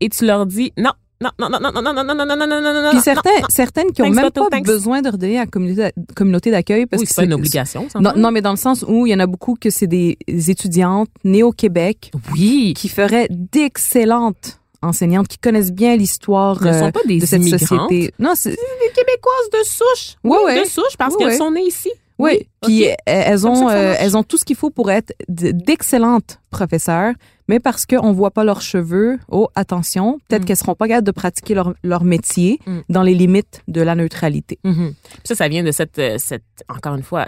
Et 0.00 0.08
tu 0.08 0.24
leur 0.26 0.46
dis 0.46 0.72
non, 0.76 0.90
non, 1.22 1.30
non, 1.38 1.48
non, 1.48 1.60
non, 1.60 1.70
non, 1.72 1.82
non, 1.82 2.04
non, 2.04 2.04
non, 2.04 2.14
non, 2.14 2.26
non, 2.26 2.36
non, 2.36 2.46
non, 2.46 2.60
non, 2.60 2.82
non, 2.82 2.88
Puis 2.90 2.96
non, 2.98 3.02
certains, 3.02 3.30
non. 3.40 3.46
certaines 3.48 3.92
qui 3.92 4.02
ont 4.02 4.06
Thanks, 4.06 4.14
même 4.16 4.30
pas 4.30 4.48
thanks. 4.50 4.66
besoin 4.66 5.00
de 5.00 5.08
redonner 5.10 5.36
à 5.38 5.42
la 5.42 5.46
communauté, 5.46 5.90
communauté 6.14 6.50
d'accueil 6.50 6.86
parce 6.86 7.00
Oui, 7.00 7.06
que 7.06 7.14
c'est 7.14 7.24
une 7.24 7.32
obligation. 7.32 7.86
Non, 7.98 8.12
non, 8.16 8.30
mais 8.30 8.42
dans 8.42 8.50
le 8.50 8.56
sens 8.58 8.84
où 8.86 9.06
il 9.06 9.10
y 9.10 9.14
en 9.14 9.20
a 9.20 9.26
beaucoup 9.26 9.54
que 9.58 9.70
c'est 9.70 9.86
des 9.86 10.18
étudiantes 10.28 11.08
nées 11.22 11.42
au 11.42 11.52
Québec 11.52 12.10
Oui, 12.32 12.74
qui 12.76 12.88
feraient 12.88 13.28
d'excellentes 13.30 14.58
enseignantes, 14.82 15.28
qui 15.28 15.38
connaissent 15.38 15.72
bien 15.72 15.96
l'histoire 15.96 16.62
ne 16.62 16.68
euh, 16.68 16.78
sont 16.80 16.90
pas 16.92 17.00
des 17.06 17.18
de 17.18 17.24
cette 17.26 17.40
immigrantes. 17.40 17.60
société. 17.90 18.12
Non, 18.18 18.32
c'est 18.34 18.50
Des 18.50 18.56
Québécoises 18.94 19.50
de 19.52 19.64
souche. 19.64 20.16
Oui, 20.24 20.60
de 20.60 20.68
souche 20.68 20.96
parce 20.98 21.16
qu'elles 21.16 21.36
sont 21.38 21.50
nées 21.52 21.66
ici. 21.66 21.90
oui. 22.18 22.46
Puis 22.60 22.86
euh, 22.88 22.92
elles 23.06 23.46
ont 23.46 23.70
euh, 23.70 23.94
elles 23.98 24.14
ont 24.16 24.22
tout 24.24 24.36
ce 24.36 24.44
qu'il 24.44 24.56
faut 24.56 24.68
pour 24.70 24.90
être 24.90 25.12
d'excellentes 25.28 26.38
professeurs, 26.50 27.14
mais 27.48 27.60
parce 27.60 27.86
qu'on 27.86 28.12
voit 28.12 28.30
pas 28.30 28.44
leurs 28.44 28.60
cheveux, 28.62 29.18
oh 29.28 29.48
attention, 29.54 30.18
peut-être 30.28 30.42
Mm. 30.42 30.44
qu'elles 30.46 30.56
seront 30.56 30.74
pas 30.74 30.88
capables 30.88 31.06
de 31.06 31.12
pratiquer 31.12 31.54
leur, 31.54 31.74
leur 31.82 32.04
métier 32.04 32.58
Mm. 32.66 32.78
dans 32.88 33.02
les 33.02 33.14
limites 33.14 33.62
de 33.68 33.80
la 33.82 33.94
neutralité. 33.94 34.58
Mhm. 34.64 34.94
Puis 34.94 35.20
Ça, 35.24 35.34
ça 35.34 35.48
vient 35.48 35.62
de 35.64 35.70
cette, 35.72 35.98
euh, 35.98 36.16
cette 36.18 36.44
encore 36.68 36.94
une 36.94 37.02
fois, 37.02 37.26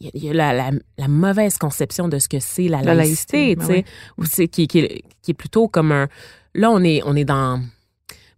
il 0.00 0.24
y 0.24 0.30
a, 0.30 0.32
la, 0.32 0.52
la, 0.52 0.70
la 0.98 1.08
mauvaise 1.08 1.58
conception 1.58 2.08
de 2.08 2.18
ce 2.18 2.28
que 2.28 2.40
c'est 2.40 2.68
la, 2.68 2.80
La 2.82 2.94
laïcité, 2.94 3.54
laïcité, 3.54 3.54
tu 3.54 3.56
ben 3.66 3.66
sais, 3.66 3.84
oui. 4.42 4.48
qui, 4.48 4.66
qui, 4.66 4.78
est- 4.78 5.02
qui 5.22 5.30
est 5.32 5.34
plutôt 5.34 5.68
comme 5.68 5.92
un. 5.92 6.08
Là, 6.54 6.70
on 6.70 6.82
est, 6.82 7.02
on 7.04 7.14
est 7.16 7.24
dans. 7.26 7.60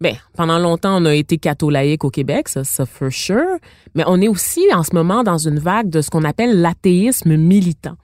Ben, 0.01 0.17
pendant 0.37 0.59
longtemps, 0.59 1.01
on 1.01 1.05
a 1.05 1.15
été 1.15 1.39
catholaïque 1.39 2.03
au 2.03 2.11
Québec, 2.11 2.49
ça, 2.49 2.65
ça 2.65 2.85
for 2.85 3.13
sure. 3.13 3.59
Mais 3.95 4.03
on 4.09 4.21
est 4.21 4.27
aussi 4.27 4.61
en 4.75 4.83
ce 4.83 4.93
moment 4.95 5.23
dans 5.23 5.39
une 5.39 5.61
vague 5.61 5.89
de 5.89 6.01
ce 6.01 6.11
qu'on 6.11 6.25
appelle 6.25 6.61
l'athéisme 6.61 7.37
militant. 7.37 7.95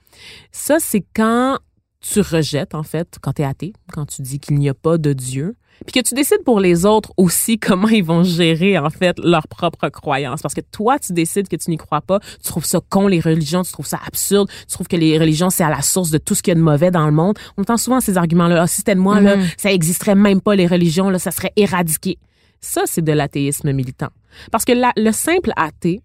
Ça, 0.53 0.77
c'est 0.79 1.03
quand 1.13 1.59
tu 2.01 2.21
rejettes, 2.21 2.75
en 2.75 2.83
fait, 2.83 3.17
quand 3.21 3.33
tu 3.33 3.41
es 3.41 3.45
athée, 3.45 3.73
quand 3.91 4.05
tu 4.05 4.21
dis 4.21 4.39
qu'il 4.39 4.57
n'y 4.57 4.69
a 4.69 4.73
pas 4.73 4.97
de 4.97 5.11
Dieu, 5.13 5.55
puis 5.85 5.93
que 6.01 6.07
tu 6.07 6.13
décides 6.13 6.43
pour 6.43 6.59
les 6.59 6.85
autres 6.85 7.11
aussi 7.17 7.57
comment 7.59 7.87
ils 7.89 8.03
vont 8.03 8.23
gérer, 8.23 8.77
en 8.77 8.89
fait, 8.89 9.17
leurs 9.19 9.47
propres 9.47 9.89
croyances. 9.89 10.41
Parce 10.41 10.53
que 10.53 10.61
toi, 10.61 10.97
tu 10.99 11.13
décides 11.13 11.47
que 11.47 11.55
tu 11.55 11.69
n'y 11.69 11.77
crois 11.77 12.01
pas, 12.01 12.19
tu 12.21 12.43
trouves 12.49 12.65
ça 12.65 12.79
con, 12.89 13.07
les 13.07 13.19
religions, 13.19 13.63
tu 13.63 13.71
trouves 13.71 13.85
ça 13.85 13.99
absurde, 14.05 14.49
tu 14.67 14.73
trouves 14.73 14.87
que 14.87 14.95
les 14.97 15.17
religions, 15.17 15.49
c'est 15.49 15.63
à 15.63 15.69
la 15.69 15.81
source 15.81 16.09
de 16.11 16.17
tout 16.17 16.35
ce 16.35 16.41
qu'il 16.43 16.51
y 16.51 16.55
a 16.55 16.55
de 16.55 16.61
mauvais 16.63 16.91
dans 16.91 17.05
le 17.05 17.11
monde. 17.13 17.37
On 17.57 17.61
entend 17.61 17.77
souvent 17.77 17.99
ces 18.01 18.17
arguments-là. 18.17 18.61
Ah, 18.63 18.67
si 18.67 18.77
c'était 18.77 18.95
de 18.95 18.99
moi, 18.99 19.19
là, 19.21 19.35
Mhm. 19.37 19.45
ça 19.57 19.71
existerait 19.71 20.15
même 20.15 20.41
pas, 20.41 20.55
les 20.55 20.67
religions, 20.67 21.09
là, 21.09 21.19
ça 21.19 21.31
serait 21.31 21.53
éradiqué. 21.55 22.17
Ça, 22.61 22.81
c'est 22.85 23.01
de 23.01 23.11
l'athéisme 23.13 23.71
militant. 23.71 24.09
Parce 24.51 24.65
que 24.65 24.73
la- 24.73 24.91
le 24.97 25.11
simple 25.13 25.51
athée, 25.55 26.01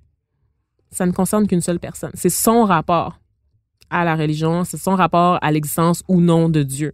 ça 0.93 1.05
ne 1.07 1.11
concerne 1.13 1.49
qu'une 1.49 1.61
seule 1.61 1.81
personne. 1.81 2.13
C'est 2.15 2.31
son 2.31 2.65
rapport 2.65 3.19
à 3.95 4.05
la 4.05 4.17
religion, 4.17 4.65
c'est 4.65 4.77
son 4.77 4.95
rapport 4.97 5.39
à 5.43 5.51
l'existence 5.53 6.03
ou 6.09 6.21
non 6.21 6.49
de 6.49 6.63
Dieu. 6.63 6.93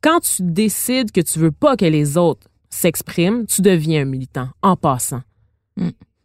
Quand 0.00 0.20
tu 0.20 0.42
décides 0.42 1.12
que 1.12 1.20
tu 1.20 1.38
veux 1.38 1.52
pas 1.52 1.76
que 1.76 1.84
les 1.84 2.16
autres 2.16 2.48
s'expriment, 2.70 3.46
tu 3.46 3.62
deviens 3.62 4.02
un 4.02 4.04
militant 4.04 4.48
en 4.62 4.76
passant. 4.76 5.22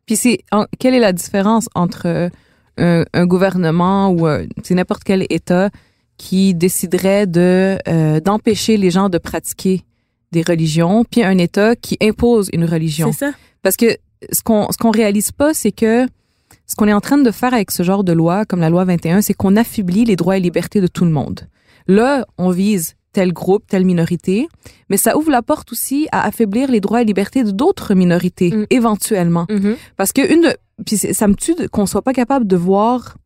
Puis 0.06 0.16
c'est 0.16 0.40
en- 0.52 0.66
quelle 0.80 0.94
est 0.96 1.00
la 1.00 1.14
différence 1.14 1.68
entre 1.76 2.08
euh, 2.08 2.30
un, 2.78 3.04
un 3.14 3.26
gouvernement 3.26 4.10
ou 4.10 4.28
euh, 4.28 4.46
c'est 4.64 4.74
n'importe 4.76 5.04
quel 5.04 5.26
État 5.30 5.70
qui 6.18 6.56
déciderait 6.56 7.28
de 7.28 7.78
euh, 7.88 8.20
d'empêcher 8.20 8.78
les 8.78 8.90
gens 8.90 9.10
de 9.10 9.18
pratiquer 9.20 9.84
des 10.32 10.42
religions, 10.42 11.06
puis 11.10 11.24
un 11.24 11.38
État 11.38 11.76
qui 11.76 11.98
impose 12.02 12.50
une 12.54 12.66
religion? 12.66 13.12
C'est 13.12 13.26
ça. 13.28 13.32
Parce 13.62 13.78
que 13.78 13.98
ce 14.32 14.42
qu'on 14.42 14.68
ce 14.72 14.78
qu'on 14.78 14.92
réalise 14.92 15.32
pas, 15.32 15.54
c'est 15.54 15.72
que 15.72 16.08
ce 16.68 16.76
qu'on 16.76 16.88
est 16.88 16.94
en 16.94 17.02
train 17.02 17.18
de 17.18 17.32
faire 17.32 17.54
avec 17.54 17.72
ce 17.72 17.82
genre 17.84 18.04
de 18.04 18.12
loi, 18.14 18.46
comme 18.46 18.60
la 18.60 18.70
loi 18.70 18.86
21, 18.86 19.22
c'est 19.22 19.34
qu'on 19.34 19.56
affaiblit 19.56 20.06
les 20.06 20.16
droits 20.16 20.38
et 20.38 20.40
libertés 20.42 20.82
de 20.82 20.88
tout 20.88 21.06
le 21.06 21.12
monde. 21.12 21.48
Là, 21.88 22.26
on 22.38 22.50
vise 22.52 22.96
tel 23.14 23.32
groupe, 23.34 23.64
telle 23.68 23.86
minorité, 23.86 24.48
mais 24.90 24.98
ça 24.98 25.18
ouvre 25.18 25.32
la 25.32 25.42
porte 25.42 25.72
aussi 25.72 26.08
à 26.12 26.24
affaiblir 26.28 26.70
les 26.70 26.82
droits 26.82 27.02
et 27.02 27.06
libertés 27.06 27.44
de 27.44 27.52
d'autres 27.52 27.96
minorités, 27.96 28.52
Mm. 28.52 28.66
éventuellement. 28.70 29.48
Parce 29.96 30.12
que 30.12 30.32
une 30.32 30.42
de, 30.42 30.56
puis 30.86 30.98
ça 30.98 31.28
me 31.28 31.34
tue 31.34 31.56
qu'on 31.72 31.86
soit 31.88 32.04
pas 32.04 32.14
capable 32.14 32.46
de 32.46 32.58
voir 32.58 33.18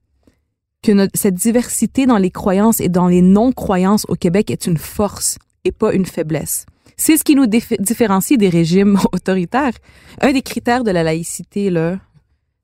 que 0.83 0.91
notre- 0.93 1.11
cette 1.19 1.35
diversité 1.35 2.05
dans 2.05 2.17
les 2.17 2.31
croyances 2.31 2.79
et 2.79 2.89
dans 2.89 3.07
les 3.07 3.21
non-croyances 3.21 4.05
au 4.07 4.15
Québec 4.15 4.49
est 4.51 4.65
une 4.67 4.77
force 4.77 5.37
et 5.65 5.71
pas 5.71 5.93
une 5.93 6.05
faiblesse. 6.05 6.65
C'est 6.97 7.17
ce 7.17 7.23
qui 7.23 7.35
nous 7.35 7.47
différencie 7.47 8.37
des 8.37 8.49
régimes 8.49 8.97
autoritaires. 9.11 9.73
Un 10.21 10.31
des 10.31 10.41
critères 10.41 10.83
de 10.83 10.91
la 10.91 11.03
laïcité, 11.03 11.69
là, 11.69 11.97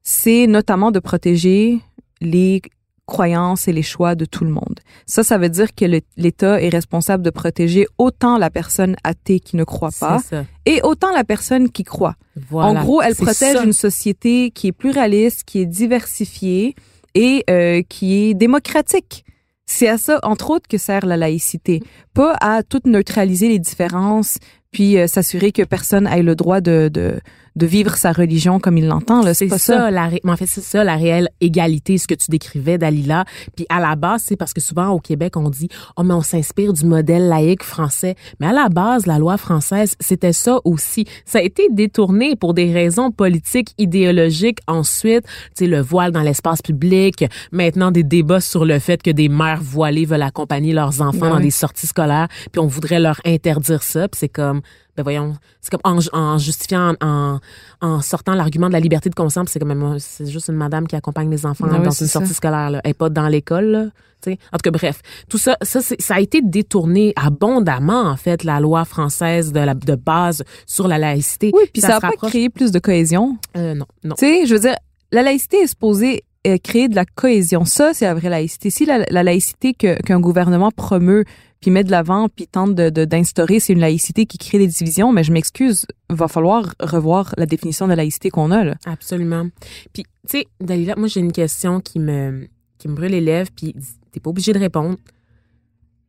c'est 0.10 0.48
notamment 0.48 0.92
de 0.92 1.00
protéger 1.00 1.82
les 2.22 2.62
croyances 3.06 3.68
et 3.68 3.74
les 3.74 3.84
choix 3.84 4.16
de 4.16 4.24
tout 4.24 4.46
le 4.46 4.52
monde. 4.52 4.80
Ça, 5.06 5.22
ça 5.22 5.38
veut 5.38 5.50
dire 5.50 5.76
que 5.76 5.84
l'État 6.16 6.62
est 6.62 6.70
responsable 6.70 7.24
de 7.24 7.30
protéger 7.30 7.88
autant 7.98 8.38
la 8.38 8.50
personne 8.50 8.96
athée 9.04 9.42
qui 9.42 9.58
ne 9.58 9.66
croit 9.66 9.92
pas 10.00 10.22
et 10.66 10.80
autant 10.84 11.12
la 11.12 11.26
personne 11.26 11.70
qui 11.70 11.84
croit. 11.84 12.16
Voilà. 12.50 12.70
En 12.70 12.84
gros, 12.86 13.02
elle 13.02 13.16
protège 13.16 13.58
ça. 13.58 13.64
une 13.66 13.74
société 13.74 14.50
qui 14.52 14.68
est 14.68 14.72
pluraliste, 14.72 15.44
qui 15.44 15.60
est 15.60 15.66
diversifiée 15.66 16.74
et 17.14 17.44
euh, 17.50 17.82
qui 17.82 18.30
est 18.30 18.34
démocratique. 18.34 19.26
C'est 19.66 19.90
à 19.90 19.98
ça, 19.98 20.22
entre 20.24 20.52
autres, 20.52 20.70
que 20.70 20.78
sert 20.78 21.06
la 21.06 21.18
laïcité. 21.18 21.84
Pas 22.14 22.38
à 22.40 22.64
tout 22.64 22.80
neutraliser 22.86 23.50
les 23.50 23.60
différences, 23.60 24.38
puis 24.72 24.98
euh, 24.98 25.08
s'assurer 25.08 25.52
que 25.52 25.64
personne 25.64 26.08
ait 26.08 26.24
le 26.24 26.36
droit 26.36 26.62
de, 26.62 26.90
de, 26.94 27.20
de 27.58 27.66
vivre 27.66 27.96
sa 27.98 28.12
religion 28.12 28.60
comme 28.60 28.78
il 28.78 28.88
l'entend. 28.88 29.24
là. 29.24 29.34
C'est 29.34 29.50
ça, 29.50 29.58
ça. 29.58 29.92
la 29.92 30.08
ré- 30.08 30.22
mais 30.24 30.32
en 30.32 30.38
fait, 30.38 30.46
c'est 30.46 30.62
ça, 30.62 30.84
la 30.84 30.96
réelle 30.96 31.30
égalité, 31.42 31.98
ce 31.98 32.08
que 32.08 32.16
tu 32.16 32.30
décrivais, 32.30 32.78
Dalila. 32.78 33.26
Puis 33.56 33.66
à 33.70 33.80
la 33.80 33.96
base, 33.96 34.24
c'est 34.26 34.36
parce 34.36 34.54
que 34.54 34.62
souvent 34.62 34.90
au 34.90 35.00
Québec, 35.00 35.36
on 35.36 35.50
dit, 35.50 35.68
oh, 35.98 36.04
mais 36.04 36.14
on 36.14 36.22
s'inspire 36.22 36.74
du 36.74 36.86
modèle 36.86 37.28
laïque 37.28 37.64
français. 37.64 38.16
Mais 38.40 38.48
à 38.48 38.54
la 38.54 38.70
base, 38.70 39.06
la 39.08 39.18
loi 39.20 39.38
française, 39.38 39.96
c'était 40.00 40.34
ça 40.34 40.60
aussi. 40.64 41.06
Ça 41.26 41.40
a 41.40 41.42
été 41.42 41.68
détourné 41.72 42.36
pour 42.36 42.54
des 42.54 42.72
raisons 42.72 43.12
politiques, 43.12 43.74
idéologiques. 43.78 44.60
Ensuite, 44.68 45.24
tu 45.26 45.66
sais, 45.66 45.68
le 45.68 45.82
voile 45.82 46.12
dans 46.12 46.22
l'espace 46.22 46.62
public. 46.62 47.26
Maintenant, 47.52 47.92
des 47.92 48.04
débats 48.04 48.42
sur 48.42 48.66
le 48.66 48.80
fait 48.80 49.02
que 49.02 49.12
des 49.12 49.30
mères 49.30 49.62
voilées 49.62 50.06
veulent 50.06 50.22
accompagner 50.22 50.74
leurs 50.74 51.02
enfants 51.02 51.30
dans 51.30 51.40
des 51.40 51.52
sorties 51.52 51.88
scolaires. 51.88 52.28
Puis 52.52 52.60
on 52.60 52.68
voudrait 52.68 53.00
leur 53.00 53.20
interdire 53.26 53.82
ça. 53.84 54.08
Puis 54.08 54.20
c'est 54.20 54.30
comme, 54.30 54.62
ben 54.98 55.04
voyons, 55.04 55.36
c'est 55.62 55.70
comme 55.70 55.82
en, 55.84 56.00
en 56.12 56.38
justifiant, 56.40 56.96
en, 57.02 57.40
en 57.82 58.02
sortant 58.02 58.34
l'argument 58.34 58.68
de 58.68 58.74
la 58.74 58.80
liberté 58.80 59.10
de 59.10 59.16
conscience, 59.16 59.50
c'est 59.52 59.60
comme 59.60 59.98
c'est 60.00 60.26
juste 60.26 60.48
une 60.50 60.56
madame 60.56 60.88
qui 60.88 60.96
accompagne 60.96 61.30
les 61.30 61.46
enfants 61.46 61.68
oui, 61.70 61.78
dans 61.78 61.84
une 61.84 61.92
ça. 61.92 62.08
sortie 62.08 62.34
scolaire, 62.34 62.72
là. 62.72 62.82
Elle 62.84 62.92
est 62.92 62.94
pas 62.96 63.10
dans 63.10 63.28
l'école, 63.28 63.66
là. 63.66 63.86
tu 64.24 64.32
sais. 64.32 64.40
En 64.52 64.58
tout 64.58 64.64
cas, 64.64 64.72
bref, 64.72 65.02
tout 65.30 65.38
ça, 65.38 65.56
ça, 65.62 65.82
ça 65.82 66.16
a 66.16 66.20
été 66.20 66.42
détourné 66.42 67.14
abondamment, 67.16 68.02
en 68.02 68.18
fait, 68.18 68.44
la 68.44 68.60
loi 68.60 68.86
française 68.86 69.54
de, 69.54 69.60
la, 69.60 69.76
de 69.76 69.96
base 69.96 70.44
sur 70.66 70.88
la 70.88 70.98
laïcité. 70.98 71.52
Oui, 71.54 71.66
puis 71.72 71.82
ça 71.82 72.00
n'a 72.00 72.02
pas 72.02 72.12
créé 72.28 72.50
plus 72.50 72.72
de 72.72 72.80
cohésion. 72.80 73.38
Euh, 73.56 73.76
non, 73.76 73.86
non. 74.04 74.16
Tu 74.16 74.26
sais, 74.26 74.46
je 74.48 74.56
veux 74.56 74.62
dire, 74.62 74.76
la 75.12 75.22
laïcité 75.22 75.58
est 75.58 75.68
supposée 75.68 76.24
euh, 76.48 76.58
créer 76.64 76.88
de 76.88 76.96
la 76.96 77.06
cohésion. 77.06 77.66
Ça, 77.66 77.94
c'est 77.94 78.06
la 78.06 78.16
vraie 78.16 78.30
laïcité. 78.30 78.70
Si 78.72 78.86
la, 78.86 79.06
la 79.10 79.22
laïcité 79.22 79.74
qu'un 79.74 80.20
gouvernement 80.20 80.72
promeut, 80.72 81.24
puis 81.62 81.72
met 81.72 81.84
de 81.84 81.92
l'avant, 81.92 82.30
puis 82.30 82.48
tente 82.48 82.76
de- 82.76 82.90
de- 82.90 83.06
d'instaurer, 83.06 83.60
c'est 83.60 83.74
une 83.74 83.80
laïcité 83.80 84.26
qui 84.26 84.38
crée 84.38 84.58
des 84.60 84.68
divisions, 84.68 85.12
mais 85.12 85.24
je 85.24 85.32
m'excuse, 85.32 85.86
va 86.10 86.28
falloir 86.28 86.74
revoir 86.80 87.34
la 87.38 87.46
définition 87.46 87.88
de 87.88 87.94
laïcité 87.94 88.30
qu'on 88.30 88.52
a. 88.52 88.64
Là. 88.64 88.76
Absolument. 88.86 89.48
Puis, 89.94 90.04
tu 90.04 90.40
sais, 90.40 90.48
Dalila, 90.62 90.96
moi, 90.96 91.08
j'ai 91.08 91.20
une 91.20 91.32
question 91.32 91.80
qui 91.82 92.00
me, 92.00 92.48
qui 92.78 92.88
me 92.88 92.96
brûle 92.96 93.12
les 93.12 93.22
lèvres, 93.22 93.50
puis 93.56 93.76
t'es 94.12 94.20
pas 94.20 94.30
obligé 94.30 94.54
de 94.54 94.60
répondre. 94.60 94.98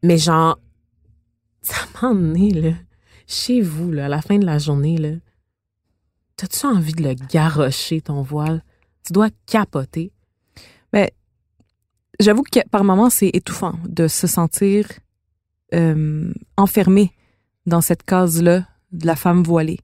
Mais 0.02 0.18
genre, 0.18 0.58
ça 1.62 1.74
donné, 2.02 2.50
là, 2.50 2.72
chez 3.26 3.60
vous, 3.60 3.90
là, 3.90 4.06
à 4.06 4.08
la 4.08 4.22
fin 4.22 4.38
de 4.38 4.46
la 4.46 4.58
journée, 4.58 4.96
là, 4.98 5.10
t'as-tu 6.36 6.66
envie 6.66 6.92
de 6.92 7.02
le 7.02 7.14
garrocher, 7.14 8.00
ton 8.00 8.22
voile? 8.22 8.62
Tu 9.04 9.12
dois 9.12 9.28
capoter. 9.46 10.12
J'avoue 12.20 12.42
que 12.42 12.58
par 12.70 12.82
moments, 12.82 13.10
c'est 13.10 13.28
étouffant 13.28 13.74
de 13.88 14.08
se 14.08 14.26
sentir 14.26 14.88
euh, 15.74 16.32
enfermé 16.56 17.12
dans 17.66 17.80
cette 17.80 18.02
case-là 18.02 18.64
de 18.92 19.06
la 19.06 19.16
femme 19.16 19.42
voilée. 19.42 19.78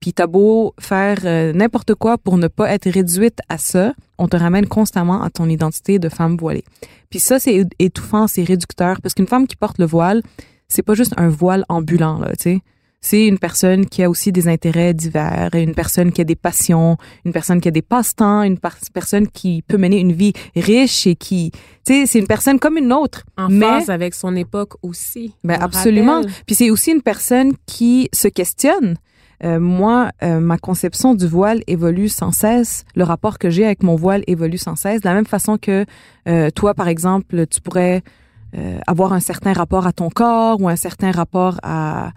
Puis 0.00 0.12
t'as 0.12 0.26
beau 0.26 0.74
faire 0.80 1.18
euh, 1.24 1.52
n'importe 1.52 1.94
quoi 1.94 2.18
pour 2.18 2.36
ne 2.36 2.48
pas 2.48 2.72
être 2.72 2.90
réduite 2.90 3.38
à 3.48 3.56
ça, 3.56 3.94
on 4.18 4.26
te 4.26 4.36
ramène 4.36 4.66
constamment 4.66 5.22
à 5.22 5.30
ton 5.30 5.48
identité 5.48 5.98
de 5.98 6.08
femme 6.08 6.36
voilée. 6.36 6.64
Puis 7.08 7.20
ça, 7.20 7.38
c'est 7.38 7.64
étouffant, 7.78 8.26
c'est 8.26 8.42
réducteur, 8.42 9.00
parce 9.00 9.14
qu'une 9.14 9.28
femme 9.28 9.46
qui 9.46 9.54
porte 9.54 9.78
le 9.78 9.86
voile, 9.86 10.22
c'est 10.68 10.82
pas 10.82 10.94
juste 10.94 11.14
un 11.18 11.28
voile 11.28 11.64
ambulant, 11.68 12.18
là, 12.18 12.32
tu 12.32 12.42
sais. 12.42 12.60
C'est 13.04 13.26
une 13.26 13.38
personne 13.40 13.84
qui 13.86 14.04
a 14.04 14.08
aussi 14.08 14.30
des 14.30 14.46
intérêts 14.46 14.94
divers, 14.94 15.50
une 15.54 15.74
personne 15.74 16.12
qui 16.12 16.20
a 16.20 16.24
des 16.24 16.36
passions, 16.36 16.96
une 17.24 17.32
personne 17.32 17.60
qui 17.60 17.66
a 17.66 17.72
des 17.72 17.82
passe-temps, 17.82 18.42
une 18.44 18.58
personne 18.94 19.26
qui 19.26 19.62
peut 19.66 19.76
mener 19.76 19.98
une 19.98 20.12
vie 20.12 20.32
riche 20.54 21.08
et 21.08 21.16
qui, 21.16 21.50
tu 21.84 21.92
sais, 21.92 22.06
c'est 22.06 22.20
une 22.20 22.28
personne 22.28 22.60
comme 22.60 22.78
une 22.78 22.92
autre. 22.92 23.24
En 23.36 23.48
Mais- 23.48 23.66
phase 23.66 23.90
avec 23.90 24.14
son 24.14 24.36
époque 24.36 24.74
aussi. 24.82 25.34
Ben 25.42 25.60
absolument. 25.60 26.18
rappelle. 26.20 26.30
Puis 26.46 26.54
c'est 26.54 26.70
aussi 26.70 26.92
une 26.92 27.02
personne 27.02 27.54
qui 27.66 28.08
se 28.12 28.28
questionne. 28.28 28.94
Euh, 29.44 29.58
moi, 29.58 30.10
euh, 30.22 30.38
ma 30.38 30.56
conception 30.56 31.14
du 31.16 31.26
voile 31.26 31.62
évolue 31.66 32.08
sans 32.08 32.30
cesse. 32.30 32.84
Le 32.94 33.02
rapport 33.02 33.40
que 33.40 33.50
j'ai 33.50 33.64
avec 33.64 33.82
mon 33.82 33.96
voile 33.96 34.22
évolue 34.28 34.58
sans 34.58 34.76
cesse. 34.76 35.00
De 35.00 35.08
la 35.08 35.14
même 35.14 35.26
façon 35.26 35.58
que 35.58 35.84
euh, 36.28 36.50
toi, 36.50 36.74
par 36.74 36.86
exemple, 36.86 37.48
tu 37.48 37.60
pourrais 37.60 38.02
euh, 38.56 38.78
avoir 38.86 39.12
un 39.12 39.18
certain 39.18 39.52
rapport 39.52 39.88
à 39.88 39.92
ton 39.92 40.08
corps 40.10 40.60
ou 40.60 40.68
un 40.68 40.76
certain 40.76 41.10
rapport 41.10 41.58
à, 41.64 42.12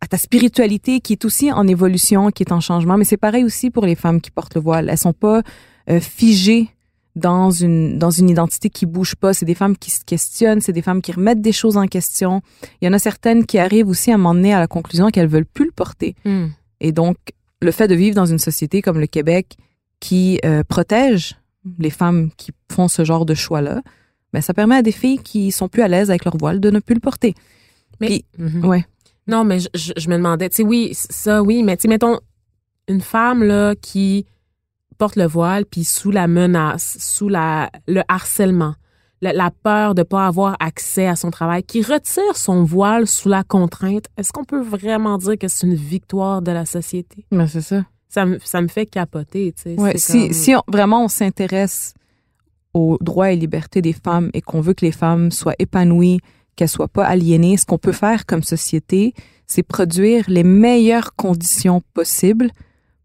à 0.00 0.06
ta 0.06 0.16
spiritualité 0.16 1.00
qui 1.00 1.12
est 1.14 1.24
aussi 1.24 1.50
en 1.52 1.66
évolution, 1.66 2.30
qui 2.30 2.42
est 2.44 2.52
en 2.52 2.60
changement. 2.60 2.96
Mais 2.96 3.04
c'est 3.04 3.16
pareil 3.16 3.44
aussi 3.44 3.70
pour 3.70 3.84
les 3.84 3.94
femmes 3.96 4.20
qui 4.20 4.30
portent 4.30 4.54
le 4.54 4.60
voile. 4.60 4.88
Elles 4.88 4.98
sont 4.98 5.12
pas 5.12 5.42
euh, 5.90 6.00
figées 6.00 6.68
dans 7.16 7.50
une 7.50 7.98
dans 7.98 8.10
une 8.12 8.30
identité 8.30 8.70
qui 8.70 8.86
bouge 8.86 9.16
pas. 9.16 9.34
C'est 9.34 9.44
des 9.46 9.56
femmes 9.56 9.76
qui 9.76 9.90
se 9.90 10.04
questionnent, 10.04 10.60
c'est 10.60 10.72
des 10.72 10.82
femmes 10.82 11.02
qui 11.02 11.10
remettent 11.10 11.40
des 11.42 11.52
choses 11.52 11.76
en 11.76 11.86
question. 11.86 12.42
Il 12.80 12.84
y 12.86 12.88
en 12.88 12.92
a 12.92 12.98
certaines 13.00 13.44
qui 13.44 13.58
arrivent 13.58 13.88
aussi 13.88 14.12
à 14.12 14.18
m'emmener 14.18 14.54
à 14.54 14.60
la 14.60 14.68
conclusion 14.68 15.08
qu'elles 15.08 15.26
veulent 15.28 15.46
plus 15.46 15.64
le 15.66 15.72
porter. 15.72 16.14
Hmm. 16.24 16.46
Et 16.80 16.92
donc, 16.92 17.16
le 17.60 17.72
fait 17.72 17.88
de 17.88 17.94
vivre 17.96 18.14
dans 18.14 18.26
une 18.26 18.38
société 18.38 18.82
comme 18.82 19.00
le 19.00 19.08
Québec 19.08 19.56
qui 19.98 20.38
euh, 20.44 20.62
protège 20.62 21.36
les 21.80 21.90
femmes 21.90 22.30
qui 22.36 22.52
font 22.70 22.86
ce 22.86 23.04
genre 23.04 23.26
de 23.26 23.34
choix-là, 23.34 23.82
ben 24.32 24.40
ça 24.40 24.54
permet 24.54 24.76
à 24.76 24.82
des 24.82 24.92
filles 24.92 25.18
qui 25.18 25.50
sont 25.50 25.68
plus 25.68 25.82
à 25.82 25.88
l'aise 25.88 26.10
avec 26.10 26.24
leur 26.24 26.36
voile 26.36 26.60
de 26.60 26.70
ne 26.70 26.78
plus 26.78 26.94
le 26.94 27.00
porter. 27.00 27.34
Mais, 28.00 28.06
Puis- 28.06 28.24
Mhm. 28.38 28.64
Ouais. 28.64 28.86
Non, 29.28 29.44
mais 29.44 29.60
je, 29.60 29.68
je- 29.74 29.92
je 29.96 30.08
me 30.08 30.16
demandais, 30.16 30.48
tu 30.48 30.56
sais, 30.56 30.62
oui, 30.62 30.90
ça, 30.94 31.42
oui, 31.42 31.62
mais 31.62 31.76
tu 31.76 31.82
sais, 31.82 31.88
mettons, 31.88 32.18
une 32.88 33.00
femme, 33.02 33.42
là, 33.44 33.74
qui 33.76 34.24
porte 34.96 35.16
le 35.16 35.26
voile, 35.26 35.64
puis 35.66 35.84
sous 35.84 36.10
la 36.10 36.26
menace, 36.26 36.96
sous 36.98 37.28
la, 37.28 37.70
le 37.86 38.02
harcèlement, 38.08 38.74
la, 39.20 39.32
la 39.32 39.50
peur 39.50 39.94
de 39.94 40.02
pas 40.02 40.26
avoir 40.26 40.56
accès 40.60 41.06
à 41.06 41.14
son 41.14 41.30
travail, 41.30 41.62
qui 41.62 41.82
retire 41.82 42.34
son 42.36 42.64
voile 42.64 43.06
sous 43.06 43.28
la 43.28 43.44
contrainte, 43.44 44.06
est-ce 44.16 44.32
qu'on 44.32 44.44
peut 44.44 44.62
vraiment 44.62 45.18
dire 45.18 45.36
que 45.38 45.46
c'est 45.48 45.66
une 45.66 45.74
victoire 45.74 46.40
de 46.42 46.50
la 46.50 46.64
société? 46.64 47.26
Ben 47.30 47.46
c'est 47.46 47.60
ça. 47.60 47.84
Ça 48.08 48.24
me, 48.24 48.38
ça 48.42 48.62
me 48.62 48.68
fait 48.68 48.86
capoter, 48.86 49.52
tu 49.52 49.62
sais. 49.62 49.78
Ouais, 49.78 49.98
si 49.98 50.28
comme- 50.28 50.32
si 50.32 50.56
on- 50.56 50.62
vraiment 50.66 51.04
on 51.04 51.08
s'intéresse 51.08 51.92
aux 52.74 52.96
droits 53.00 53.30
et 53.32 53.36
libertés 53.36 53.82
des 53.82 53.92
femmes 53.92 54.30
et 54.34 54.40
qu'on 54.40 54.60
veut 54.62 54.72
que 54.74 54.84
les 54.86 54.92
femmes 54.92 55.30
soient 55.30 55.54
épanouies, 55.58 56.20
qu'elles 56.58 56.68
soient 56.68 56.88
pas 56.88 57.04
aliénées. 57.04 57.56
Ce 57.56 57.64
qu'on 57.64 57.78
peut 57.78 57.92
faire 57.92 58.26
comme 58.26 58.42
société, 58.42 59.14
c'est 59.46 59.62
produire 59.62 60.24
les 60.26 60.42
meilleures 60.42 61.14
conditions 61.14 61.82
possibles 61.94 62.50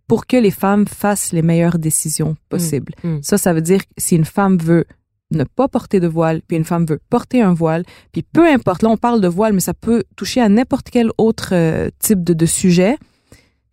pour 0.08 0.26
que 0.26 0.36
les 0.36 0.52
femmes 0.52 0.88
fassent 0.88 1.32
les 1.32 1.44
meilleures 1.44 1.78
décisions 1.78 2.36
possibles. 2.50 2.94
Mm. 3.04 3.20
Ça, 3.22 3.38
ça 3.38 3.54
veut 3.54 3.62
dire 3.62 3.82
que 3.82 3.94
si 3.98 4.16
une 4.16 4.26
femme 4.26 4.58
veut 4.58 4.86
ne 5.32 5.44
pas 5.44 5.68
porter 5.68 6.00
de 6.00 6.08
voile, 6.08 6.42
puis 6.48 6.58
une 6.58 6.66
femme 6.66 6.86
veut 6.86 7.00
porter 7.10 7.42
un 7.42 7.54
voile, 7.54 7.84
puis 8.12 8.24
peu 8.24 8.46
importe, 8.48 8.82
là 8.82 8.90
on 8.90 8.98
parle 8.98 9.22
de 9.22 9.28
voile, 9.28 9.54
mais 9.54 9.60
ça 9.60 9.74
peut 9.74 10.04
toucher 10.16 10.42
à 10.42 10.50
n'importe 10.50 10.90
quel 10.90 11.10
autre 11.18 11.50
euh, 11.54 11.90
type 12.00 12.24
de, 12.24 12.34
de 12.34 12.46
sujet, 12.46 12.98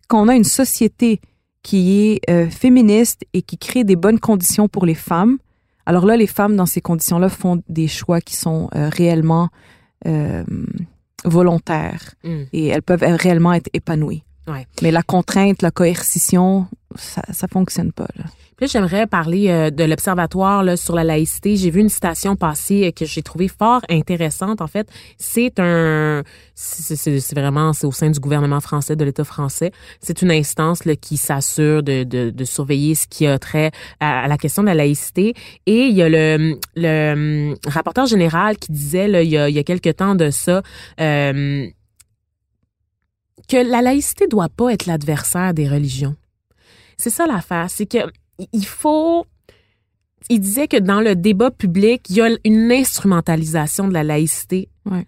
quand 0.07 0.23
on 0.23 0.27
a 0.27 0.35
une 0.35 0.43
société 0.43 1.21
qui 1.63 2.01
est 2.01 2.29
euh, 2.29 2.49
féministe 2.49 3.23
et 3.33 3.41
qui 3.41 3.57
crée 3.57 3.83
des 3.83 3.95
bonnes 3.95 4.19
conditions 4.19 4.67
pour 4.67 4.85
les 4.85 4.95
femmes, 4.95 5.37
alors 5.91 6.05
là, 6.05 6.15
les 6.15 6.25
femmes 6.25 6.55
dans 6.55 6.65
ces 6.65 6.79
conditions-là 6.79 7.27
font 7.27 7.61
des 7.67 7.89
choix 7.89 8.21
qui 8.21 8.37
sont 8.37 8.69
euh, 8.75 8.87
réellement 8.87 9.49
euh, 10.07 10.45
volontaires 11.25 12.15
Mm. 12.23 12.43
et 12.53 12.67
elles 12.67 12.81
peuvent 12.81 13.03
euh, 13.03 13.17
réellement 13.17 13.51
être 13.51 13.69
épanouies. 13.73 14.23
Ouais. 14.47 14.65
Mais 14.81 14.89
la 14.91 15.03
contrainte, 15.03 15.61
la 15.61 15.69
coercition, 15.71 16.67
ça, 16.95 17.23
ça 17.33 17.47
fonctionne 17.49 17.91
pas. 17.91 18.07
Là. 18.15 18.23
Puis 18.61 18.69
j'aimerais 18.69 19.07
parler 19.07 19.49
euh, 19.49 19.71
de 19.71 19.83
l'Observatoire 19.83 20.63
là, 20.63 20.77
sur 20.77 20.93
la 20.93 21.03
laïcité. 21.03 21.55
J'ai 21.55 21.71
vu 21.71 21.79
une 21.79 21.89
citation 21.89 22.35
passer 22.35 22.85
euh, 22.85 22.91
que 22.91 23.05
j'ai 23.05 23.23
trouvée 23.23 23.47
fort 23.47 23.81
intéressante. 23.89 24.61
En 24.61 24.67
fait, 24.67 24.87
c'est 25.17 25.59
un... 25.59 26.21
C'est 26.53 27.33
vraiment... 27.33 27.73
C'est 27.73 27.87
au 27.87 27.91
sein 27.91 28.11
du 28.11 28.19
gouvernement 28.19 28.59
français, 28.59 28.95
de 28.95 29.03
l'État 29.03 29.23
français. 29.23 29.71
C'est 29.99 30.21
une 30.21 30.29
instance 30.29 30.85
là, 30.85 30.95
qui 30.95 31.17
s'assure 31.17 31.81
de, 31.81 32.03
de, 32.03 32.29
de 32.29 32.45
surveiller 32.45 32.93
ce 32.93 33.07
qui 33.07 33.25
a 33.25 33.39
trait 33.39 33.71
à, 33.99 34.25
à 34.25 34.27
la 34.27 34.37
question 34.37 34.61
de 34.61 34.67
la 34.67 34.75
laïcité. 34.75 35.33
Et 35.65 35.87
il 35.87 35.95
y 35.95 36.03
a 36.03 36.09
le, 36.09 36.59
le 36.75 37.49
hum, 37.49 37.55
rapporteur 37.65 38.05
général 38.05 38.57
qui 38.59 38.71
disait, 38.71 39.07
là, 39.07 39.23
il, 39.23 39.29
y 39.31 39.39
a, 39.39 39.49
il 39.49 39.55
y 39.55 39.59
a 39.59 39.63
quelque 39.63 39.89
temps 39.89 40.13
de 40.13 40.29
ça... 40.29 40.61
euh, 40.99 41.65
que 43.49 43.57
la 43.57 43.81
laïcité 43.81 44.27
doit 44.27 44.49
pas 44.49 44.71
être 44.71 44.85
l'adversaire 44.85 45.55
des 45.55 45.67
religions. 45.67 46.15
C'est 46.95 47.09
ça 47.09 47.25
l'affaire, 47.25 47.65
c'est 47.67 47.87
que 47.87 47.97
il 48.53 48.65
faut 48.65 49.25
il 50.29 50.39
disait 50.39 50.67
que 50.67 50.77
dans 50.77 51.01
le 51.01 51.15
débat 51.15 51.51
public, 51.51 52.03
il 52.09 52.15
y 52.17 52.21
a 52.21 52.29
une 52.45 52.71
instrumentalisation 52.71 53.87
de 53.87 53.93
la 53.93 54.03
laïcité 54.03 54.69
Ouais. 54.89 55.05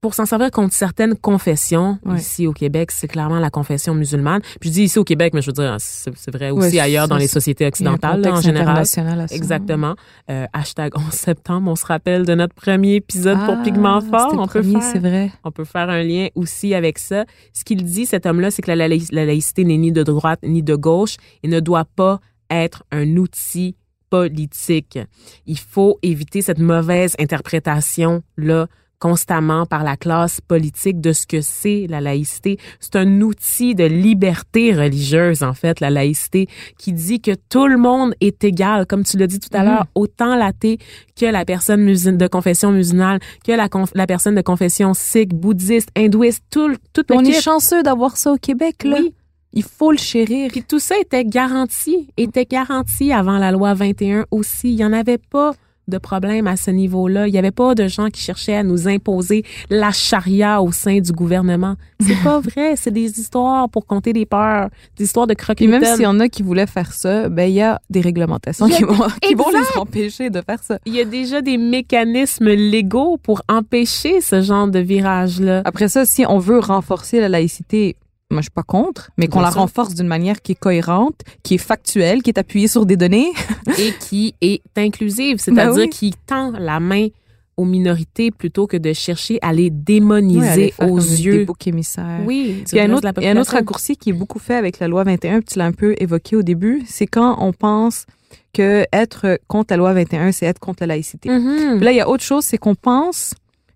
pour 0.00 0.14
s'en 0.14 0.26
servir 0.26 0.50
contre 0.52 0.72
certaines 0.74 1.16
confessions. 1.16 1.98
Ouais. 2.04 2.18
Ici 2.18 2.46
au 2.46 2.52
Québec, 2.52 2.90
c'est 2.92 3.08
clairement 3.08 3.40
la 3.40 3.50
confession 3.50 3.94
musulmane. 3.94 4.40
Puis 4.60 4.68
je 4.70 4.74
dis 4.74 4.82
ici 4.84 4.98
au 4.98 5.04
Québec, 5.04 5.32
mais 5.34 5.42
je 5.42 5.48
veux 5.48 5.52
dire, 5.54 5.76
c'est 5.78 6.30
vrai 6.30 6.50
aussi 6.50 6.76
Ouais, 6.76 6.80
ailleurs 6.80 7.08
dans 7.08 7.16
les 7.16 7.26
sociétés 7.26 7.66
occidentales 7.66 8.20
là, 8.20 8.32
en 8.32 8.40
général. 8.40 8.86
ça. 8.86 9.02
Exactement. 9.30 9.96
Euh, 10.30 10.46
hashtag 10.52 10.92
11 10.96 11.10
septembre, 11.12 11.70
on 11.70 11.76
se 11.76 11.84
rappelle 11.86 12.24
de 12.24 12.34
notre 12.34 12.54
premier 12.54 12.94
épisode 12.96 13.38
pour 13.44 13.56
Ah, 13.58 13.62
Pigment 13.64 14.00
Fort. 14.02 14.34
On 14.34 14.46
peut 14.46 14.60
premier, 14.60 14.80
faire 14.80 14.92
c'est 14.92 14.98
vrai. 14.98 15.32
on 15.42 15.50
peut 15.50 15.64
faire 15.64 15.90
un 15.90 16.02
lien 16.02 16.28
aussi 16.36 16.74
avec 16.74 16.98
ça. 16.98 17.24
Ce 17.52 17.64
qu'il 17.64 17.82
dit, 17.84 18.06
cet 18.06 18.24
homme-là, 18.24 18.50
c'est 18.50 18.62
que 18.62 18.70
la 18.70 18.88
laïcité 18.88 19.64
n'est 19.64 19.78
ni 19.78 19.90
de 19.90 20.02
droite 20.04 20.40
ni 20.44 20.62
de 20.62 20.74
gauche 20.76 21.16
et 21.42 21.48
ne 21.48 21.60
doit 21.60 21.84
pas 21.96 22.20
être 22.50 22.84
un 22.90 23.16
outil 23.16 23.76
politique. 24.10 24.98
Il 25.46 25.58
faut 25.58 25.98
éviter 26.02 26.40
cette 26.42 26.58
mauvaise 26.60 27.14
interprétation-là 27.18 28.66
constamment 29.00 29.66
par 29.66 29.84
la 29.84 29.96
classe 29.98 30.40
politique 30.40 30.98
de 31.00 31.12
ce 31.12 31.26
que 31.26 31.42
c'est 31.42 31.86
la 31.90 32.00
laïcité. 32.00 32.58
C'est 32.80 32.96
un 32.96 33.20
outil 33.20 33.74
de 33.74 33.84
liberté 33.84 34.72
religieuse, 34.72 35.42
en 35.42 35.52
fait, 35.52 35.80
la 35.80 35.90
laïcité, 35.90 36.46
qui 36.78 36.92
dit 36.94 37.20
que 37.20 37.32
tout 37.50 37.66
le 37.66 37.76
monde 37.76 38.14
est 38.22 38.42
égal, 38.44 38.86
comme 38.86 39.04
tu 39.04 39.18
l'as 39.18 39.26
dit 39.26 39.40
tout 39.40 39.50
à 39.52 39.58
Mhm. 39.62 39.66
l'heure, 39.66 39.86
autant 39.94 40.36
l'athée 40.36 40.78
que 41.20 41.26
la 41.26 41.44
personne 41.44 41.84
de 41.84 42.26
confession 42.28 42.70
musulmane, 42.70 43.18
que 43.44 43.52
la, 43.52 43.68
la 43.94 44.06
personne 44.06 44.36
de 44.36 44.42
confession 44.42 44.94
sikh, 44.94 45.34
bouddhiste, 45.34 45.90
hindouiste, 45.96 46.42
tout, 46.50 46.74
tout 46.94 47.04
le 47.10 47.16
On 47.16 47.24
est 47.24 47.42
chanceux 47.42 47.82
d'avoir 47.82 48.16
ça 48.16 48.32
au 48.32 48.38
Québec, 48.38 48.84
là. 48.84 48.96
Oui. 49.00 49.12
Il 49.54 49.62
faut 49.62 49.92
le 49.92 49.98
chérir. 49.98 50.50
Puis 50.50 50.64
tout 50.64 50.80
ça 50.80 50.96
était 51.00 51.24
garanti, 51.24 52.08
était 52.16 52.44
garanti 52.44 53.12
avant 53.12 53.38
la 53.38 53.52
loi 53.52 53.72
21 53.74 54.26
aussi. 54.30 54.70
Il 54.70 54.76
n'y 54.76 54.84
en 54.84 54.92
avait 54.92 55.18
pas 55.18 55.54
de 55.88 55.98
problème 55.98 56.46
à 56.46 56.56
ce 56.56 56.70
niveau-là. 56.70 57.28
Il 57.28 57.32
n'y 57.32 57.38
avait 57.38 57.50
pas 57.50 57.74
de 57.74 57.88
gens 57.88 58.08
qui 58.08 58.20
cherchaient 58.20 58.56
à 58.56 58.62
nous 58.62 58.88
imposer 58.88 59.44
la 59.70 59.92
charia 59.92 60.62
au 60.62 60.72
sein 60.72 60.98
du 60.98 61.12
gouvernement. 61.12 61.76
C'est 62.00 62.22
pas 62.22 62.40
vrai. 62.40 62.74
C'est 62.76 62.90
des 62.90 63.20
histoires 63.20 63.68
pour 63.68 63.86
compter 63.86 64.12
des 64.12 64.26
peurs, 64.26 64.70
des 64.96 65.04
histoires 65.04 65.26
de 65.26 65.34
croque 65.34 65.58
Puis 65.58 65.68
même 65.68 65.84
s'il 65.84 66.02
y 66.02 66.06
en 66.06 66.20
a 66.20 66.28
qui 66.28 66.42
voulaient 66.42 66.66
faire 66.66 66.92
ça, 66.92 67.28
ben 67.28 67.48
il 67.48 67.54
y 67.54 67.62
a 67.62 67.80
des 67.90 68.00
réglementations 68.00 68.66
a 68.66 68.70
qui 68.70 68.82
vont, 68.82 69.06
qui 69.22 69.34
vont 69.34 69.50
les 69.50 69.78
empêcher 69.78 70.30
de 70.30 70.40
faire 70.40 70.62
ça. 70.62 70.78
Il 70.86 70.94
y 70.94 71.00
a 71.00 71.04
déjà 71.04 71.42
des 71.42 71.58
mécanismes 71.58 72.48
légaux 72.48 73.18
pour 73.22 73.42
empêcher 73.48 74.20
ce 74.20 74.40
genre 74.40 74.68
de 74.68 74.78
virage-là. 74.78 75.62
Après 75.64 75.88
ça, 75.88 76.04
si 76.04 76.24
on 76.26 76.38
veut 76.38 76.58
renforcer 76.58 77.20
la 77.20 77.28
laïcité, 77.28 77.96
moi 78.34 78.40
je 78.42 78.46
suis 78.46 78.50
pas 78.50 78.62
contre, 78.62 79.10
mais 79.16 79.26
qu'on 79.28 79.40
la 79.40 79.50
sûr. 79.50 79.60
renforce 79.60 79.94
d'une 79.94 80.06
manière 80.06 80.42
qui 80.42 80.52
est 80.52 80.56
cohérente, 80.56 81.20
qui 81.42 81.54
est 81.54 81.58
factuelle, 81.58 82.22
qui 82.22 82.30
est 82.30 82.38
appuyée 82.38 82.68
sur 82.68 82.84
des 82.86 82.96
données. 82.96 83.32
et 83.78 83.92
qui 84.00 84.34
est 84.42 84.60
inclusive, 84.76 85.38
c'est-à-dire 85.38 85.74
Ben 85.74 85.80
oui. 85.82 85.88
qui 85.90 86.12
tend 86.26 86.52
la 86.58 86.80
main 86.80 87.08
aux 87.56 87.64
minorités 87.64 88.30
plutôt 88.32 88.66
que 88.66 88.76
de 88.76 88.92
chercher 88.92 89.38
à 89.40 89.52
les 89.52 89.70
démoniser 89.70 90.74
aux 90.80 90.98
Des 90.98 91.24
yeux. 91.24 91.44
boucs 91.44 91.66
émissaires. 91.68 92.20
Oui, 92.26 92.64
il 92.70 92.76
y 92.76 92.80
a 92.80 92.84
un 92.84 92.92
autre, 92.92 93.08
il 93.18 93.22
y 93.22 93.28
a 93.28 93.30
un 93.30 93.36
autre 93.36 93.52
raccourci 93.52 93.96
qui 93.96 94.10
est 94.10 94.14
beaucoup 94.14 94.40
fait 94.40 94.56
avec 94.56 94.80
la 94.80 94.88
loi 94.88 95.04
21, 95.04 95.38
puis 95.40 95.44
tu 95.52 95.58
l'as 95.58 95.66
un 95.66 95.72
peu 95.72 95.94
évoqué 95.98 96.34
au 96.36 96.42
début, 96.42 96.82
c'est 96.86 97.06
quand 97.06 97.36
on 97.40 97.52
pense 97.52 98.06
que 98.52 98.84
être 98.92 99.38
contre 99.46 99.72
la 99.72 99.76
loi 99.76 99.92
21, 99.94 100.32
c'est 100.32 100.46
être 100.46 100.58
contre 100.58 100.82
la 100.82 100.88
laïcité. 100.88 101.28
Mhm. 101.30 101.76
Puis 101.76 101.84
là, 101.84 101.92
il 101.92 101.96
y 101.96 102.00
a 102.00 102.08
autre 102.08 102.24
chose, 102.24 102.44
c'est 102.44 102.58
qu'on 102.58 102.74
pense 102.74 103.34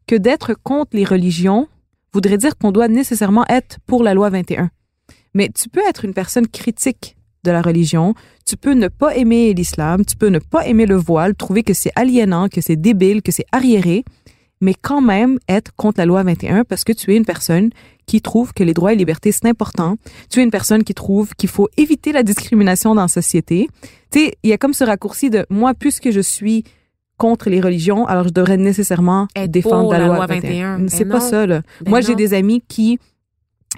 que 0.08 0.16
d'être 0.16 0.54
contre 0.62 0.90
les 0.96 1.04
religions 1.04 1.68
voudrait 2.12 2.38
dire 2.38 2.56
qu'on 2.56 2.72
doit 2.72 2.88
nécessairement 2.88 3.44
être 3.48 3.78
pour 3.86 4.02
la 4.02 4.14
loi 4.14 4.30
21. 4.30 4.70
Mais 5.34 5.48
tu 5.48 5.68
peux 5.68 5.82
être 5.88 6.04
une 6.04 6.14
personne 6.14 6.46
critique 6.46 7.16
de 7.44 7.50
la 7.50 7.62
religion, 7.62 8.14
tu 8.44 8.56
peux 8.56 8.72
ne 8.72 8.88
pas 8.88 9.16
aimer 9.16 9.54
l'islam, 9.54 10.04
tu 10.04 10.16
peux 10.16 10.28
ne 10.28 10.38
pas 10.38 10.66
aimer 10.66 10.86
le 10.86 10.96
voile, 10.96 11.34
trouver 11.34 11.62
que 11.62 11.74
c'est 11.74 11.92
aliénant, 11.94 12.48
que 12.48 12.60
c'est 12.60 12.76
débile, 12.76 13.22
que 13.22 13.30
c'est 13.30 13.46
arriéré, 13.52 14.04
mais 14.60 14.74
quand 14.74 15.00
même 15.00 15.38
être 15.48 15.72
contre 15.76 16.00
la 16.00 16.06
loi 16.06 16.22
21 16.22 16.64
parce 16.64 16.84
que 16.84 16.92
tu 16.92 17.12
es 17.12 17.16
une 17.16 17.24
personne 17.24 17.70
qui 18.06 18.20
trouve 18.20 18.52
que 18.52 18.64
les 18.64 18.74
droits 18.74 18.92
et 18.92 18.96
libertés, 18.96 19.32
c'est 19.32 19.46
important. 19.46 19.96
Tu 20.30 20.40
es 20.40 20.42
une 20.42 20.50
personne 20.50 20.82
qui 20.82 20.94
trouve 20.94 21.34
qu'il 21.36 21.48
faut 21.48 21.68
éviter 21.76 22.12
la 22.12 22.22
discrimination 22.22 22.94
dans 22.94 23.02
la 23.02 23.08
société. 23.08 23.68
Tu 24.10 24.18
sais, 24.18 24.32
il 24.42 24.50
y 24.50 24.52
a 24.52 24.58
comme 24.58 24.74
ce 24.74 24.84
raccourci 24.84 25.30
de 25.30 25.46
moi, 25.50 25.74
puisque 25.74 26.10
je 26.10 26.20
suis 26.20 26.64
contre 27.18 27.50
les 27.50 27.60
religions, 27.60 28.06
alors 28.06 28.24
je 28.24 28.32
devrais 28.32 28.56
nécessairement 28.56 29.28
Être 29.36 29.50
défendre 29.50 29.92
la, 29.92 29.98
la 29.98 30.06
loi 30.06 30.16
loi 30.16 30.26
21. 30.26 30.78
21. 30.78 30.88
C'est 30.88 31.04
Ben 31.04 31.10
pas 31.12 31.20
ça, 31.20 31.46
là. 31.46 31.60
Ben 31.82 31.90
Moi, 31.90 32.00
j'ai 32.00 32.14
des 32.14 32.32
amis 32.32 32.62
qui, 32.66 32.98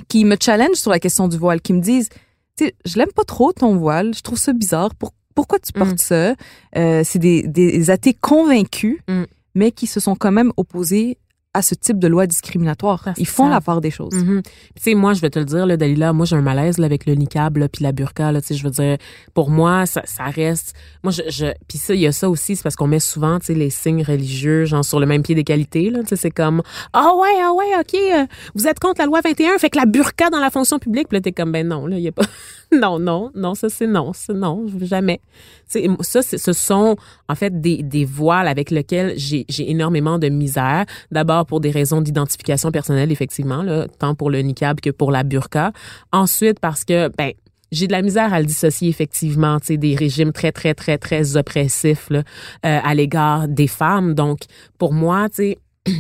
qui 0.09 0.25
me 0.25 0.37
challenge 0.41 0.77
sur 0.77 0.91
la 0.93 1.01
question 1.01 1.27
du 1.27 1.37
voile, 1.39 1.61
qui 1.61 1.73
me 1.73 1.81
disent, 1.81 2.09
tu 2.57 2.67
sais, 2.67 2.75
je 2.85 2.97
l'aime 2.99 3.13
pas 3.15 3.25
trop 3.25 3.53
ton 3.53 3.75
voile, 3.77 4.15
je 4.15 4.21
trouve 4.23 4.39
ça 4.39 4.53
bizarre. 4.53 4.95
Pour- 4.95 5.13
pourquoi 5.35 5.59
tu 5.59 5.73
portes 5.73 5.93
Mm. 5.93 5.99
ça? 5.99 6.35
Euh, 6.77 7.03
c'est 7.05 7.19
des, 7.19 7.43
des 7.43 7.91
athées 7.91 8.15
convaincus, 8.15 8.99
Mm. 9.09 9.23
mais 9.55 9.73
qui 9.73 9.87
se 9.87 9.99
sont 10.01 10.15
quand 10.15 10.33
même 10.33 10.53
opposés 10.57 11.17
à 11.53 11.63
ce 11.63 11.75
type 11.75 11.99
de 11.99 12.07
loi 12.07 12.29
discriminatoire. 12.29 13.03
Parce 13.05 13.19
Ils 13.19 13.27
font 13.27 13.49
la 13.49 13.61
part 13.61 13.81
des 13.81 13.91
choses. 13.91 14.15
Mhm. 14.15 14.41
Puis, 14.43 14.53
Tu 14.77 14.83
sais, 14.83 14.95
moi, 14.95 15.15
je 15.15 15.21
vais 15.21 15.31
te 15.31 15.39
le 15.41 15.45
dire, 15.45 15.67
là, 15.67 15.77
Dalila, 15.77 16.13
moi, 16.13 16.25
j'ai 16.25 16.37
un 16.37 16.43
malaise 16.43 16.79
là, 16.79 16.87
avec 16.87 17.07
le 17.07 17.15
niqab 17.15 17.57
là, 17.57 17.69
puis 17.69 17.83
la 17.83 17.91
burqa. 17.91 18.31
Là, 18.31 18.41
tu 18.41 18.49
sais, 18.49 18.55
je 18.55 18.63
veux 18.63 18.71
dire, 18.71 18.99
pour 19.35 19.51
moi, 19.51 19.85
ça, 19.87 20.03
ça 20.05 20.25
reste... 20.25 20.75
Moi, 21.03 21.11
je, 21.13 21.23
je... 21.29 21.47
Puis 21.67 21.79
ça, 21.79 21.95
il 21.95 22.01
y 22.03 22.07
a 22.07 22.13
ça 22.13 22.31
aussi, 22.31 22.55
c'est 22.55 22.63
parce 22.63 22.77
qu'on 22.77 22.87
met 22.87 23.01
souvent 23.01 23.41
tu 23.41 23.47
sais, 23.47 23.55
les 23.55 23.71
signes 23.71 24.05
religieux, 24.05 24.65
genre 24.65 24.85
sur 24.85 25.01
le 25.01 25.07
même 25.07 25.23
pied 25.23 25.35
d'égalité. 25.35 25.91
là. 25.91 26.01
Tu 26.03 26.09
sais, 26.11 26.17
C'est 26.17 26.31
comme, 26.31 26.63
ah 26.93 27.13
ouais, 27.17 27.41
ah 27.43 27.53
ouais, 27.53 27.81
OK, 27.81 27.95
euh, 27.95 28.27
vous 28.55 28.69
êtes 28.69 28.79
contre 28.79 29.01
la 29.01 29.07
loi 29.07 29.21
21, 29.25 29.59
fait 29.59 29.71
que 29.71 29.79
la 29.79 29.87
burqa 29.87 30.31
dans 30.31 30.39
la 30.41 30.51
fonction 30.51 30.79
publique. 30.79 31.09
Puis 31.09 31.17
là, 31.17 31.21
t'es 31.21 31.33
comme, 31.33 31.51
ben 31.51 31.67
non, 31.67 31.87
là, 31.87 31.97
il 31.99 32.03
y 32.05 32.09
a 32.09 32.13
pas... 32.13 32.23
non, 32.73 33.01
non, 33.01 33.33
non, 33.35 33.57
ça, 33.57 33.69
c'est 33.69 33.89
non, 33.89 34.13
c'est 34.15 34.35
non, 34.35 34.67
jamais. 34.83 35.21
Tu 35.69 35.81
sais, 35.81 35.89
ça, 36.03 36.23
c'est- 36.23 36.39
ce 36.39 36.53
sont, 36.53 36.95
en 37.29 37.35
fait, 37.35 37.61
des, 37.61 37.83
des 37.83 38.05
voiles 38.05 38.47
avec 38.47 38.71
lesquels 38.71 39.15
j'ai 39.17 39.45
j'ai 39.49 39.69
énormément 39.69 40.19
de 40.21 40.29
misère. 40.29 40.85
Pour 41.45 41.61
des 41.61 41.71
raisons 41.71 42.01
d'identification 42.01 42.71
personnelle, 42.71 43.13
effectivement, 43.13 43.63
là, 43.63 43.87
tant 43.99 44.15
pour 44.15 44.31
le 44.31 44.41
niqab 44.41 44.81
que 44.81 44.91
pour 44.91 45.11
la 45.11 45.23
burqa. 45.23 45.73
Ensuite, 46.13 46.61
parce 46.61 46.85
que, 46.85 47.09
ben, 47.17 47.33
j'ai 47.73 47.87
de 47.87 47.93
la 47.93 48.03
misère 48.03 48.33
à 48.35 48.41
le 48.41 48.47
dissocier 48.47 48.89
effectivement, 48.89 49.61
tu 49.61 49.79
des 49.79 49.95
régimes 49.95 50.33
très 50.33 50.53
très 50.53 50.75
très 50.75 50.99
très 50.99 51.37
oppressifs 51.37 52.11
euh, 52.11 52.23
à 52.63 52.95
l'égard 52.95 53.49
des 53.49 53.69
femmes. 53.69 54.15
Donc, 54.15 54.41
pour 54.79 54.93
moi, 54.93 55.29
tu 55.29 55.37
sais, 55.37 55.59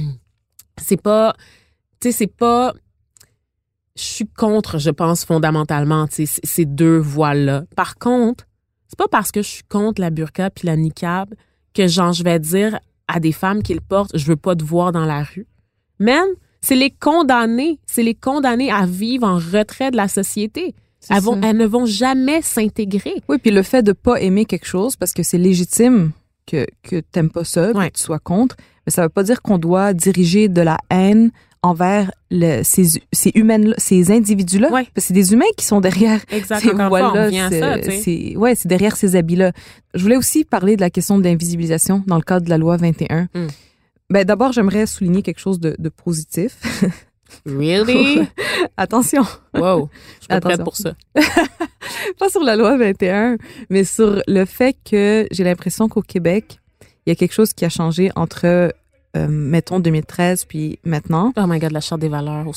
c'est 0.79 1.01
pas, 1.01 1.35
tu 2.01 2.11
sais, 2.11 2.13
c'est 2.13 2.35
pas, 2.35 2.73
je 3.97 4.03
suis 4.03 4.27
contre, 4.27 4.79
je 4.79 4.91
pense 4.91 5.25
fondamentalement, 5.25 6.07
ces 6.11 6.65
deux 6.65 6.99
voiles-là. 6.99 7.65
Par 7.77 7.97
contre, 7.97 8.47
c'est 8.89 8.99
pas 8.99 9.09
parce 9.09 9.31
que 9.31 9.43
je 9.43 9.49
suis 9.49 9.63
contre 9.63 10.01
la 10.01 10.11
burqa 10.11 10.51
puis 10.51 10.67
la 10.67 10.77
niqab 10.77 11.33
que 11.75 11.87
genre 11.87 12.13
je 12.13 12.25
vais 12.25 12.41
dire 12.41 12.81
à 13.15 13.21
des 13.21 13.33
femmes 13.33 13.63
qui 13.63 13.75
le 13.75 13.81
portent, 13.81 14.17
je 14.17 14.25
veux 14.27 14.37
pas 14.37 14.55
te 14.57 14.65
voir 14.65 14.93
dans 14.93 15.05
la 15.05 15.23
rue. 15.23 15.47
Même, 15.99 16.29
c'est 16.61 16.77
les 16.77 16.91
condamner, 16.91 17.79
c'est 17.87 18.03
les 18.03 18.15
condamner 18.15 18.71
à 18.71 18.87
vivre 18.87 19.27
en 19.27 19.37
retrait 19.37 19.91
de 19.91 19.97
la 19.97 20.09
société. 20.09 20.75
Elles, 21.09 21.23
vont- 21.23 21.41
elles 21.43 21.57
ne 21.57 21.67
vont 21.67 21.87
jamais 21.87 22.43
s'intégrer. 22.43 23.15
Oui, 23.29 23.39
puis 23.39 23.51
le 23.51 23.63
fait 23.63 23.83
de 23.83 23.93
pas 23.93 24.21
aimer 24.21 24.45
quelque 24.45 24.67
chose 24.67 24.97
parce 24.97 25.13
que 25.13 25.23
c'est 25.23 25.39
légitime 25.39 26.13
que 26.47 26.67
que 26.83 27.01
t'aimes 27.01 27.31
pas 27.31 27.45
ça, 27.45 27.73
Ouais. 27.73 27.91
que 27.91 27.97
tu 27.97 28.03
sois 28.03 28.19
contre, 28.19 28.57
mais 28.87 28.91
ça 28.93 29.03
veut 29.03 29.09
pas 29.09 29.23
dire 29.23 29.41
qu'on 29.41 29.57
doit 29.59 29.95
diriger 29.95 30.49
de 30.49 30.61
la 30.61 30.77
haine 30.91 31.31
envers 31.63 32.11
le, 32.31 32.63
ces, 32.63 33.01
ces 33.13 33.33
humaines, 33.35 33.75
ces 33.77 34.11
individus-là. 34.11 34.69
Ouais. 34.71 34.85
Parce 34.95 34.95
que 34.95 35.01
c'est 35.01 35.15
des 35.15 35.33
humains 35.33 35.45
qui 35.57 35.65
sont 35.65 35.81
derrière 35.81 36.21
Exact. 36.31 36.61
ces 36.61 36.73
voiles-là. 36.73 37.81
C'est, 38.03 38.37
ouais, 38.37 38.55
c'est 38.55 38.69
derrière 38.69 38.97
ces 38.97 39.17
habits-là. 39.17 39.53
Je 39.95 40.03
voulais 40.03 40.17
aussi 40.17 40.45
parler 40.45 40.77
de 40.77 40.81
la 40.81 40.91
question 40.91 41.19
de 41.19 41.25
l'invisibilisation 41.25 42.03
dans 42.07 42.17
le 42.17 42.23
cadre 42.23 42.45
de 42.45 42.51
la 42.51 42.59
loi 42.59 42.77
21. 42.77 43.29
Mm. 43.35 43.47
Ben, 44.09 44.25
d'abord, 44.25 44.53
j'aimerais 44.53 44.87
souligner 44.87 45.23
quelque 45.23 45.39
chose 45.39 45.61
de, 45.61 45.77
de 45.79 45.89
positif. 45.89 46.57
Really? 47.47 48.27
Attention, 48.77 49.23
wow. 49.55 49.89
Je 50.17 50.21
suis 50.21 50.29
pas 50.29 50.41
prête 50.41 50.65
pour 50.65 50.77
ça. 50.77 50.95
pas 52.19 52.29
sur 52.29 52.43
la 52.43 52.57
loi 52.57 52.77
21, 52.77 53.37
mais 53.69 53.85
sur 53.85 54.21
le 54.27 54.45
fait 54.45 54.77
que 54.89 55.27
j'ai 55.31 55.45
l'impression 55.45 55.89
qu'au 55.89 56.03
Québec, 56.03 56.59
il 57.07 57.11
y 57.11 57.13
a 57.13 57.15
quelque 57.15 57.33
chose 57.33 57.53
qui 57.53 57.65
a 57.65 57.69
changé 57.69 58.11
entre, 58.17 58.73
euh, 59.17 59.27
mettons, 59.29 59.81
2013 59.81 60.45
puis 60.45 60.79
maintenant. 60.85 61.33
Oh 61.37 61.45
my 61.47 61.59
God, 61.59 61.73
la 61.73 61.81
charte 61.81 62.01
des 62.01 62.09
valeurs 62.09 62.47
au. 62.47 62.53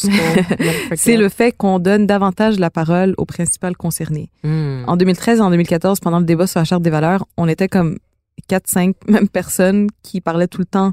C'est 0.95 1.17
le 1.17 1.29
fait 1.29 1.51
qu'on 1.51 1.79
donne 1.79 2.05
davantage 2.05 2.59
la 2.59 2.69
parole 2.69 3.15
aux 3.17 3.25
principales 3.25 3.75
concernées. 3.75 4.29
Hmm. 4.43 4.83
En 4.87 4.95
2013 4.95 5.39
et 5.39 5.41
en 5.41 5.49
2014, 5.49 5.99
pendant 5.99 6.19
le 6.19 6.25
débat 6.25 6.45
sur 6.45 6.59
la 6.59 6.65
charte 6.65 6.83
des 6.83 6.91
valeurs, 6.91 7.25
on 7.37 7.47
était 7.47 7.67
comme 7.67 7.97
quatre, 8.47 8.67
cinq 8.67 8.95
mêmes 9.07 9.27
personnes 9.27 9.87
qui 10.03 10.21
parlaient 10.21 10.47
tout 10.47 10.59
le 10.59 10.65
temps, 10.65 10.91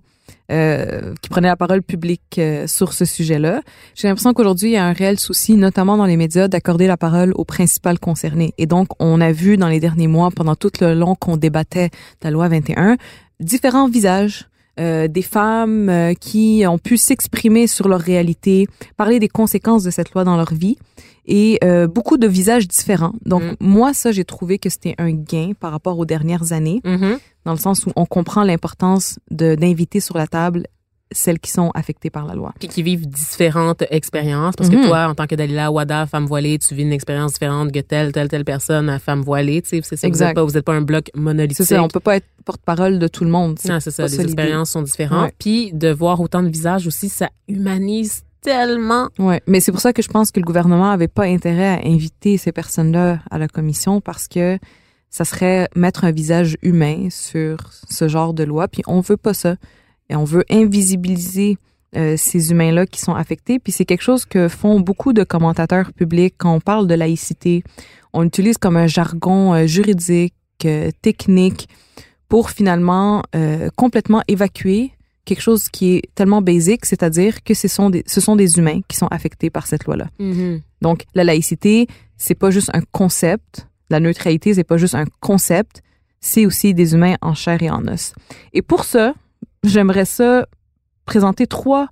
euh, 0.51 1.15
qui 1.21 1.29
prenaient 1.29 1.49
la 1.49 1.57
parole 1.57 1.83
publique 1.83 2.39
euh, 2.39 2.67
sur 2.67 2.93
ce 2.93 3.05
sujet-là. 3.05 3.63
J'ai 3.95 4.09
l'impression 4.09 4.33
qu'aujourd'hui, 4.33 4.71
il 4.71 4.75
y 4.75 4.79
a 4.79 4.87
un 4.87 4.93
réel 4.93 5.19
souci, 5.19 5.57
notamment 5.57 5.97
dans 5.97 6.07
les 6.07 6.17
médias, 6.17 6.49
d'accorder 6.49 6.87
la 6.87 6.97
parole 6.97 7.33
aux 7.35 7.45
principales 7.45 7.99
concernées. 7.99 8.55
Et 8.59 8.67
donc, 8.67 8.89
on 8.99 9.21
a 9.21 9.33
vu 9.33 9.57
dans 9.57 9.69
les 9.69 9.81
derniers 9.81 10.09
mois, 10.09 10.31
pendant 10.31 10.55
tout 10.55 10.73
le 10.81 10.95
long 10.95 11.15
qu'on 11.15 11.37
débattait 11.37 11.89
de 11.89 12.25
la 12.25 12.31
loi 12.31 12.49
21, 12.49 12.97
différents 13.41 13.89
visages. 13.89 14.50
Euh, 14.81 15.07
des 15.09 15.23
femmes 15.23 15.89
euh, 15.91 16.15
qui 16.15 16.65
ont 16.67 16.79
pu 16.79 16.97
s'exprimer 16.97 17.67
sur 17.67 17.87
leur 17.89 18.01
réalité, 18.01 18.67
parler 18.97 19.19
des 19.21 19.29
conséquences 19.29 19.83
de 19.85 19.91
cette 19.91 20.13
loi 20.15 20.25
dans 20.25 20.37
leur 20.37 20.53
vie 20.55 20.77
et 21.27 21.59
euh, 21.63 21.87
beaucoup 21.87 22.17
de 22.17 22.27
visages 22.27 22.67
différents. 22.67 23.13
Donc 23.27 23.43
Mm. 23.43 23.55
moi 23.61 23.93
ça 23.95 24.11
j'ai 24.11 24.25
trouvé 24.25 24.59
que 24.59 24.69
c'était 24.71 24.95
un 24.99 25.13
gain 25.13 25.53
par 25.59 25.71
rapport 25.73 25.99
aux 25.99 26.07
dernières 26.07 26.53
années 26.53 26.81
Mhm. 26.85 27.19
dans 27.45 27.53
le 27.53 27.59
sens 27.59 27.87
où 27.87 27.91
on 27.97 28.07
comprend 28.07 28.43
l'importance 28.43 29.19
de 29.31 29.55
d'inviter 29.55 30.01
sur 30.01 30.17
la 30.17 30.27
table 30.27 30.65
celles 31.13 31.39
qui 31.41 31.51
sont 31.51 31.71
affectées 31.75 32.11
par 32.11 32.25
la 32.27 32.35
loi. 32.35 32.53
Puis 32.59 32.69
qui 32.69 32.83
vivent 32.83 33.07
différentes 33.09 33.83
expériences. 33.91 34.55
Parce 34.57 34.71
Mhm. 34.71 34.81
que 34.83 34.87
toi, 34.87 35.09
en 35.09 35.15
tant 35.15 35.27
que 35.27 35.35
Dalila 35.35 35.71
Wada, 35.73 36.07
femme 36.07 36.27
voilée, 36.27 36.59
tu 36.59 36.75
vis 36.75 36.83
une 36.83 36.93
expérience 36.93 37.33
différente 37.33 37.73
que 37.73 37.81
telle, 37.81 38.13
telle, 38.13 38.29
telle 38.29 38.45
personne 38.45 38.89
à 38.89 38.99
femme 38.99 39.21
voilée. 39.23 39.61
Tu 39.63 39.71
sais, 39.71 39.81
c'est 39.83 39.97
ça. 39.97 40.07
Vous 40.07 40.11
Exact. 40.13 40.29
êtes 40.31 40.35
pas, 40.37 40.45
vous 40.45 40.57
êtes 40.57 40.65
pas 40.65 40.75
un 40.75 40.83
bloc 40.83 41.11
monolithique. 41.15 41.57
C'est 41.67 41.75
ça, 41.75 41.83
on 41.83 41.89
peut 41.89 42.01
pas 42.01 42.17
être 42.17 42.27
porte-parole 42.45 42.99
de 42.99 43.09
tout 43.09 43.25
le 43.25 43.31
monde. 43.31 43.59
Non, 43.69 43.81
c'est 43.81 43.91
ça. 43.91 44.05
Les 44.05 44.09
ça, 44.09 44.23
expériences 44.23 44.71
sont 44.71 44.83
différentes. 44.83 45.25
Ouais. 45.27 45.35
Puis 45.39 45.73
de 45.73 45.91
voir 45.91 46.21
autant 46.21 46.43
de 46.43 46.49
visages 46.49 46.87
aussi, 46.87 47.09
ça 47.09 47.29
humanise 47.49 48.23
tellement. 48.41 49.09
Ouais, 49.19 49.43
mais 49.47 49.61
c'est 49.61 49.73
pour 49.73 49.81
ça 49.81 49.93
que 49.93 50.03
je 50.03 50.09
pense 50.09 50.31
que 50.31 50.41
le 50.41 50.47
gouvernement 50.47 50.91
avait 50.91 51.09
pas 51.09 51.25
intérêt 51.25 51.67
à 51.83 51.87
inviter 51.87 52.39
ces 52.39 52.53
personnes-là 52.53 53.19
à 53.31 53.39
la 53.39 53.49
commission 53.49 54.01
parce 54.01 54.29
que 54.29 54.59
ça 55.11 55.25
serait 55.25 55.69
mettre 55.75 56.05
un 56.05 56.13
visage 56.13 56.57
humain 56.63 57.09
sur 57.11 57.57
ce 57.91 58.09
genre 58.09 58.33
de 58.33 58.45
loi. 58.45 58.69
Puis 58.69 58.83
on 58.87 59.01
veut 59.01 59.17
pas 59.17 59.35
ça. 59.35 59.57
Et 60.11 60.17
on 60.17 60.25
veut 60.25 60.45
invisibiliser 60.51 61.57
euh, 61.97 62.15
ces 62.17 62.51
humains-là 62.51 62.87
qui 62.87 63.01
sont 63.01 63.15
affectés. 63.15 63.59
Puis 63.59 63.73
c'est 63.73 63.85
quelque 63.85 64.03
chose 64.03 64.25
que 64.25 64.49
font 64.49 64.81
beaucoup 64.81 65.13
de 65.13 65.25
commentateurs 65.25 65.93
publics 65.93 66.35
quand 66.37 66.55
on 66.55 66.61
parle 66.61 66.87
de 66.87 66.95
laïcité. 66.95 67.63
On 68.13 68.25
utilise 68.25 68.59
comme 68.59 68.77
un 68.77 68.87
jargon 68.87 69.55
euh, 69.55 69.67
juridique, 69.67 70.35
euh, 70.67 70.91
technique, 71.01 71.69
pour 72.29 72.51
finalement 72.51 73.25
complètement 73.75 74.23
évacuer 74.29 74.93
quelque 75.25 75.41
chose 75.41 75.69
qui 75.69 75.97
est 75.97 76.03
tellement 76.15 76.43
basique, 76.43 76.87
c'est-à-dire 76.87 77.43
que 77.43 77.55
ce 77.55 77.67
sont 77.67 77.91
des, 77.91 78.05
ce 78.07 78.21
sont 78.21 78.37
des 78.37 78.57
humains 78.57 78.83
qui 78.87 78.97
sont 78.97 79.09
affectés 79.09 79.51
par 79.51 79.67
cette 79.67 79.85
loi-là. 79.85 80.11
Mhm. 80.21 80.61
Donc, 80.81 81.07
la 81.17 81.25
laïcité, 81.25 81.89
c'est 82.17 82.37
pas 82.37 82.53
juste 82.53 82.71
un 82.73 82.83
concept. 82.93 83.67
La 83.91 83.99
neutralité, 83.99 84.55
c'est 84.55 84.63
pas 84.63 84.77
juste 84.77 84.95
un 84.95 85.07
concept. 85.19 85.83
C'est 86.21 86.47
aussi 86.47 86.73
des 86.73 86.95
humains 86.95 87.17
en 87.21 87.35
chair 87.35 87.61
et 87.65 87.71
en 87.71 87.85
os. 87.89 88.13
Et 88.53 88.63
pour 88.63 88.85
ça, 88.85 89.15
j'aimerais 89.65 90.05
ça 90.05 90.47
présenter 91.05 91.47
trois 91.47 91.89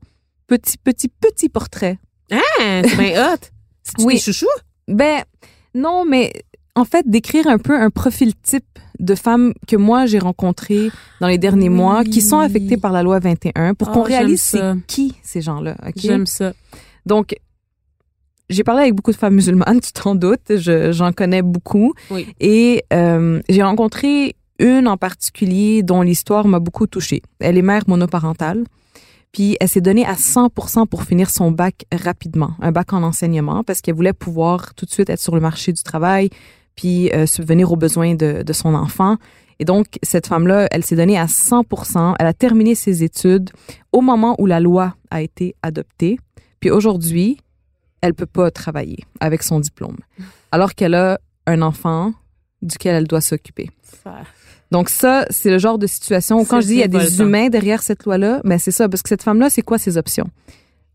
petits, 0.47 0.79
petits, 0.79 1.09
petits 1.09 1.49
portraits. 1.49 1.99
Hein, 2.31 2.83
c'est 2.85 2.97
bien 2.97 3.33
hot. 3.35 3.39
C'est 3.83 4.05
Oui. 4.05 4.15
des 4.15 4.21
chouchous? 4.21 4.47
Ben, 4.87 5.23
non, 5.75 6.05
mais 6.05 6.33
en 6.75 6.85
fait, 6.85 7.09
décrire 7.09 7.47
un 7.49 7.59
peu 7.59 7.75
un 7.75 7.91
profil 7.91 8.35
type 8.37 8.65
de 9.01 9.15
femmes 9.15 9.53
que 9.67 9.77
moi 9.77 10.07
j'ai 10.07 10.19
rencontrées 10.19 10.91
dans 11.21 11.29
les 11.29 11.39
derniers 11.39 11.69
Oui. 11.69 11.75
mois 11.75 12.05
qui 12.05 12.21
sont 12.21 12.39
affectées 12.39 12.77
par 12.77 12.93
la 12.93 13.03
loi 13.03 13.19
21 13.19 13.75
pour 13.75 13.89
Oh, 13.89 13.93
qu'on 13.93 14.03
réalise 14.03 14.51
j'aime 14.53 14.61
ça. 14.61 14.75
c'est 14.75 14.87
qui 14.87 15.15
ces 15.23 15.41
gens-là. 15.41 15.77
J'aime 15.97 16.27
ça. 16.27 16.53
Donc, 17.07 17.35
j'ai 18.51 18.65
parlé 18.65 18.83
avec 18.83 18.95
beaucoup 18.95 19.13
de 19.13 19.17
femmes 19.17 19.35
musulmanes, 19.35 19.81
tu 19.83 19.93
t'en 19.93 20.15
doutes, 20.15 20.57
je- 20.57 20.91
j'en 20.93 21.13
connais 21.13 21.43
beaucoup. 21.43 21.93
Oui. 22.11 22.27
Et 22.41 22.83
euh, 22.93 23.41
j'ai 23.49 23.63
rencontré 23.63 24.35
une 24.59 24.89
en 24.89 24.97
particulier 24.97 25.83
dont 25.83 26.03
l'histoire 26.03 26.47
m'a 26.47 26.59
beaucoup 26.59 26.87
touchée. 26.87 27.23
Elle 27.41 27.59
est 27.59 27.63
mère 27.63 27.83
monoparentale. 27.87 28.65
Puis 29.33 29.57
elle 29.61 29.69
s'est 29.69 29.81
donnée 29.81 30.07
à 30.07 30.15
100% 30.15 30.87
pour 30.87 31.05
finir 31.05 31.31
son 31.31 31.51
bac 31.51 31.85
rapidement, 31.93 32.53
un 32.61 32.73
bac 32.73 32.93
en 32.93 33.03
enseignement, 33.03 33.63
parce 33.63 33.81
qu'elle 33.81 33.95
voulait 33.95 34.15
pouvoir 34.15 34.75
tout 34.75 34.87
de 34.87 34.91
suite 34.91 35.11
être 35.11 35.21
sur 35.21 35.35
le 35.35 35.41
marché 35.41 35.73
du 35.73 35.83
travail, 35.83 36.31
puis 36.77 37.11
euh, 37.13 37.27
subvenir 37.27 37.71
aux 37.71 37.77
besoins 37.77 38.15
de, 38.15 38.43
de 38.43 38.53
son 38.53 38.75
enfant. 38.75 39.17
Et 39.59 39.65
donc, 39.65 39.99
cette 40.03 40.29
femme-là, 40.29 40.69
elle 40.71 40.85
s'est 40.85 40.97
donnée 40.97 41.19
à 41.19 41.27
100%. 41.27 42.15
Elle 42.19 42.27
a 42.27 42.33
terminé 42.33 42.75
ses 42.75 43.03
études 43.03 43.51
au 43.93 44.01
moment 44.01 44.35
où 44.39 44.47
la 44.47 44.61
loi 44.61 44.95
a 45.11 45.21
été 45.21 45.55
adoptée. 45.63 46.19
Puis 46.61 46.71
aujourd'hui, 46.71 47.39
elle 48.01 48.15
peut 48.15 48.27
pas 48.27 48.51
travailler 48.51 48.99
avec 49.21 49.43
son 49.43 49.61
diplôme, 49.61 49.97
alors 50.53 50.75
qu'elle 50.75 50.95
a 50.95 51.19
un 51.47 51.63
enfant 51.63 52.13
duquel 52.63 52.95
elle 52.95 53.07
doit 53.07 53.21
s'occuper. 53.21 53.71
Donc 54.71 54.89
ça, 54.89 55.25
c'est 55.31 55.51
le 55.51 55.59
genre 55.59 55.79
de 55.79 55.87
situation 55.87 56.41
où 56.41 56.45
quand 56.45 56.61
je 56.61 56.67
dis 56.67 56.73
il 56.75 56.79
y 56.79 56.83
a 56.83 56.89
des 56.89 57.21
humains 57.21 57.49
derrière 57.49 57.83
cette 57.83 58.05
loi-là, 58.05 58.41
mais 58.45 58.59
c'est 58.59 58.71
ça, 58.71 58.89
parce 58.89 59.03
que 59.03 59.09
cette 59.09 59.23
femme-là, 59.23 59.51
c'est 59.51 59.63
quoi 59.63 59.79
ses 59.79 59.97
options? 59.97 60.29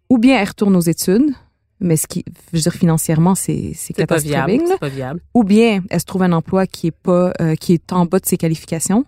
Ou 0.09 0.17
bien 0.17 0.39
elle 0.39 0.47
retourne 0.47 0.76
aux 0.76 0.82
études, 0.82 1.34
mais 1.80 1.97
ce 1.97 2.07
qui, 2.07 2.24
je 2.51 2.57
veux 2.57 2.61
dire, 2.61 2.74
financièrement, 2.74 3.36
c'est 3.36 3.74
pas 4.07 4.17
viable. 4.17 4.51
catastrophique. 4.51 4.61
C'est 4.67 4.80
pas 4.80 4.89
viable. 4.89 5.21
Ou 5.34 5.43
bien 5.43 5.84
elle 5.89 5.99
se 5.99 6.05
trouve 6.05 6.24
un 6.24 6.32
emploi 6.32 6.67
qui 6.67 6.88
est 6.88 6.91
pas, 6.91 7.34
euh, 7.41 7.55
qui 7.55 7.74
est 7.74 7.91
en 7.91 8.05
bas 8.05 8.19
de 8.19 8.26
ses 8.26 8.38
qualifications. 8.38 9.05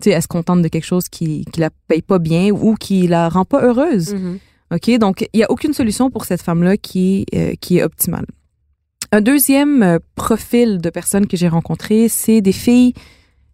Tu 0.00 0.08
sais, 0.08 0.10
elle 0.10 0.22
se 0.22 0.28
contente 0.28 0.62
de 0.62 0.68
quelque 0.68 0.84
chose 0.84 1.08
qui, 1.08 1.44
qui 1.52 1.60
la 1.60 1.70
paye 1.88 2.02
pas 2.02 2.18
bien 2.18 2.50
ou 2.50 2.74
qui 2.74 3.06
la 3.06 3.28
rend 3.28 3.44
pas 3.44 3.62
heureuse. 3.62 4.14
Mhm. 4.14 4.38
OK? 4.74 4.98
Donc, 4.98 5.28
il 5.32 5.38
n'y 5.38 5.44
a 5.44 5.50
aucune 5.50 5.74
solution 5.74 6.10
pour 6.10 6.24
cette 6.24 6.42
femme-là 6.42 6.76
qui, 6.76 7.26
euh, 7.34 7.52
qui 7.60 7.78
est 7.78 7.82
optimale. 7.82 8.26
Un 9.10 9.20
deuxième 9.20 9.82
euh, 9.82 9.98
profil 10.14 10.78
de 10.78 10.88
personnes 10.88 11.26
que 11.26 11.36
j'ai 11.36 11.48
rencontrées, 11.48 12.08
c'est 12.08 12.40
des 12.40 12.52
filles 12.52 12.94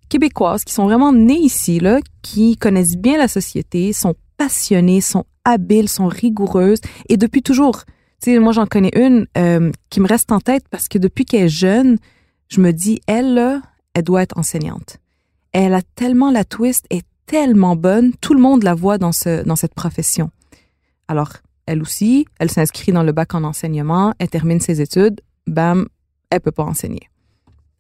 québécoises 0.08 0.64
qui 0.64 0.72
sont 0.72 0.84
vraiment 0.84 1.12
nées 1.12 1.38
ici, 1.38 1.80
là, 1.80 2.00
qui 2.22 2.56
connaissent 2.56 2.96
bien 2.96 3.18
la 3.18 3.28
société, 3.28 3.92
sont 3.92 4.14
passionnées, 4.36 5.00
sont 5.00 5.24
habiles, 5.44 5.88
sont 5.88 6.06
rigoureuses 6.06 6.80
et 7.08 7.16
depuis 7.16 7.42
toujours. 7.42 7.84
Tu 8.22 8.32
sais, 8.32 8.38
moi, 8.38 8.52
j'en 8.52 8.66
connais 8.66 8.90
une 8.96 9.26
euh, 9.36 9.70
qui 9.90 10.00
me 10.00 10.08
reste 10.08 10.32
en 10.32 10.40
tête 10.40 10.64
parce 10.70 10.88
que 10.88 10.98
depuis 10.98 11.24
qu'elle 11.24 11.44
est 11.44 11.48
jeune, 11.48 11.98
je 12.48 12.60
me 12.60 12.72
dis, 12.72 13.00
elle, 13.06 13.34
là, 13.34 13.62
elle 13.94 14.04
doit 14.04 14.22
être 14.22 14.38
enseignante. 14.38 14.98
Elle 15.52 15.74
a 15.74 15.82
tellement 15.94 16.30
la 16.30 16.44
twist, 16.44 16.86
est 16.90 17.06
tellement 17.26 17.76
bonne, 17.76 18.12
tout 18.20 18.34
le 18.34 18.40
monde 18.40 18.62
la 18.62 18.74
voit 18.74 18.98
dans, 18.98 19.12
ce, 19.12 19.44
dans 19.44 19.56
cette 19.56 19.74
profession. 19.74 20.30
Alors, 21.06 21.32
elle 21.66 21.82
aussi, 21.82 22.26
elle 22.38 22.50
s'inscrit 22.50 22.92
dans 22.92 23.02
le 23.02 23.12
bac 23.12 23.34
en 23.34 23.44
enseignement, 23.44 24.14
elle 24.18 24.30
termine 24.30 24.60
ses 24.60 24.80
études, 24.80 25.20
bam, 25.46 25.86
elle 26.30 26.40
peut 26.40 26.52
pas 26.52 26.64
enseigner. 26.64 27.08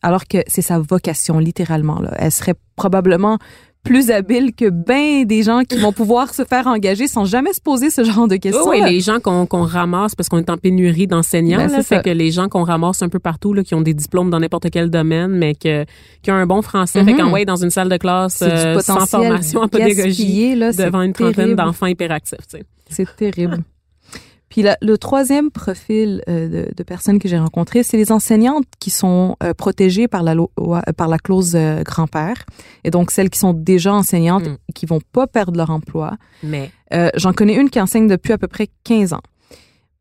Alors 0.02 0.26
que 0.26 0.38
c'est 0.46 0.62
sa 0.62 0.78
vocation, 0.78 1.38
littéralement. 1.38 2.00
Là. 2.00 2.12
Elle 2.18 2.30
serait 2.32 2.54
probablement 2.76 3.38
plus 3.84 4.10
habile 4.10 4.54
que 4.54 4.68
ben 4.68 5.24
des 5.24 5.42
gens 5.44 5.62
qui 5.62 5.76
vont 5.78 5.92
pouvoir 5.92 6.34
se 6.34 6.44
faire 6.44 6.66
engager 6.66 7.06
sans 7.06 7.24
jamais 7.24 7.52
se 7.52 7.60
poser 7.60 7.90
ce 7.90 8.04
genre 8.04 8.28
de 8.28 8.36
questions. 8.36 8.68
Oui, 8.68 8.80
les 8.84 9.00
gens 9.00 9.18
qu'on 9.20 9.46
ramasse 9.62 10.14
parce 10.14 10.28
qu'on 10.28 10.38
est 10.38 10.50
en 10.50 10.56
pénurie 10.58 11.06
d'enseignants, 11.06 11.58
Ben, 11.66 11.82
fait 11.82 12.02
que 12.02 12.10
les 12.10 12.30
gens 12.30 12.48
qu'on 12.48 12.64
ramasse 12.64 13.02
un 13.02 13.08
peu 13.08 13.18
partout, 13.20 13.54
là, 13.54 13.62
qui 13.62 13.74
ont 13.74 13.80
des 13.80 13.94
diplômes 13.94 14.30
dans 14.30 14.40
n'importe 14.40 14.68
quel 14.70 14.90
domaine, 14.90 15.30
mais 15.30 15.54
que, 15.54 15.84
qui 16.22 16.30
ont 16.30 16.34
un 16.34 16.46
bon 16.46 16.60
français, 16.60 17.02
fait 17.04 17.12
Mhm. 17.12 17.18
qu'en 17.18 17.30
ouais, 17.32 17.44
dans 17.44 17.56
une 17.56 17.70
salle 17.70 17.88
de 17.88 17.96
classe 17.96 18.42
euh, 18.42 18.78
sans 18.80 19.06
formation 19.06 19.60
en 19.62 19.68
pédagogie, 19.68 20.54
là, 20.54 20.72
devant 20.72 21.02
une 21.02 21.12
trentaine 21.12 21.54
d'enfants 21.54 21.86
hyperactifs. 21.86 22.38
C'est 22.90 23.16
terrible. 23.16 23.58
Puis 24.58 24.64
la- 24.64 24.76
le 24.82 24.98
troisième 24.98 25.52
profil 25.52 26.20
euh, 26.28 26.48
de, 26.48 26.74
de 26.74 26.82
personnes 26.82 27.20
que 27.20 27.28
j'ai 27.28 27.38
rencontrées, 27.38 27.84
c'est 27.84 27.96
les 27.96 28.10
enseignantes 28.10 28.64
qui 28.80 28.90
sont 28.90 29.36
euh, 29.44 29.54
protégées 29.54 30.08
par 30.08 30.24
la, 30.24 30.34
loi- 30.34 30.50
euh, 30.58 30.80
par 30.96 31.06
la 31.06 31.18
clause 31.18 31.52
euh, 31.54 31.84
grand-père. 31.84 32.44
Et 32.82 32.90
donc, 32.90 33.12
celles 33.12 33.30
qui 33.30 33.38
sont 33.38 33.52
déjà 33.52 33.94
enseignantes 33.94 34.48
Mm. 34.48 34.56
et 34.68 34.72
qui 34.72 34.84
vont 34.86 34.98
pas 35.12 35.28
perdre 35.28 35.56
leur 35.56 35.70
emploi. 35.70 36.16
Mais 36.42 36.72
J'en 37.14 37.32
connais 37.32 37.54
une 37.54 37.70
qui 37.70 37.80
enseigne 37.80 38.08
depuis 38.08 38.32
à 38.32 38.38
peu 38.38 38.48
près 38.48 38.66
15 38.82 39.12
ans. 39.12 39.20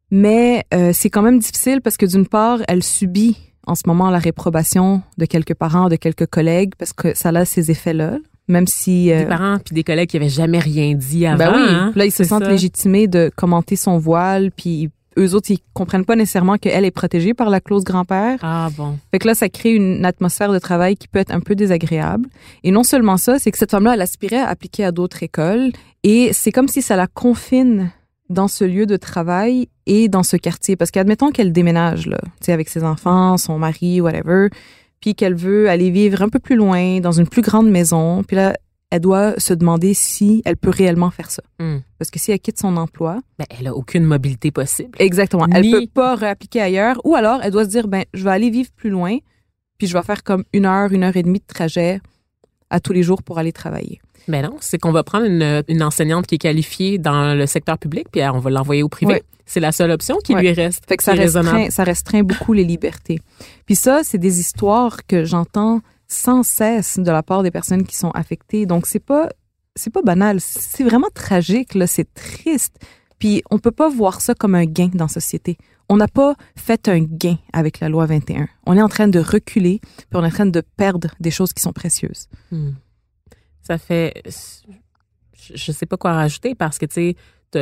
Mais 0.09 0.65
c'est 0.93 1.11
quand 1.11 1.21
même 1.21 1.37
difficile 1.37 1.81
parce 1.81 1.97
que 1.97 2.07
d'une 2.07 2.25
part, 2.27 2.59
elle 2.67 2.81
subit 2.81 3.37
en 3.67 3.75
ce 3.75 3.83
moment 3.85 4.09
la 4.09 4.17
réprobation 4.19 5.03
de 5.19 5.25
quelques 5.25 5.53
parents, 5.53 5.87
de 5.89 5.97
quelques 5.97 6.25
collègues, 6.27 6.73
parce 6.79 6.93
que 6.93 7.13
ça 7.15 7.29
a 7.29 7.45
ces 7.45 7.69
effets-là. 7.69 8.17
Même 8.47 8.67
si 8.67 9.07
des 9.07 9.25
parents 9.25 9.57
puis 9.63 9.73
des 9.73 9.83
collègues 9.83 10.09
qui 10.09 10.17
avaient 10.17 10.29
jamais 10.29 10.59
rien 10.59 10.93
dit 10.93 11.25
avant. 11.25 11.37
Ben 11.37 11.53
oui, 11.55 11.67
hein? 11.69 11.91
là 11.95 12.05
ils 12.05 12.11
se 12.11 12.23
sentent 12.23 12.45
ça. 12.45 12.51
légitimés 12.51 13.07
de 13.07 13.31
commenter 13.35 13.75
son 13.75 13.97
voile, 13.97 14.51
puis 14.51 14.89
eux 15.17 15.33
autres 15.33 15.51
ils 15.51 15.59
comprennent 15.73 16.05
pas 16.05 16.15
nécessairement 16.15 16.57
qu'elle 16.57 16.85
est 16.85 16.91
protégée 16.91 17.33
par 17.33 17.49
la 17.49 17.59
clause 17.59 17.83
grand-père. 17.83 18.37
Ah 18.41 18.69
bon. 18.75 18.97
Fait 19.11 19.19
que 19.19 19.27
là, 19.27 19.35
ça 19.35 19.49
crée 19.49 19.73
une 19.73 20.05
atmosphère 20.05 20.51
de 20.51 20.59
travail 20.59 20.95
qui 20.95 21.07
peut 21.07 21.19
être 21.19 21.31
un 21.31 21.39
peu 21.39 21.55
désagréable. 21.55 22.29
Et 22.63 22.71
non 22.71 22.83
seulement 22.83 23.17
ça, 23.17 23.39
c'est 23.39 23.51
que 23.51 23.57
cette 23.57 23.71
femme-là, 23.71 23.95
elle 23.95 24.01
aspirait 24.01 24.37
à 24.37 24.47
appliquer 24.47 24.85
à 24.85 24.91
d'autres 24.91 25.23
écoles. 25.23 25.71
Et 26.03 26.31
c'est 26.33 26.51
comme 26.51 26.67
si 26.67 26.81
ça 26.81 26.95
la 26.95 27.07
confine 27.07 27.91
dans 28.29 28.47
ce 28.47 28.63
lieu 28.63 28.85
de 28.85 28.97
travail 28.97 29.69
et 29.85 30.09
dans 30.09 30.23
ce 30.23 30.37
quartier. 30.37 30.75
Parce 30.75 30.91
qu'admettons 30.91 31.31
qu'elle 31.31 31.51
déménage, 31.51 32.07
là, 32.07 32.19
tu 32.21 32.45
sais, 32.45 32.53
avec 32.53 32.69
ses 32.69 32.83
enfants, 32.83 33.37
son 33.37 33.57
mari, 33.57 34.01
whatever, 34.01 34.49
puis 35.01 35.15
qu'elle 35.15 35.35
veut 35.35 35.69
aller 35.69 35.89
vivre 35.91 36.21
un 36.21 36.29
peu 36.29 36.39
plus 36.39 36.55
loin, 36.55 36.99
dans 36.99 37.11
une 37.11 37.27
plus 37.27 37.41
grande 37.41 37.69
maison. 37.69 38.23
Puis 38.23 38.35
là, 38.35 38.55
elle 38.89 39.01
doit 39.01 39.37
se 39.37 39.53
demander 39.53 39.93
si 39.93 40.41
elle 40.45 40.55
peut 40.57 40.69
réellement 40.69 41.11
faire 41.11 41.29
ça. 41.29 41.43
Hmm. 41.59 41.79
Parce 41.99 42.09
que 42.09 42.19
si 42.19 42.31
elle 42.31 42.39
quitte 42.39 42.59
son 42.59 42.77
emploi, 42.77 43.19
Ben, 43.37 43.45
elle 43.49 43.67
a 43.67 43.75
aucune 43.75 44.05
mobilité 44.05 44.49
possible. 44.51 44.91
Exactement. 44.99 45.45
Elle 45.53 45.63
Ni- 45.63 45.71
peut 45.71 45.87
pas 45.93 46.15
réappliquer 46.15 46.61
ailleurs. 46.61 46.99
Ou 47.05 47.15
alors, 47.15 47.41
elle 47.43 47.51
doit 47.51 47.65
se 47.65 47.69
dire, 47.69 47.87
ben, 47.87 48.05
je 48.13 48.23
vais 48.23 48.31
aller 48.31 48.49
vivre 48.49 48.69
plus 48.75 48.89
loin, 48.89 49.17
puis 49.77 49.87
je 49.87 49.93
vais 49.93 50.03
faire 50.03 50.23
comme 50.23 50.43
une 50.53 50.65
heure, 50.65 50.91
une 50.91 51.03
heure 51.03 51.17
et 51.17 51.23
demie 51.23 51.39
de 51.39 51.45
trajet 51.45 51.99
à 52.69 52.79
tous 52.79 52.93
les 52.93 53.03
jours 53.03 53.23
pour 53.23 53.37
aller 53.39 53.51
travailler. 53.53 53.99
Mais 54.27 54.41
non, 54.41 54.57
c'est 54.59 54.77
qu'on 54.77 54.91
va 54.91 55.03
prendre 55.03 55.25
une, 55.25 55.63
une 55.67 55.83
enseignante 55.83 56.27
qui 56.27 56.35
est 56.35 56.39
qualifiée 56.39 56.97
dans 56.97 57.33
le 57.33 57.45
secteur 57.45 57.77
public, 57.77 58.07
puis 58.11 58.21
euh, 58.21 58.31
on 58.31 58.39
va 58.39 58.49
l'envoyer 58.49 58.83
au 58.83 58.89
privé. 58.89 59.23
C'est 59.45 59.61
la 59.61 59.71
seule 59.71 59.91
option 59.91 60.17
qui 60.17 60.35
lui 60.35 60.51
reste. 60.51 60.83
Fait 60.87 60.97
que 60.97 61.11
restreint, 61.11 61.69
ça 61.69 61.83
restreint 61.85 62.23
beaucoup 62.23 62.51
les 62.51 62.65
libertés. 62.65 63.19
Puis 63.65 63.75
ça, 63.75 64.01
c'est 64.03 64.17
des 64.17 64.39
histoires 64.41 65.05
que 65.07 65.23
j'entends 65.23 65.81
sans 66.09 66.43
cesse 66.43 66.99
de 66.99 67.11
la 67.11 67.23
part 67.23 67.43
des 67.43 67.51
personnes 67.51 67.85
qui 67.85 67.95
sont 67.95 68.11
affectées. 68.11 68.65
Donc 68.65 68.85
c'est 68.85 68.99
pas, 68.99 69.29
c'est 69.75 69.91
pas 69.91 70.01
banal. 70.01 70.39
C'est 70.41 70.83
vraiment 70.83 71.07
tragique, 71.13 71.75
là. 71.75 71.87
C'est 71.87 72.13
triste. 72.13 72.75
Puis 73.19 73.41
on 73.49 73.57
peut 73.57 73.71
pas 73.71 73.89
voir 73.89 74.19
ça 74.19 74.35
comme 74.35 74.53
un 74.53 74.65
gain 74.65 74.89
dans 74.93 75.05
la 75.05 75.09
société. 75.09 75.57
On 75.89 75.95
n'a 75.95 76.09
pas 76.09 76.35
fait 76.57 76.89
un 76.89 76.99
gain 76.99 77.37
avec 77.53 77.79
la 77.79 77.87
loi 77.87 78.05
21. 78.05 78.47
On 78.65 78.75
est 78.75 78.81
en 78.81 78.89
train 78.89 79.07
de 79.07 79.19
reculer, 79.19 79.79
puis 79.79 80.05
on 80.13 80.23
est 80.23 80.27
en 80.27 80.31
train 80.31 80.45
de 80.45 80.61
perdre 80.75 81.09
des 81.21 81.31
choses 81.31 81.53
qui 81.53 81.61
sont 81.61 81.71
précieuses. 81.71 82.27
Hmm. 82.51 82.71
Ça 83.67 83.77
fait. 83.77 84.21
Je, 84.25 85.53
je 85.55 85.71
sais 85.71 85.85
pas 85.85 85.97
quoi 85.97 86.13
rajouter 86.13 86.55
parce 86.55 86.77
que, 86.77 86.85
tu 86.85 86.93
sais, 86.93 87.15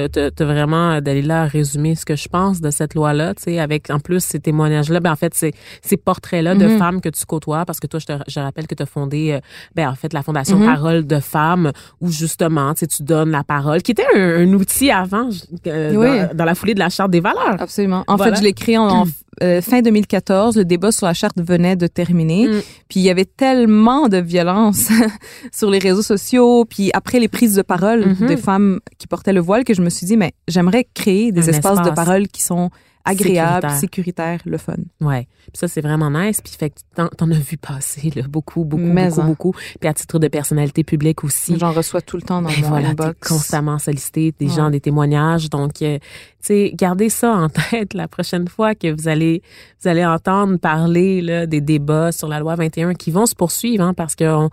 t'as- 0.09 0.45
vraiment 0.45 0.99
d'aller 1.01 1.21
là 1.21 1.45
résumer 1.45 1.93
ce 1.95 2.05
que 2.05 2.15
je 2.15 2.27
pense 2.27 2.59
de 2.59 2.71
cette 2.71 2.95
loi-là, 2.95 3.33
tu 3.35 3.43
sais, 3.43 3.59
avec 3.59 3.89
en 3.91 3.99
plus 3.99 4.23
ces 4.23 4.39
témoignages-là, 4.39 4.99
ben 4.99 5.11
en 5.11 5.15
fait, 5.15 5.33
ces, 5.35 5.53
ces 5.83 5.95
portraits-là 5.97 6.55
de 6.55 6.65
Mhm. 6.65 6.77
femmes 6.79 7.01
que 7.01 7.09
tu 7.09 7.23
côtoies, 7.25 7.63
parce 7.65 7.79
que 7.79 7.85
toi, 7.87 7.99
je 7.99 8.05
te 8.07 8.13
je 8.27 8.39
rappelle 8.39 8.65
que 8.65 8.73
tu 8.75 8.81
as 8.83 8.87
fondé, 8.87 9.33
euh, 9.33 9.39
ben 9.75 9.87
en 9.89 9.95
fait, 9.95 10.11
la 10.13 10.23
Fondation 10.23 10.57
Mhm. 10.57 10.65
Parole 10.65 11.05
de 11.07 11.19
femmes, 11.19 11.71
où 12.01 12.09
justement, 12.09 12.73
tu 12.73 12.79
sais, 12.81 12.87
tu 12.87 13.03
donnes 13.03 13.29
la 13.31 13.43
parole, 13.43 13.81
qui 13.83 13.91
était 13.91 14.05
un, 14.15 14.19
un 14.47 14.53
outil 14.53 14.89
avant, 14.89 15.29
euh, 15.67 15.95
Oui. 15.95 16.27
dans, 16.29 16.35
dans 16.37 16.45
la 16.45 16.55
foulée 16.55 16.73
de 16.73 16.79
la 16.79 16.89
Charte 16.89 17.11
des 17.11 17.19
valeurs. 17.21 17.55
Absolument. 17.61 18.03
En 18.07 18.15
Voilà. 18.15 18.33
fait, 18.33 18.39
je 18.39 18.43
l'ai 18.43 18.53
créé 18.53 18.77
en, 18.79 18.87
en, 19.01 19.05
euh, 19.43 19.61
fin 19.61 19.81
2014. 19.81 20.57
Le 20.57 20.65
débat 20.65 20.91
sur 20.91 21.05
la 21.05 21.13
charte 21.13 21.37
venait 21.41 21.75
de 21.75 21.87
terminer. 21.87 22.47
Mm. 22.47 22.61
Puis 22.89 22.99
il 22.99 23.03
y 23.03 23.09
avait 23.09 23.25
tellement 23.25 24.07
de 24.07 24.17
violence 24.17 24.89
sur 25.51 25.69
les 25.69 25.79
réseaux 25.79 26.01
sociaux. 26.01 26.65
Puis 26.65 26.91
après 26.93 27.19
les 27.19 27.27
prises 27.27 27.55
de 27.55 27.61
parole 27.61 28.05
Mhm. 28.05 28.27
des 28.27 28.37
femmes 28.37 28.79
qui 28.97 29.07
portaient 29.07 29.33
le 29.33 29.41
voile, 29.41 29.63
que 29.63 29.73
je 29.73 29.81
me 29.81 29.89
suis 29.89 30.05
dit, 30.05 30.17
mais 30.17 30.33
j'aimerais 30.47 30.87
créer 30.93 31.31
des 31.31 31.49
Un 31.49 31.53
espaces 31.53 31.81
de 31.81 31.89
parole 31.91 32.27
qui 32.27 32.41
sont 32.41 32.69
agréables, 33.05 33.69
Sécuritaire. 33.71 34.39
le 34.45 34.57
fun. 34.57 34.73
Ouais. 34.99 35.27
Puis 35.43 35.51
ça, 35.59 35.67
c'est 35.67 35.81
vraiment 35.81 36.09
nice. 36.11 36.41
Puis 36.41 36.53
fait 36.59 36.71
que 36.71 36.75
t'en, 36.95 37.07
t'en 37.07 37.29
as 37.31 37.37
vu 37.39 37.57
passer, 37.57 38.11
là, 38.15 38.23
beaucoup, 38.27 38.65
beaucoup, 38.65 38.81
Mais 38.83 39.09
beaucoup, 39.09 39.21
en. 39.21 39.25
beaucoup. 39.25 39.51
Puis 39.79 39.87
à 39.87 39.93
titre 39.93 40.19
de 40.19 40.27
personnalité 40.27 40.83
publique 40.83 41.23
aussi. 41.23 41.57
J'en 41.59 41.71
reçois 41.71 42.01
tout 42.01 42.15
le 42.17 42.23
temps 42.23 42.41
dans 42.41 42.49
Ben 42.49 42.61
mon 42.61 42.67
voilà, 42.69 42.93
t'es 42.95 43.03
inbox. 43.03 43.27
constamment 43.29 43.77
sollicité, 43.79 44.33
des 44.39 44.47
Ouais. 44.47 44.53
gens, 44.55 44.69
des 44.69 44.81
témoignages. 44.81 45.49
Donc, 45.49 45.81
euh, 45.81 45.97
tu 45.99 46.07
sais, 46.41 46.71
gardez 46.73 47.09
ça 47.09 47.31
en 47.31 47.49
tête 47.71 47.93
la 47.93 48.07
prochaine 48.07 48.47
fois 48.47 48.75
que 48.75 48.91
vous 48.91 49.07
allez, 49.07 49.41
vous 49.81 49.87
allez 49.87 50.05
entendre 50.05 50.57
parler 50.57 51.21
là, 51.21 51.45
des 51.45 51.61
débats 51.61 52.11
sur 52.11 52.27
la 52.27 52.39
loi 52.39 52.55
21 52.55 52.93
qui 52.95 53.11
vont 53.11 53.25
se 53.25 53.35
poursuivre, 53.35 53.83
hein, 53.83 53.93
parce 53.93 54.15
qu'on 54.15 54.49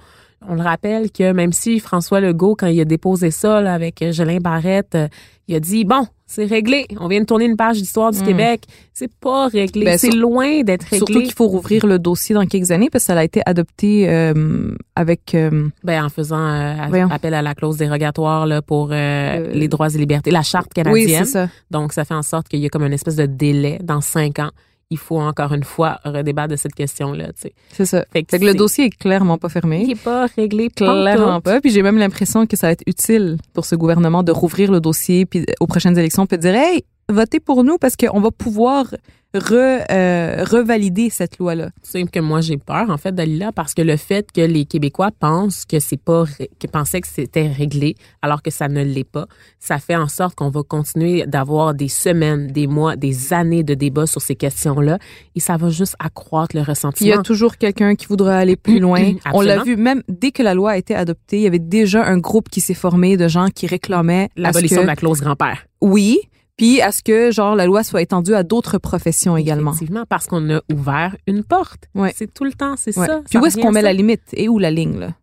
on 0.48 0.54
le 0.54 0.62
rappelle 0.62 1.10
que 1.10 1.32
même 1.32 1.52
si 1.52 1.80
François 1.80 2.20
Legault, 2.20 2.54
quand 2.56 2.66
il 2.66 2.80
a 2.80 2.84
déposé 2.84 3.30
ça 3.30 3.60
là, 3.60 3.74
avec 3.74 4.04
Gélin 4.12 4.38
Barrette, 4.38 4.94
euh, 4.94 5.08
il 5.48 5.54
a 5.56 5.60
dit 5.60 5.84
bon, 5.84 6.06
c'est 6.26 6.44
réglé. 6.46 6.86
On 6.98 7.08
vient 7.08 7.20
de 7.20 7.26
tourner 7.26 7.44
une 7.44 7.56
page 7.56 7.76
d'histoire 7.78 8.10
du 8.10 8.20
Mm. 8.20 8.24
Québec. 8.26 8.62
C'est 8.94 9.12
pas 9.12 9.48
réglé. 9.48 9.84
Ben, 9.84 9.98
c'est 9.98 10.10
loin 10.10 10.62
d'être 10.62 10.84
réglé. 10.84 10.96
Surtout 10.98 11.20
qu'il 11.20 11.32
faut 11.34 11.46
rouvrir 11.48 11.84
le 11.86 11.98
dossier 11.98 12.34
dans 12.34 12.46
quelques 12.46 12.70
années 12.70 12.88
parce 12.90 13.04
que 13.04 13.12
ça 13.12 13.18
a 13.18 13.24
été 13.24 13.42
adopté 13.44 14.08
euh, 14.08 14.74
avec 14.96 15.34
euh, 15.34 15.68
Ben, 15.84 16.04
en 16.04 16.08
faisant 16.08 16.38
euh, 16.38 17.06
appel 17.10 17.34
à 17.34 17.42
la 17.42 17.54
clause 17.54 17.76
dérogatoire 17.76 18.46
là, 18.46 18.62
pour 18.62 18.92
euh, 18.92 18.96
Euh, 18.96 19.52
les 19.52 19.68
droits 19.68 19.88
et 19.94 19.98
libertés, 19.98 20.30
la 20.30 20.42
charte 20.42 20.70
oui, 20.76 20.82
canadienne. 20.84 21.24
c'est 21.26 21.30
ça. 21.32 21.48
Donc, 21.70 21.92
ça 21.92 22.04
fait 22.04 22.14
en 22.14 22.22
sorte 22.22 22.48
qu'il 22.48 22.60
y 22.60 22.66
a 22.66 22.68
comme 22.68 22.84
une 22.84 22.92
espèce 22.92 23.16
de 23.16 23.26
délai 23.26 23.78
dans 23.82 24.00
cinq 24.00 24.38
ans. 24.38 24.50
Il 24.92 24.98
faut 24.98 25.18
encore 25.18 25.52
une 25.54 25.64
fois 25.64 26.00
redébattre 26.04 26.48
de 26.48 26.56
cette 26.56 26.74
question-là. 26.74 27.28
tu 27.28 27.42
sais. 27.42 27.52
C'est 27.72 27.86
ça. 27.86 28.04
Fait 28.12 28.22
que, 28.22 28.30
Fait 28.30 28.38
que 28.38 28.44
le 28.44 28.54
dossier 28.54 28.84
est 28.86 28.90
clairement 28.90 29.38
pas 29.38 29.48
fermé. 29.48 29.80
il 29.82 29.88
n'est 29.88 29.94
pas 29.94 30.26
réglé 30.36 30.68
Clairement 30.68 31.40
pas. 31.40 31.60
Puis 31.60 31.70
j'ai 31.70 31.82
même 31.82 31.96
l'impression 31.98 32.46
que 32.46 32.56
ça 32.56 32.66
va 32.68 32.72
être 32.72 32.84
utile 32.86 33.38
pour 33.54 33.64
ce 33.64 33.74
gouvernement 33.74 34.22
de 34.22 34.32
rouvrir 34.32 34.70
le 34.70 34.80
dossier 34.80 35.24
puis 35.24 35.46
aux 35.60 35.66
prochaines 35.66 35.98
élections 35.98 36.26
peut 36.26 36.38
dire 36.38 36.54
hey 36.54 36.84
votez 37.08 37.40
pour 37.40 37.64
nous 37.64 37.78
parce 37.78 37.96
qu'on 37.96 38.20
va 38.20 38.30
pouvoir 38.30 38.94
re, 39.34 39.84
euh, 39.90 40.44
revalider 40.44 41.08
cette 41.10 41.38
loi 41.38 41.54
là. 41.54 41.70
C'est 41.82 42.02
que 42.10 42.20
moi 42.20 42.40
j'ai 42.40 42.56
peur 42.58 42.90
en 42.90 42.98
fait 42.98 43.12
Dalila 43.14 43.52
parce 43.52 43.74
que 43.74 43.82
le 43.82 43.96
fait 43.96 44.30
que 44.32 44.40
les 44.40 44.64
Québécois 44.64 45.10
pensent 45.18 45.64
que 45.64 45.80
c'est 45.80 45.96
pas 46.00 46.24
que 46.60 46.66
pensaient 46.66 47.00
que 47.00 47.08
c'était 47.08 47.48
réglé 47.48 47.94
alors 48.22 48.42
que 48.42 48.50
ça 48.50 48.68
ne 48.68 48.82
l'est 48.82 49.04
pas, 49.08 49.26
ça 49.58 49.78
fait 49.78 49.96
en 49.96 50.08
sorte 50.08 50.34
qu'on 50.34 50.50
va 50.50 50.62
continuer 50.62 51.24
d'avoir 51.26 51.74
des 51.74 51.88
semaines, 51.88 52.48
des 52.48 52.66
mois, 52.66 52.96
des 52.96 53.32
années 53.32 53.62
de 53.62 53.74
débats 53.74 54.06
sur 54.06 54.20
ces 54.20 54.34
questions-là 54.36 54.98
et 55.34 55.40
ça 55.40 55.56
va 55.56 55.70
juste 55.70 55.96
accroître 55.98 56.54
le 56.56 56.62
Puis 56.62 56.66
il 56.66 56.66
y 56.66 56.70
ressentiment. 56.70 57.20
a 57.20 57.22
toujours 57.22 57.56
quelqu'un 57.56 57.94
qui 57.94 58.06
voudra 58.06 58.36
aller 58.36 58.56
plus 58.56 58.78
loin. 58.80 59.12
On 59.32 59.40
l'a 59.40 59.62
vu 59.62 59.76
même 59.76 60.02
dès 60.08 60.30
que 60.32 60.42
la 60.42 60.54
loi 60.54 60.72
a 60.72 60.76
été 60.76 60.94
adoptée, 60.94 61.38
il 61.38 61.42
y 61.42 61.46
avait 61.46 61.58
déjà 61.58 62.04
un 62.04 62.18
groupe 62.18 62.48
qui 62.50 62.60
s'est 62.60 62.74
formé 62.74 63.16
de 63.16 63.28
gens 63.28 63.46
qui 63.48 63.66
réclamaient 63.66 64.28
L'abolition 64.36 64.78
que- 64.78 64.82
de 64.82 64.86
la 64.86 64.96
clause 64.96 65.20
grand-père. 65.20 65.66
oui, 65.80 66.18
puis 66.56 66.80
à 66.80 66.92
ce 66.92 67.02
que 67.02 67.30
genre 67.30 67.54
la 67.56 67.66
loi 67.66 67.82
soit 67.82 68.02
étendue 68.02 68.34
à 68.34 68.42
d'autres 68.42 68.78
professions 68.78 69.36
également. 69.36 69.72
Effectivement, 69.72 70.04
parce 70.08 70.26
qu'on 70.26 70.50
a 70.54 70.60
ouvert 70.72 71.16
une 71.26 71.42
porte. 71.44 71.84
Ouais. 71.94 72.12
C'est 72.16 72.32
tout 72.32 72.44
le 72.44 72.52
temps, 72.52 72.74
c'est 72.76 72.96
Ouais. 72.98 73.06
ça. 73.06 73.20
Puis 73.28 73.32
Ça 73.32 73.40
où 73.40 73.46
est-ce 73.46 73.56
qu'on 73.58 73.72
met 73.72 73.82
la 73.82 73.92
limite? 73.92 74.22
Et 74.34 74.48
où 74.48 74.58
la 74.58 74.70
ligne 74.70 74.98
là? 74.98 75.14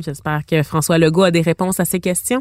J'espère 0.00 0.44
que 0.46 0.62
François 0.62 0.98
Legault 0.98 1.22
a 1.24 1.30
des 1.30 1.40
réponses 1.40 1.80
à 1.80 1.84
ces 1.84 2.00
questions. 2.00 2.40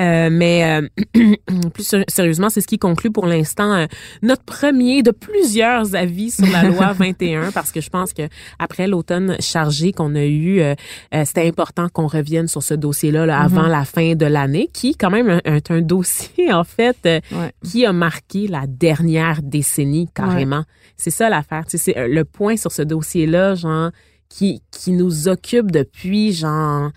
Euh, 0.00 0.28
mais 0.30 0.80
euh, 0.80 0.88
plus 1.74 1.94
sérieusement, 2.08 2.48
c'est 2.50 2.60
ce 2.60 2.66
qui 2.66 2.78
conclut 2.78 3.10
pour 3.10 3.26
l'instant 3.26 3.72
euh, 3.74 3.86
notre 4.22 4.44
premier 4.44 5.02
de 5.02 5.10
plusieurs 5.10 5.94
avis 5.94 6.30
sur 6.30 6.46
la 6.46 6.64
loi 6.64 6.92
21, 6.98 7.52
parce 7.52 7.72
que 7.72 7.80
je 7.80 7.90
pense 7.90 8.12
que 8.12 8.22
après 8.58 8.86
l'automne 8.86 9.36
chargé 9.40 9.92
qu'on 9.92 10.14
a 10.14 10.24
eu, 10.24 10.60
euh, 10.60 10.74
euh, 11.14 11.24
c'était 11.24 11.46
important 11.46 11.88
qu'on 11.88 12.06
revienne 12.06 12.48
sur 12.48 12.62
ce 12.62 12.74
dossier-là 12.74 13.26
là, 13.26 13.40
avant 13.40 13.66
la 13.66 13.84
fin 13.84 14.14
de 14.14 14.26
l'année, 14.26 14.68
qui 14.72 14.96
quand 14.96 15.10
même 15.10 15.40
est 15.44 15.70
un, 15.70 15.80
dossier 15.80 16.52
en 16.52 16.64
fait 16.64 16.96
Ouais. 17.06 17.52
qui 17.62 17.84
a 17.86 17.92
marqué 17.92 18.48
la 18.48 18.66
dernière 18.66 19.42
décennie 19.42 20.08
carrément. 20.14 20.64
C'est 20.96 21.10
ça 21.10 21.28
l'affaire. 21.28 21.64
Tu 21.66 21.78
sais, 21.78 21.92
c'est 21.94 22.08
le 22.08 22.24
point 22.24 22.56
sur 22.56 22.72
ce 22.72 22.82
dossier-là, 22.82 23.54
genre 23.54 23.90
qui 24.28 24.62
qui 24.70 24.92
nous 24.92 25.28
occupe 25.28 25.70
depuis 25.70 26.32
genre 26.32 26.90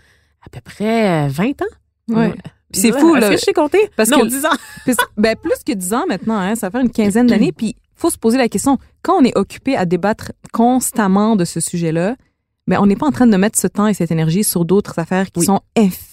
à 0.46 0.50
peu 0.52 0.62
près 0.62 1.26
euh, 1.26 1.28
20 1.30 1.62
ans? 1.62 1.66
Ouais. 2.10 2.34
Puis 2.72 2.82
c'est 2.82 2.92
fou, 2.92 3.16
Est-ce 3.16 3.22
là. 3.26 3.30
que 3.32 3.38
je 3.38 3.42
sais 3.42 3.54
compter? 3.54 3.90
Parce 3.96 4.10
non, 4.10 4.20
que- 4.22 4.28
10 4.28 4.46
ans. 4.46 4.50
Puis, 4.86 4.94
ben, 5.18 5.36
plus 5.36 5.64
que 5.66 5.74
10 5.74 5.94
ans 5.94 6.06
maintenant, 6.08 6.38
hein, 6.38 6.56
ça 6.56 6.70
fait 6.70 6.80
une 6.82 6.92
quinzaine 6.92 7.26
d'années. 7.28 7.52
Puis, 7.52 7.76
faut 7.96 8.10
se 8.12 8.18
poser 8.18 8.38
la 8.38 8.48
question, 8.48 8.78
quand 9.02 9.16
on 9.20 9.24
est 9.24 9.36
occupé 9.38 9.76
à 9.76 9.86
débattre 9.86 10.32
constamment 10.54 11.36
de 11.36 11.46
ce 11.46 11.60
sujet-là, 11.60 12.16
ben, 12.68 12.78
on 12.80 12.86
n'est 12.86 12.96
pas 12.96 13.08
en 13.08 13.12
train 13.12 13.26
de 13.26 13.36
mettre 13.38 13.58
ce 13.60 13.66
temps 13.68 13.88
et 13.88 13.96
cette 13.96 14.12
énergie 14.12 14.44
sur 14.44 14.66
d'autres 14.66 15.00
affaires 15.00 15.32
qui 15.32 15.40
Oui. 15.40 15.46
sont 15.48 15.62
infiniment 15.76 16.06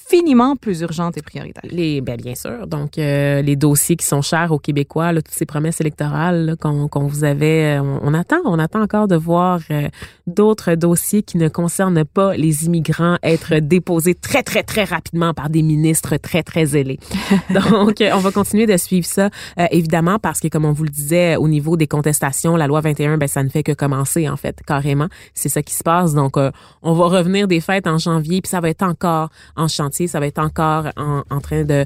plus 0.61 0.81
urgentes 0.81 1.17
et 1.17 1.23
prioritaires. 1.23 1.63
Les, 1.71 2.01
ben 2.01 2.17
bien 2.17 2.35
sûr. 2.35 2.67
Donc, 2.67 2.99
euh, 2.99 3.43
les 3.43 3.57
dossiers 3.57 3.97
qui 3.97 4.07
sont 4.07 4.23
chers 4.23 4.53
aux 4.53 4.59
Québécois, 4.59 5.13
là, 5.13 5.23
toutes 5.23 5.35
ces 5.35 5.47
promesses 5.47 5.81
électorales 5.81 6.57
qu'on 6.61 6.89
qu'on 6.89 7.07
vous 7.07 7.25
avait, 7.25 7.79
euh, 7.79 7.83
on, 7.83 8.01
on 8.11 8.15
attend, 8.15 8.41
on 8.45 8.59
attend 8.59 8.83
encore 8.83 9.09
de 9.09 9.17
voir 9.17 9.61
euh, 9.71 9.89
d'autres 10.27 10.75
dossiers 10.75 11.23
qui 11.23 11.39
ne 11.39 11.49
concernent 11.49 12.05
pas 12.05 12.37
les 12.37 12.67
immigrants 12.67 13.17
être 13.23 13.57
déposés 13.57 14.15
très, 14.15 14.43
très, 14.43 14.63
très 14.63 14.85
rapidement 14.85 15.35
par 15.35 15.51
des 15.51 15.63
ministres 15.63 16.17
très, 16.17 16.43
très 16.43 16.67
zélés. 16.67 16.99
Donc, 17.51 18.01
euh, 18.01 18.11
on 18.15 18.19
va 18.19 18.33
continuer 18.33 18.67
de 18.67 18.77
suivre 18.77 19.07
ça, 19.07 19.31
euh, 19.59 19.67
évidemment, 19.71 20.19
parce 20.19 20.41
que, 20.41 20.49
comme 20.49 20.65
on 20.65 20.73
vous 20.73 20.85
le 20.85 20.91
disait, 20.91 21.37
au 21.37 21.49
niveau 21.49 21.77
des 21.77 21.87
contestations, 21.87 22.57
la 22.57 22.67
loi 22.67 22.81
21, 22.81 23.19
ben, 23.19 23.29
ça 23.29 23.43
ne 23.43 23.49
fait 23.49 23.63
que 23.63 23.73
commencer, 23.73 24.29
en 24.29 24.37
fait, 24.37 24.59
carrément. 24.67 25.09
C'est 25.35 25.49
ça 25.49 25.63
qui 25.63 25.75
se 25.75 25.83
passe. 25.83 26.15
Donc, 26.15 26.37
euh, 26.37 26.51
on 26.83 26.93
va 26.95 27.07
revenir 27.07 27.47
des 27.47 27.61
fêtes 27.61 27.87
en 27.87 27.99
janvier, 27.99 28.41
puis 28.41 28.51
ça 28.51 28.61
va 28.61 28.69
être 28.69 28.83
encore 28.83 29.29
en 29.57 29.69
chantier, 29.69 29.96
ça 30.07 30.21
va 30.21 30.27
être 30.27 30.39
encore 30.39 30.85
en, 30.97 31.23
en 31.31 31.41
train 31.41 31.65
de 31.65 31.85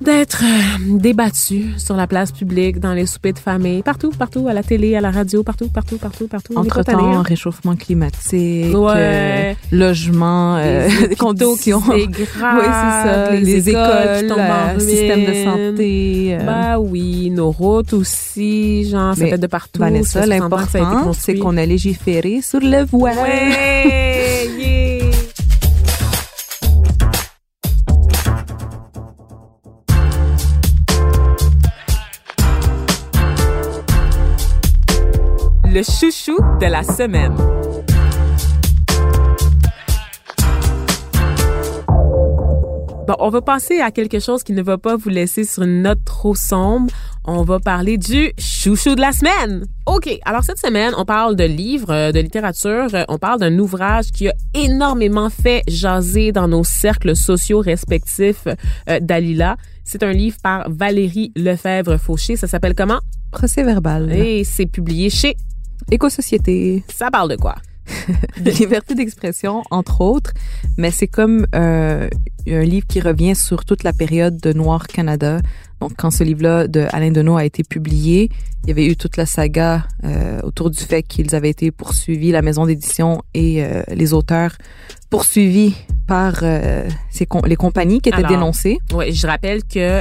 d'être 0.00 0.44
euh, 0.44 0.96
débattu 1.00 1.70
sur 1.76 1.96
la 1.96 2.06
place 2.06 2.30
publique, 2.30 2.78
dans 2.78 2.92
les 2.92 3.04
soupers 3.04 3.32
de 3.32 3.38
famille, 3.40 3.82
partout, 3.82 4.10
partout, 4.16 4.46
à 4.46 4.52
la 4.52 4.62
télé, 4.62 4.94
à 4.94 5.00
la 5.00 5.10
radio, 5.10 5.42
partout, 5.42 5.66
partout, 5.70 5.96
partout, 5.98 6.28
partout. 6.28 6.52
Entre-temps, 6.56 7.14
hein. 7.16 7.22
réchauffement 7.22 7.74
climatique, 7.74 8.76
Ouais. 8.78 8.92
euh, 8.94 9.52
logement, 9.72 10.54
euh, 10.58 10.86
Les 11.10 11.16
condos 11.24 11.56
qui 11.56 11.74
ont... 11.74 11.82
C'est 11.82 12.06
grave. 12.06 12.58
Oui, 12.60 12.64
c'est 12.64 12.70
ça. 12.70 13.30
Les, 13.32 13.40
Les 13.40 13.68
écoles, 13.70 13.82
écoles 13.82 14.18
qui 14.20 14.26
tombent 14.28 14.38
en 14.38 14.74
le 14.74 14.78
système 14.78 15.24
de 15.24 15.34
santé. 15.34 16.28
euh, 16.40 16.44
Bah 16.46 16.78
oui, 16.78 17.30
nos 17.30 17.50
routes 17.50 17.92
aussi, 17.92 18.88
genre, 18.88 19.16
ça 19.16 19.24
Mais, 19.24 19.30
fait 19.30 19.38
de 19.38 19.46
partout. 19.48 19.80
Vanessa, 19.80 20.20
Ça 20.22 20.26
fait 20.28 20.38
100 20.38 20.44
ans 20.44 20.48
que 20.64 20.70
ça 20.70 20.78
a 20.78 20.80
été 20.80 20.90
l'important, 20.90 21.12
c'est 21.12 21.34
qu'on 21.34 21.56
a 21.56 21.66
légiféré 21.66 22.40
sur 22.40 22.60
le 22.60 22.84
voile. 22.84 23.16
Ouais, 23.18 24.48
yeah. 24.60 24.97
Le 35.78 35.84
chouchou 35.84 36.36
de 36.60 36.66
la 36.66 36.82
semaine. 36.82 37.36
Bon, 43.06 43.14
on 43.20 43.28
va 43.28 43.40
passer 43.42 43.78
à 43.78 43.92
quelque 43.92 44.18
chose 44.18 44.42
qui 44.42 44.54
ne 44.54 44.62
va 44.62 44.76
pas 44.76 44.96
vous 44.96 45.08
laisser 45.08 45.44
sur 45.44 45.62
une 45.62 45.82
note 45.82 46.00
trop 46.04 46.34
sombre. 46.34 46.92
On 47.24 47.44
va 47.44 47.60
parler 47.60 47.96
du 47.96 48.32
chouchou 48.36 48.96
de 48.96 49.00
la 49.00 49.12
semaine. 49.12 49.66
OK. 49.86 50.18
Alors, 50.24 50.42
cette 50.42 50.58
semaine, 50.58 50.94
on 50.96 51.04
parle 51.04 51.36
de 51.36 51.44
livres, 51.44 51.92
euh, 51.92 52.10
de 52.10 52.18
littérature. 52.18 52.88
Euh, 52.94 53.04
On 53.08 53.18
parle 53.18 53.38
d'un 53.38 53.56
ouvrage 53.56 54.06
qui 54.10 54.26
a 54.26 54.34
énormément 54.54 55.30
fait 55.30 55.62
jaser 55.68 56.32
dans 56.32 56.48
nos 56.48 56.64
cercles 56.64 57.14
sociaux 57.14 57.60
respectifs 57.60 58.48
euh, 58.90 58.98
d'Alila. 58.98 59.56
C'est 59.84 60.02
un 60.02 60.12
livre 60.12 60.38
par 60.42 60.68
Valérie 60.68 61.30
Lefebvre-Fauché. 61.36 62.34
Ça 62.34 62.48
s'appelle 62.48 62.74
comment? 62.74 62.98
Procès 63.30 63.62
verbal. 63.62 64.10
Et 64.10 64.42
c'est 64.42 64.66
publié 64.66 65.08
chez... 65.08 65.36
Éco-société. 65.90 66.82
Ça 66.88 67.10
parle 67.10 67.30
de 67.30 67.36
quoi? 67.36 67.56
Liberté 68.36 68.94
d'expression, 68.94 69.62
entre 69.70 70.00
autres. 70.00 70.32
Mais 70.76 70.90
c'est 70.90 71.06
comme 71.08 71.46
euh, 71.54 72.08
un 72.46 72.62
livre 72.62 72.86
qui 72.86 73.00
revient 73.00 73.34
sur 73.34 73.64
toute 73.64 73.82
la 73.82 73.92
période 73.92 74.38
de 74.40 74.52
Noir 74.52 74.86
Canada. 74.86 75.40
Donc, 75.80 75.92
quand 75.96 76.10
ce 76.10 76.24
livre-là 76.24 76.66
de 76.66 76.86
Alain 76.90 77.10
Deneau 77.12 77.36
a 77.36 77.44
été 77.44 77.62
publié, 77.62 78.30
il 78.64 78.68
y 78.68 78.72
avait 78.72 78.86
eu 78.86 78.96
toute 78.96 79.16
la 79.16 79.26
saga 79.26 79.84
euh, 80.04 80.40
autour 80.42 80.70
du 80.70 80.78
fait 80.80 81.02
qu'ils 81.02 81.34
avaient 81.36 81.50
été 81.50 81.70
poursuivis, 81.70 82.32
la 82.32 82.42
maison 82.42 82.66
d'édition 82.66 83.22
et 83.34 83.62
euh, 83.64 83.82
les 83.88 84.12
auteurs 84.12 84.56
poursuivis 85.10 85.74
par 86.06 86.40
euh, 86.42 86.88
ces 87.10 87.26
com- 87.26 87.42
les 87.46 87.56
compagnies 87.56 88.00
qui 88.00 88.08
étaient 88.08 88.18
Alors, 88.18 88.30
dénoncées. 88.30 88.78
Oui, 88.92 89.12
je 89.12 89.26
rappelle 89.26 89.62
que 89.64 90.00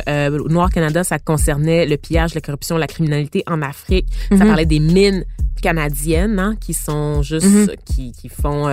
Noir 0.50 0.70
Canada, 0.72 1.04
ça 1.04 1.20
concernait 1.20 1.86
le 1.86 1.98
pillage, 1.98 2.34
la 2.34 2.42
corruption, 2.42 2.78
la 2.78 2.88
criminalité 2.88 3.44
en 3.48 3.62
Afrique. 3.62 4.08
Ça 4.30 4.36
Mhm. 4.36 4.48
parlait 4.48 4.66
des 4.66 4.80
mines 4.80 5.26
canadiennes 5.62 6.40
hein, 6.40 6.56
qui 6.60 6.74
sont 6.74 7.22
juste 7.24 7.46
Mhm. 7.46 7.68
qui, 7.86 8.12
qui 8.12 8.30
font 8.30 8.68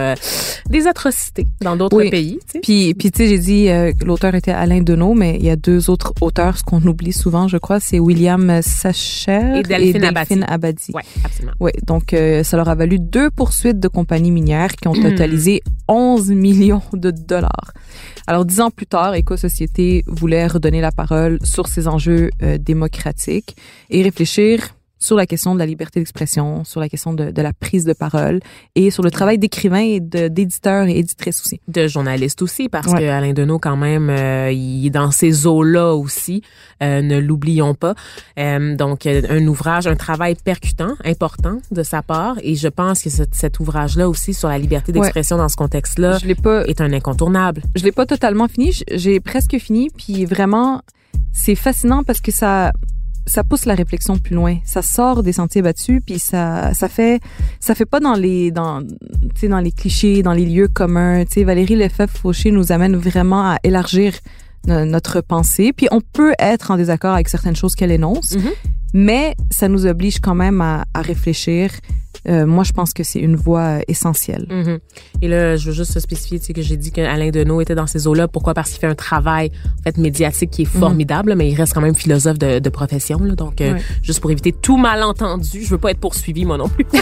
des 0.69 0.87
atrocités 0.87 1.47
dans 1.61 1.77
d'autres 1.77 1.97
Oui. 1.97 2.11
pays. 2.11 2.39
tu 2.47 2.53
sais. 2.53 2.61
Puis, 2.61 2.95
puis 2.95 3.11
tu 3.11 3.19
sais, 3.19 3.29
j'ai 3.29 3.39
dit 3.39 3.54
euh, 3.71 3.93
l'auteur 4.05 4.35
était 4.35 4.51
Alain 4.53 4.81
Deneau, 4.83 5.15
mais 5.15 5.37
il 5.39 5.45
y 5.45 5.51
a 5.51 5.57
deux 5.57 5.91
autres 5.91 6.13
auteurs, 6.21 6.57
ce 6.59 6.63
qu'on 6.65 6.83
oublie 6.83 7.13
souvent, 7.13 7.49
je 7.49 7.57
crois, 7.59 7.81
c'est 7.81 7.99
William 7.99 8.61
Sacher 8.63 9.59
Et 9.59 9.63
Delphine 9.63 10.05
Abadi. 10.05 10.41
Abadi. 10.47 10.93
Ouais, 10.95 11.03
absolument. 11.25 11.53
Oui, 11.61 11.71
donc 11.87 12.13
euh, 12.13 12.43
ça 12.43 12.57
leur 12.57 12.69
a 12.69 12.75
valu 12.75 12.99
deux 12.99 13.31
poursuites 13.31 13.81
de 13.81 13.89
compagnies 13.89 14.31
minières 14.31 14.73
qui 14.77 14.89
ont 14.89 14.95
Mhm. 14.95 15.11
totalisé 15.11 15.63
11 15.89 16.31
millions 16.31 16.83
de 16.93 17.11
dollars. 17.11 17.73
Alors, 18.27 18.45
dix 18.45 18.61
ans 18.61 18.71
plus 18.71 18.87
tard, 18.87 19.15
Éco-Société 19.15 20.03
voulait 20.07 20.47
redonner 20.47 20.81
la 20.81 20.93
parole 20.93 21.39
sur 21.43 21.67
ces 21.69 21.89
enjeux 21.89 22.31
euh, 22.43 22.57
démocratiques 22.59 23.57
et 23.91 24.03
réfléchir 24.03 24.75
sur 25.05 25.17
la 25.17 25.27
question 25.27 25.53
de 25.55 25.59
la 25.59 25.67
liberté 25.67 26.01
d'expression, 26.01 26.65
sur 26.65 26.81
la 26.81 26.89
question 26.89 27.13
de, 27.13 27.31
de 27.31 27.43
la 27.43 27.53
prise 27.53 27.85
de 27.85 27.93
parole 27.93 28.41
et 28.75 28.91
sur 28.91 29.03
le 29.03 29.11
travail 29.11 29.37
d'écrivains 29.39 29.85
et 29.97 30.01
d'éditeurs 30.01 30.87
et 30.87 30.97
éditrices 30.99 31.43
aussi. 31.45 31.61
De 31.69 31.87
journalistes 31.89 32.41
aussi, 32.41 32.71
parce 32.71 32.87
Ouais. 32.91 33.01
que 33.01 33.05
Alain 33.09 33.35
Deneau, 33.35 33.59
quand 33.59 33.77
même, 33.77 34.09
euh, 34.09 34.51
il 34.51 34.87
est 34.87 34.91
dans 34.91 35.11
ces 35.11 35.47
eaux-là 35.47 35.95
aussi. 35.95 36.43
Euh, 36.83 37.03
ne 37.03 37.19
l'oublions 37.19 37.75
pas. 37.75 37.95
Euh, 38.39 38.77
donc, 38.77 39.05
euh, 39.05 39.21
un 39.29 39.47
ouvrage, 39.47 39.87
un 39.87 39.97
travail 39.97 40.37
percutant, 40.43 40.95
important 41.05 41.59
de 41.71 41.83
sa 41.83 42.01
part. 42.03 42.37
Et 42.43 42.55
je 42.55 42.69
pense 42.69 43.03
que 43.03 43.11
cet, 43.11 43.35
cet 43.35 43.61
ouvrage-là 43.61 44.09
aussi 44.09 44.33
sur 44.33 44.49
la 44.49 44.59
liberté 44.59 44.91
d'expression 44.93 45.37
dans 45.37 45.49
ce 45.51 45.57
contexte-là 45.57 46.19
Je 46.23 46.27
l'ai 46.27 46.35
pas, 46.35 46.65
est 46.67 46.81
un 46.81 46.93
incontournable. 46.95 47.61
je 47.77 47.85
l'ai 47.85 47.93
pas 47.93 48.07
totalement 48.07 48.49
fini. 48.49 48.73
J'ai 48.91 49.21
presque 49.21 49.59
fini, 49.59 49.91
puis 49.95 50.25
vraiment, 50.25 50.81
c'est 51.33 51.55
fascinant 51.57 52.05
parce 52.05 52.21
que 52.23 52.33
ça, 52.33 52.73
ça 53.27 53.43
pousse 53.45 53.65
la 53.65 53.75
réflexion 53.75 54.19
plus 54.19 54.35
loin. 54.35 54.59
Ça 54.65 54.83
sort 54.83 55.23
des 55.23 55.33
sentiers 55.33 55.63
battus, 55.63 56.01
puis 56.05 56.19
ça, 56.19 56.75
ça 56.75 56.89
fait, 56.89 57.21
ça 57.61 57.75
fait 57.75 57.87
pas 57.87 58.01
dans 58.01 58.15
les, 58.15 58.51
dans, 58.51 58.83
tu 58.83 58.89
sais, 59.41 59.49
dans 59.49 59.61
les 59.61 59.73
clichés, 59.73 60.23
dans 60.23 60.33
les 60.33 60.45
lieux 60.47 60.69
communs. 60.69 61.25
Tu 61.25 61.35
sais, 61.35 61.45
Valérie 61.45 61.77
Lefebvre-Fauché 61.77 62.51
nous 62.51 62.73
amène 62.73 62.97
vraiment 62.97 63.53
à 63.53 63.57
élargir 63.65 64.13
no- 64.67 64.85
notre 64.85 65.21
pensée. 65.21 65.73
Puis 65.73 65.89
on 65.91 66.01
peut 66.01 66.35
être 66.39 66.71
en 66.71 66.77
désaccord 66.77 67.15
avec 67.15 67.29
certaines 67.29 67.57
choses 67.57 67.75
qu'elle 67.75 67.91
énonce, 67.93 68.37
Mhm. 68.37 68.51
mais 68.95 69.35
ça 69.51 69.69
nous 69.69 69.87
oblige 69.87 70.21
quand 70.21 70.35
même 70.35 70.61
à, 70.61 70.85
à 70.95 71.01
réfléchir. 71.03 71.71
Euh, 72.29 72.47
moi, 72.47 72.65
je 72.65 72.73
pense 72.73 72.93
que 72.93 73.03
c'est 73.03 73.19
une 73.19 73.37
voie 73.37 73.79
euh, 73.79 73.81
essentielle. 73.89 74.47
Mhm. 74.49 74.79
Et 75.23 75.29
là, 75.29 75.57
je 75.57 75.67
veux 75.67 75.73
juste 75.73 75.99
spécifier 75.99 76.39
tu 76.39 76.47
sais, 76.47 76.53
que 76.53 76.63
j'ai 76.63 76.77
dit 76.77 76.91
qu'Alain 76.91 77.31
Deneau 77.31 77.61
était 77.61 77.75
dans 77.75 77.87
ces 77.87 78.07
eaux-là. 78.07 78.29
Pourquoi? 78.29 78.55
Parce 78.55 78.71
qu'il 78.71 78.81
fait 78.81 78.87
un 78.87 78.95
travail 78.95 79.51
en 79.81 79.83
fait, 79.83 79.99
médiatique 79.99 80.51
qui 80.51 80.63
est 80.63 80.67
formidable, 80.67 81.31
là, 81.31 81.35
mais 81.35 81.51
il 81.51 81.55
reste 81.55 81.75
quand 81.75 81.81
même 81.81 81.95
philosophe 81.95 82.39
de, 82.39 82.59
de 82.59 82.69
profession. 82.71 83.19
Là, 83.19 83.35
donc, 83.35 83.61
euh, 83.61 83.79
juste 84.03 84.21
pour 84.21 84.31
éviter 84.31 84.53
tout 84.53 84.77
malentendu, 84.77 85.63
je 85.63 85.71
veux 85.71 85.79
pas 85.79 85.91
être 85.91 86.01
poursuivi 86.01 86.45
moi 86.45 86.57
non 86.57 86.69
plus. 86.69 86.87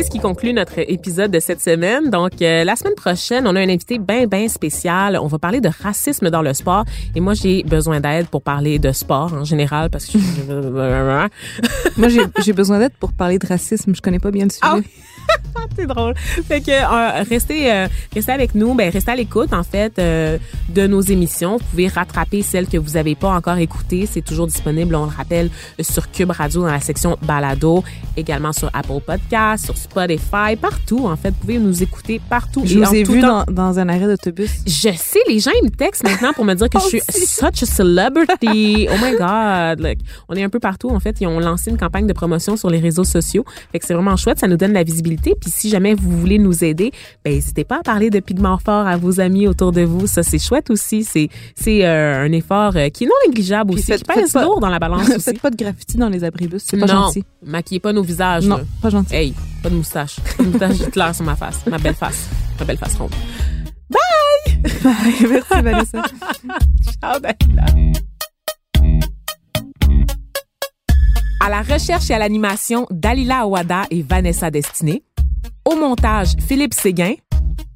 C'est 0.00 0.06
ce 0.06 0.10
qui 0.10 0.18
conclut 0.18 0.54
notre 0.54 0.78
épisode 0.78 1.30
de 1.30 1.40
cette 1.40 1.60
semaine. 1.60 2.08
Donc, 2.08 2.40
euh, 2.40 2.64
la 2.64 2.74
semaine 2.74 2.94
prochaine, 2.94 3.46
on 3.46 3.54
a 3.54 3.60
un 3.60 3.68
invité 3.68 3.98
bien, 3.98 4.26
bien 4.26 4.48
spécial. 4.48 5.18
On 5.20 5.26
va 5.26 5.38
parler 5.38 5.60
de 5.60 5.68
racisme 5.68 6.30
dans 6.30 6.40
le 6.40 6.54
sport. 6.54 6.86
Et 7.14 7.20
moi, 7.20 7.34
j'ai 7.34 7.62
besoin 7.64 8.00
d'aide 8.00 8.26
pour 8.28 8.40
parler 8.40 8.78
de 8.78 8.92
sport 8.92 9.34
en 9.34 9.44
général 9.44 9.90
parce 9.90 10.06
que 10.06 10.18
je... 10.18 10.52
Moi, 11.98 12.08
j'ai 12.38 12.52
besoin 12.54 12.78
d'aide 12.78 12.94
pour 12.98 13.12
parler 13.12 13.38
de 13.38 13.46
racisme. 13.46 13.94
Je 13.94 14.00
connais 14.00 14.18
pas 14.18 14.30
bien 14.30 14.44
le 14.44 14.50
sujet. 14.50 14.62
Ah 14.62 14.76
oui. 14.76 14.84
C'est 15.76 15.86
drôle. 15.86 16.14
Fait 16.16 16.60
que 16.60 16.70
euh, 16.70 17.22
restez, 17.28 17.72
euh, 17.72 17.86
restez 18.14 18.32
avec 18.32 18.54
nous, 18.54 18.74
ben 18.74 18.90
restez 18.90 19.10
à 19.10 19.16
l'écoute 19.16 19.52
en 19.52 19.62
fait 19.62 19.98
euh, 19.98 20.38
de 20.68 20.86
nos 20.86 21.00
émissions. 21.00 21.58
Vous 21.58 21.64
pouvez 21.70 21.88
rattraper 21.88 22.42
celles 22.42 22.66
que 22.66 22.76
vous 22.76 22.92
n'avez 22.92 23.14
pas 23.14 23.30
encore 23.30 23.58
écoutées. 23.58 24.06
C'est 24.10 24.22
toujours 24.22 24.46
disponible, 24.46 24.94
on 24.94 25.04
le 25.04 25.12
rappelle, 25.16 25.50
sur 25.80 26.10
Cube 26.10 26.30
Radio 26.30 26.62
dans 26.62 26.72
la 26.72 26.80
section 26.80 27.18
balado, 27.22 27.84
également 28.16 28.52
sur 28.52 28.70
Apple 28.72 29.00
Podcast, 29.04 29.66
sur 29.66 29.76
Spotify, 29.76 30.56
partout 30.60 31.06
en 31.06 31.16
fait. 31.16 31.30
Vous 31.30 31.40
pouvez 31.40 31.58
nous 31.58 31.82
écouter 31.82 32.20
partout. 32.28 32.62
Je 32.64 32.78
et 32.78 32.84
vous 32.84 32.94
ai 32.94 33.02
vu 33.04 33.20
dans, 33.20 33.44
dans 33.44 33.78
un 33.78 33.88
arrêt 33.88 34.06
d'autobus. 34.06 34.50
Je 34.66 34.90
sais, 34.96 35.20
les 35.28 35.40
gens 35.40 35.52
ils 35.60 35.64
me 35.64 35.70
textent 35.70 36.04
maintenant 36.04 36.32
pour 36.32 36.44
me 36.44 36.54
dire 36.54 36.68
que 36.68 36.78
je 36.82 36.86
suis 36.88 37.00
such 37.00 37.62
a 37.62 37.66
celebrity. 37.66 38.88
Oh 38.90 38.96
my 39.02 39.12
God. 39.12 39.80
Like, 39.80 40.00
on 40.28 40.34
est 40.34 40.42
un 40.42 40.48
peu 40.48 40.60
partout. 40.60 40.90
En 40.90 41.00
fait, 41.00 41.20
ils 41.20 41.26
ont 41.26 41.40
lancé 41.40 41.70
une 41.70 41.78
campagne 41.78 42.06
de 42.06 42.12
promotion 42.12 42.56
sur 42.56 42.70
les 42.70 42.78
réseaux 42.78 43.04
sociaux. 43.04 43.44
Fait 43.72 43.78
que 43.78 43.86
c'est 43.86 43.94
vraiment 43.94 44.16
chouette. 44.16 44.38
Ça 44.38 44.48
nous 44.48 44.56
donne 44.56 44.70
de 44.70 44.74
la 44.74 44.84
visibilité. 44.84 45.09
Puis 45.18 45.50
si 45.50 45.68
jamais 45.70 45.94
vous 45.94 46.10
voulez 46.10 46.38
nous 46.38 46.64
aider, 46.64 46.92
ben 47.24 47.32
n'hésitez 47.34 47.64
pas 47.64 47.78
à 47.78 47.82
parler 47.82 48.10
de 48.10 48.20
Pigment 48.20 48.58
Fort 48.58 48.86
à 48.86 48.96
vos 48.96 49.20
amis 49.20 49.46
autour 49.48 49.72
de 49.72 49.82
vous. 49.82 50.06
Ça, 50.06 50.22
c'est 50.22 50.38
chouette 50.38 50.70
aussi. 50.70 51.04
C'est 51.04 51.28
c'est 51.54 51.84
euh, 51.86 52.24
un 52.24 52.32
effort 52.32 52.76
euh, 52.76 52.88
qui 52.88 53.04
est 53.04 53.06
non 53.06 53.12
négligeable 53.26 53.74
aussi, 53.74 53.84
faites- 53.84 53.98
qui 54.04 54.12
pèse 54.20 54.32
pas- 54.32 54.44
lourd 54.44 54.60
dans 54.60 54.68
la 54.68 54.78
balance 54.80 55.08
aussi. 55.08 55.20
Faites 55.20 55.40
pas 55.40 55.50
de 55.50 55.56
graffiti 55.56 55.96
dans 55.96 56.08
les 56.08 56.24
abribus, 56.24 56.62
c'est 56.64 56.76
pas 56.78 56.86
non, 56.86 57.04
gentil. 57.06 57.24
maquillez 57.44 57.80
pas 57.80 57.92
nos 57.92 58.02
visages. 58.02 58.46
Non, 58.46 58.56
là. 58.58 58.62
pas 58.82 58.90
gentil. 58.90 59.14
Hey, 59.14 59.34
pas 59.62 59.70
de 59.70 59.74
moustache. 59.76 60.16
De 60.38 60.44
moustache 60.44 60.90
claire 60.90 61.14
sur 61.14 61.24
ma 61.24 61.36
face. 61.36 61.60
Ma 61.70 61.78
belle 61.78 61.94
face. 61.94 62.28
Ma 62.58 62.64
belle 62.66 62.78
face 62.78 62.96
ronde. 62.96 63.10
Merci 64.84 65.62
Vanessa. 65.62 66.02
Ciao, 67.00 67.18
Dalila. 67.20 68.00
À 71.42 71.48
la 71.48 71.62
recherche 71.62 72.10
et 72.10 72.14
à 72.14 72.18
l'animation, 72.18 72.86
Dalila 72.90 73.40
Awada 73.40 73.84
et 73.90 74.02
Vanessa 74.02 74.50
Destiné. 74.50 75.02
Au 75.64 75.74
montage, 75.74 76.34
Philippe 76.46 76.74
Séguin. 76.74 77.14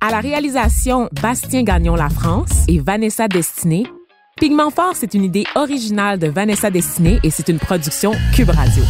À 0.03 0.11
la 0.11 0.21
réalisation, 0.21 1.09
Bastien 1.23 1.63
Gagnon 1.63 1.95
La 1.95 2.11
France 2.11 2.65
et 2.69 2.79
Vanessa 2.79 3.27
Destiné. 3.27 3.87
Pigment 4.37 4.69
Fort, 4.69 4.93
c'est 4.95 5.15
une 5.15 5.25
idée 5.25 5.47
originale 5.55 6.19
de 6.19 6.27
Vanessa 6.27 6.71
Destiné 6.71 7.21
et 7.23 7.31
c'est 7.31 7.49
une 7.49 7.59
production 7.59 8.13
Cube 8.35 8.51
Radio. 8.51 8.83